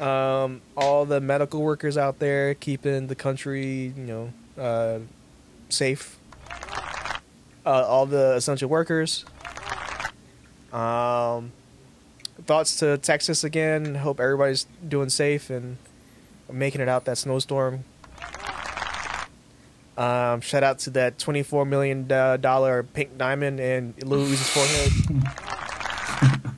um, 0.00 0.62
all 0.76 1.04
the 1.04 1.20
medical 1.20 1.60
workers 1.62 1.98
out 1.98 2.20
there 2.20 2.54
keeping 2.54 3.08
the 3.08 3.16
country, 3.16 3.92
you 3.96 4.04
know, 4.04 4.32
uh, 4.62 5.00
safe. 5.74 6.18
Uh, 7.66 7.84
all 7.86 8.06
the 8.06 8.34
essential 8.34 8.68
workers. 8.68 9.24
Um, 10.72 11.52
thoughts 12.44 12.78
to 12.80 12.98
Texas 12.98 13.44
again. 13.44 13.94
Hope 13.94 14.20
everybody's 14.20 14.66
doing 14.86 15.08
safe 15.08 15.50
and 15.50 15.78
making 16.50 16.80
it 16.80 16.88
out 16.88 17.04
that 17.06 17.18
snowstorm. 17.18 17.84
Um, 19.96 20.40
shout 20.40 20.64
out 20.64 20.80
to 20.80 20.90
that 20.90 21.18
twenty-four 21.18 21.64
million 21.64 22.08
dollar 22.08 22.82
pink 22.82 23.16
diamond 23.16 23.60
in 23.60 23.94
Louise's 24.04 24.48
forehead. 24.50 24.92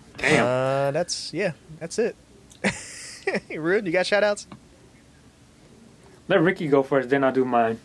Damn. 0.17 0.47
Uh, 0.47 0.91
that's 0.93 1.35
yeah, 1.35 1.53
that's 1.79 1.99
it. 1.99 2.17
Rude, 3.51 3.87
you 3.87 3.93
got 3.93 4.07
shout 4.07 4.25
outs? 4.25 4.47
Let 6.29 6.41
Ricky 6.41 6.67
go 6.67 6.83
first, 6.83 7.11
then 7.11 7.23
I'll 7.23 7.33
do 7.33 7.45
mine. 7.45 7.79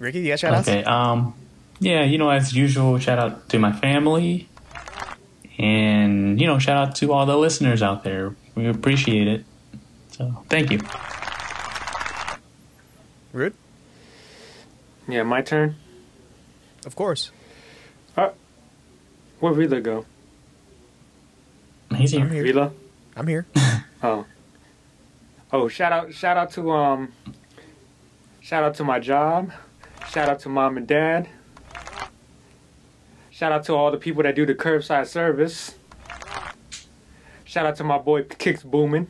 Ricky, 0.00 0.20
you 0.20 0.28
got 0.28 0.40
shout 0.40 0.54
outs? 0.54 0.68
Okay. 0.68 0.82
Um. 0.82 1.34
Yeah. 1.78 2.02
You 2.04 2.18
know, 2.18 2.30
as 2.30 2.52
usual, 2.56 2.98
shout 2.98 3.18
out 3.18 3.48
to 3.50 3.58
my 3.60 3.70
family, 3.72 4.48
and 5.58 6.40
you 6.40 6.46
know, 6.48 6.58
shout 6.58 6.76
out 6.88 6.96
to 6.96 7.12
all 7.12 7.26
the 7.26 7.36
listeners 7.36 7.82
out 7.82 8.02
there. 8.02 8.34
We 8.56 8.66
appreciate 8.66 9.28
it. 9.28 9.44
So 10.12 10.42
thank 10.48 10.70
you. 10.72 10.80
Rude, 13.32 13.54
Yeah, 15.06 15.22
my 15.22 15.40
turn. 15.42 15.76
of 16.84 16.96
course. 16.96 17.30
Where'd 19.38 19.56
Vila 19.56 19.80
go? 19.80 20.04
He's 21.96 22.12
I'm 22.12 22.28
here. 22.30 22.44
here. 22.44 22.52
Vila? 22.52 22.72
I'm 23.16 23.26
here. 23.26 23.46
Oh. 24.02 24.24
Oh, 25.52 25.68
shout 25.68 25.92
out 25.92 26.12
shout 26.14 26.36
out 26.38 26.50
to 26.52 26.70
um 26.72 27.12
shout 28.40 28.64
out 28.64 28.74
to 28.76 28.84
my 28.84 28.98
job. 28.98 29.52
Shout 30.10 30.28
out 30.28 30.40
to 30.40 30.48
mom 30.48 30.76
and 30.76 30.88
dad. 30.88 31.28
Shout 33.30 33.52
out 33.52 33.62
to 33.66 33.74
all 33.74 33.92
the 33.92 33.96
people 33.96 34.24
that 34.24 34.34
do 34.34 34.44
the 34.44 34.56
curbside 34.56 35.06
service. 35.06 35.76
Shout 37.44 37.64
out 37.64 37.76
to 37.76 37.84
my 37.84 37.96
boy 37.96 38.24
Kicks 38.24 38.64
Boomin. 38.64 39.06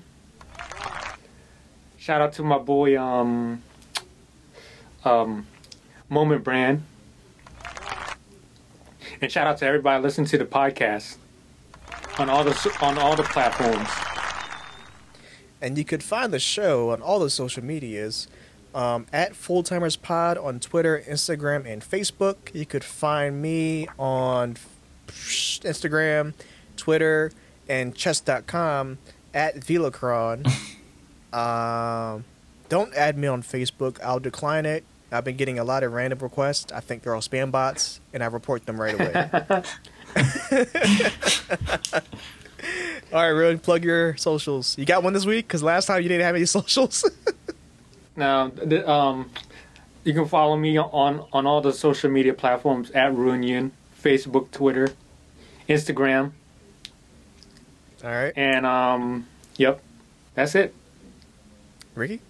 Shout 1.96 2.20
out 2.20 2.34
to 2.34 2.42
my 2.42 2.58
boy 2.58 3.00
um 3.00 3.62
um 5.02 5.46
Moment 6.10 6.44
Brand. 6.44 6.82
And 9.22 9.32
shout 9.32 9.46
out 9.46 9.56
to 9.58 9.66
everybody 9.66 10.02
listening 10.02 10.26
to 10.26 10.36
the 10.36 10.44
podcast 10.44 11.16
on 12.18 12.28
all 12.28 12.44
the 12.44 12.76
on 12.82 12.98
all 12.98 13.16
the 13.16 13.22
platforms. 13.22 13.88
And 15.62 15.78
you 15.78 15.84
could 15.86 16.02
find 16.02 16.30
the 16.30 16.38
show 16.38 16.90
on 16.90 17.00
all 17.00 17.20
the 17.20 17.30
social 17.30 17.64
medias 17.64 18.28
um, 18.74 19.06
at 19.12 19.34
Full 19.34 19.62
Timers 19.62 19.96
Pod 19.96 20.38
on 20.38 20.60
Twitter, 20.60 21.02
Instagram, 21.08 21.66
and 21.66 21.82
Facebook. 21.82 22.36
You 22.52 22.66
could 22.66 22.84
find 22.84 23.40
me 23.40 23.88
on 23.98 24.56
Instagram, 25.08 26.34
Twitter, 26.76 27.32
and 27.68 27.94
chess.com 27.94 28.98
at 29.34 29.56
Velacron. 29.56 30.46
um, 31.36 32.24
don't 32.68 32.94
add 32.94 33.18
me 33.18 33.28
on 33.28 33.42
Facebook. 33.42 33.98
I'll 34.02 34.20
decline 34.20 34.66
it. 34.66 34.84
I've 35.12 35.24
been 35.24 35.36
getting 35.36 35.58
a 35.58 35.64
lot 35.64 35.82
of 35.82 35.92
random 35.92 36.20
requests. 36.20 36.72
I 36.72 36.80
think 36.80 37.02
they're 37.02 37.14
all 37.14 37.20
spam 37.20 37.50
bots, 37.50 38.00
and 38.12 38.22
I 38.22 38.26
report 38.26 38.66
them 38.66 38.80
right 38.80 38.94
away. 38.94 39.12
all 43.12 43.20
right, 43.20 43.28
Ruin, 43.28 43.58
plug 43.58 43.84
your 43.84 44.16
socials. 44.16 44.78
You 44.78 44.84
got 44.84 45.02
one 45.02 45.12
this 45.12 45.26
week? 45.26 45.48
Because 45.48 45.62
last 45.62 45.86
time 45.86 46.02
you 46.02 46.08
didn't 46.08 46.24
have 46.24 46.36
any 46.36 46.46
socials. 46.46 47.08
Now, 48.16 48.48
the, 48.48 48.88
um, 48.88 49.30
you 50.04 50.12
can 50.12 50.26
follow 50.26 50.56
me 50.56 50.78
on 50.78 51.24
on 51.32 51.46
all 51.46 51.60
the 51.60 51.72
social 51.72 52.10
media 52.10 52.34
platforms 52.34 52.90
at 52.90 53.14
Runion, 53.14 53.72
Facebook, 54.02 54.50
Twitter, 54.50 54.88
Instagram, 55.68 56.32
all 58.02 58.10
right, 58.10 58.32
and 58.36 58.66
um, 58.66 59.26
yep, 59.56 59.80
that's 60.34 60.54
it. 60.54 60.74
Ricky? 61.94 62.20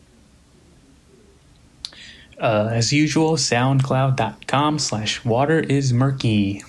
Uh, 2.39 2.71
as 2.73 2.93
usual, 2.93 3.37
soundcloud.com 3.37 4.79
slash 4.79 5.25
water 5.25 5.61
is 5.61 5.93
murky. 5.93 6.63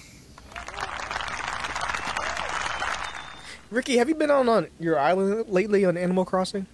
Ricky, 3.72 3.95
have 3.95 4.09
you 4.09 4.16
been 4.16 4.30
on, 4.30 4.49
on 4.49 4.68
your 4.82 4.99
island 4.99 5.45
lately 5.47 5.86
on 5.86 5.95
Animal 5.95 6.26
Crossing? 6.26 6.68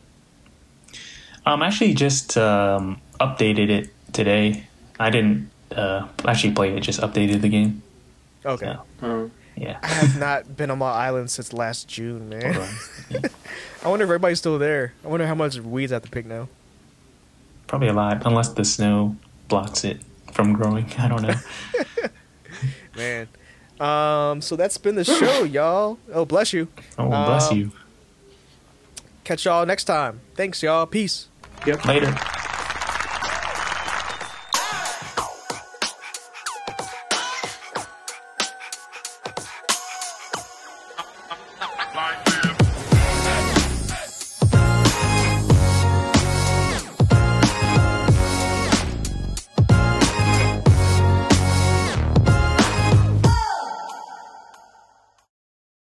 Um, 1.47 1.61
actually 1.63 1.93
just 1.93 2.37
um, 2.37 2.99
updated 3.19 3.69
it 3.69 3.89
today. 4.13 4.67
I 4.99 5.09
didn't 5.09 5.49
uh, 5.75 6.07
actually 6.25 6.53
play 6.53 6.75
it, 6.75 6.81
just 6.81 6.99
updated 7.01 7.41
the 7.41 7.49
game. 7.49 7.81
Okay. 8.45 8.75
So, 8.99 9.07
Um, 9.07 9.31
yeah. 9.55 9.79
I 9.81 9.87
have 9.87 10.19
not 10.19 10.55
been 10.57 10.69
on 10.71 10.77
my 10.79 10.91
island 10.91 11.31
since 11.31 11.53
last 11.53 11.87
June, 11.87 12.29
man. 12.29 12.53
Hold 12.53 12.67
on. 12.67 12.73
Yeah. 13.09 13.19
I 13.85 13.87
wonder 13.89 14.03
if 14.03 14.07
everybody's 14.09 14.39
still 14.39 14.59
there. 14.59 14.91
I 15.05 15.07
wonder 15.07 15.25
how 15.25 15.35
much 15.35 15.57
weeds 15.59 15.93
I 15.93 15.95
have 15.95 16.03
to 16.03 16.09
pick 16.09 16.25
now. 16.25 16.49
Probably 17.67 17.87
a 17.87 17.93
lot, 17.93 18.23
unless 18.25 18.49
the 18.49 18.65
snow 18.65 19.15
blocks 19.47 19.85
it 19.85 20.01
from 20.33 20.51
growing. 20.51 20.91
I 20.97 21.07
don't 21.07 21.21
know. 21.21 21.35
Man. 22.97 23.27
Um, 23.79 24.41
so 24.41 24.55
that's 24.57 24.77
been 24.77 24.95
the 24.95 25.05
show, 25.05 25.43
y'all. 25.43 25.99
Oh, 26.11 26.25
bless 26.25 26.51
you. 26.51 26.67
Oh, 26.97 27.07
bless 27.07 27.51
Um, 27.51 27.57
you. 27.57 27.71
Catch 29.23 29.45
y'all 29.45 29.65
next 29.65 29.85
time. 29.85 30.19
Thanks, 30.35 30.61
y'all. 30.63 30.85
Peace. 30.85 31.27
Yep. 31.65 31.85
Later. 31.85 32.15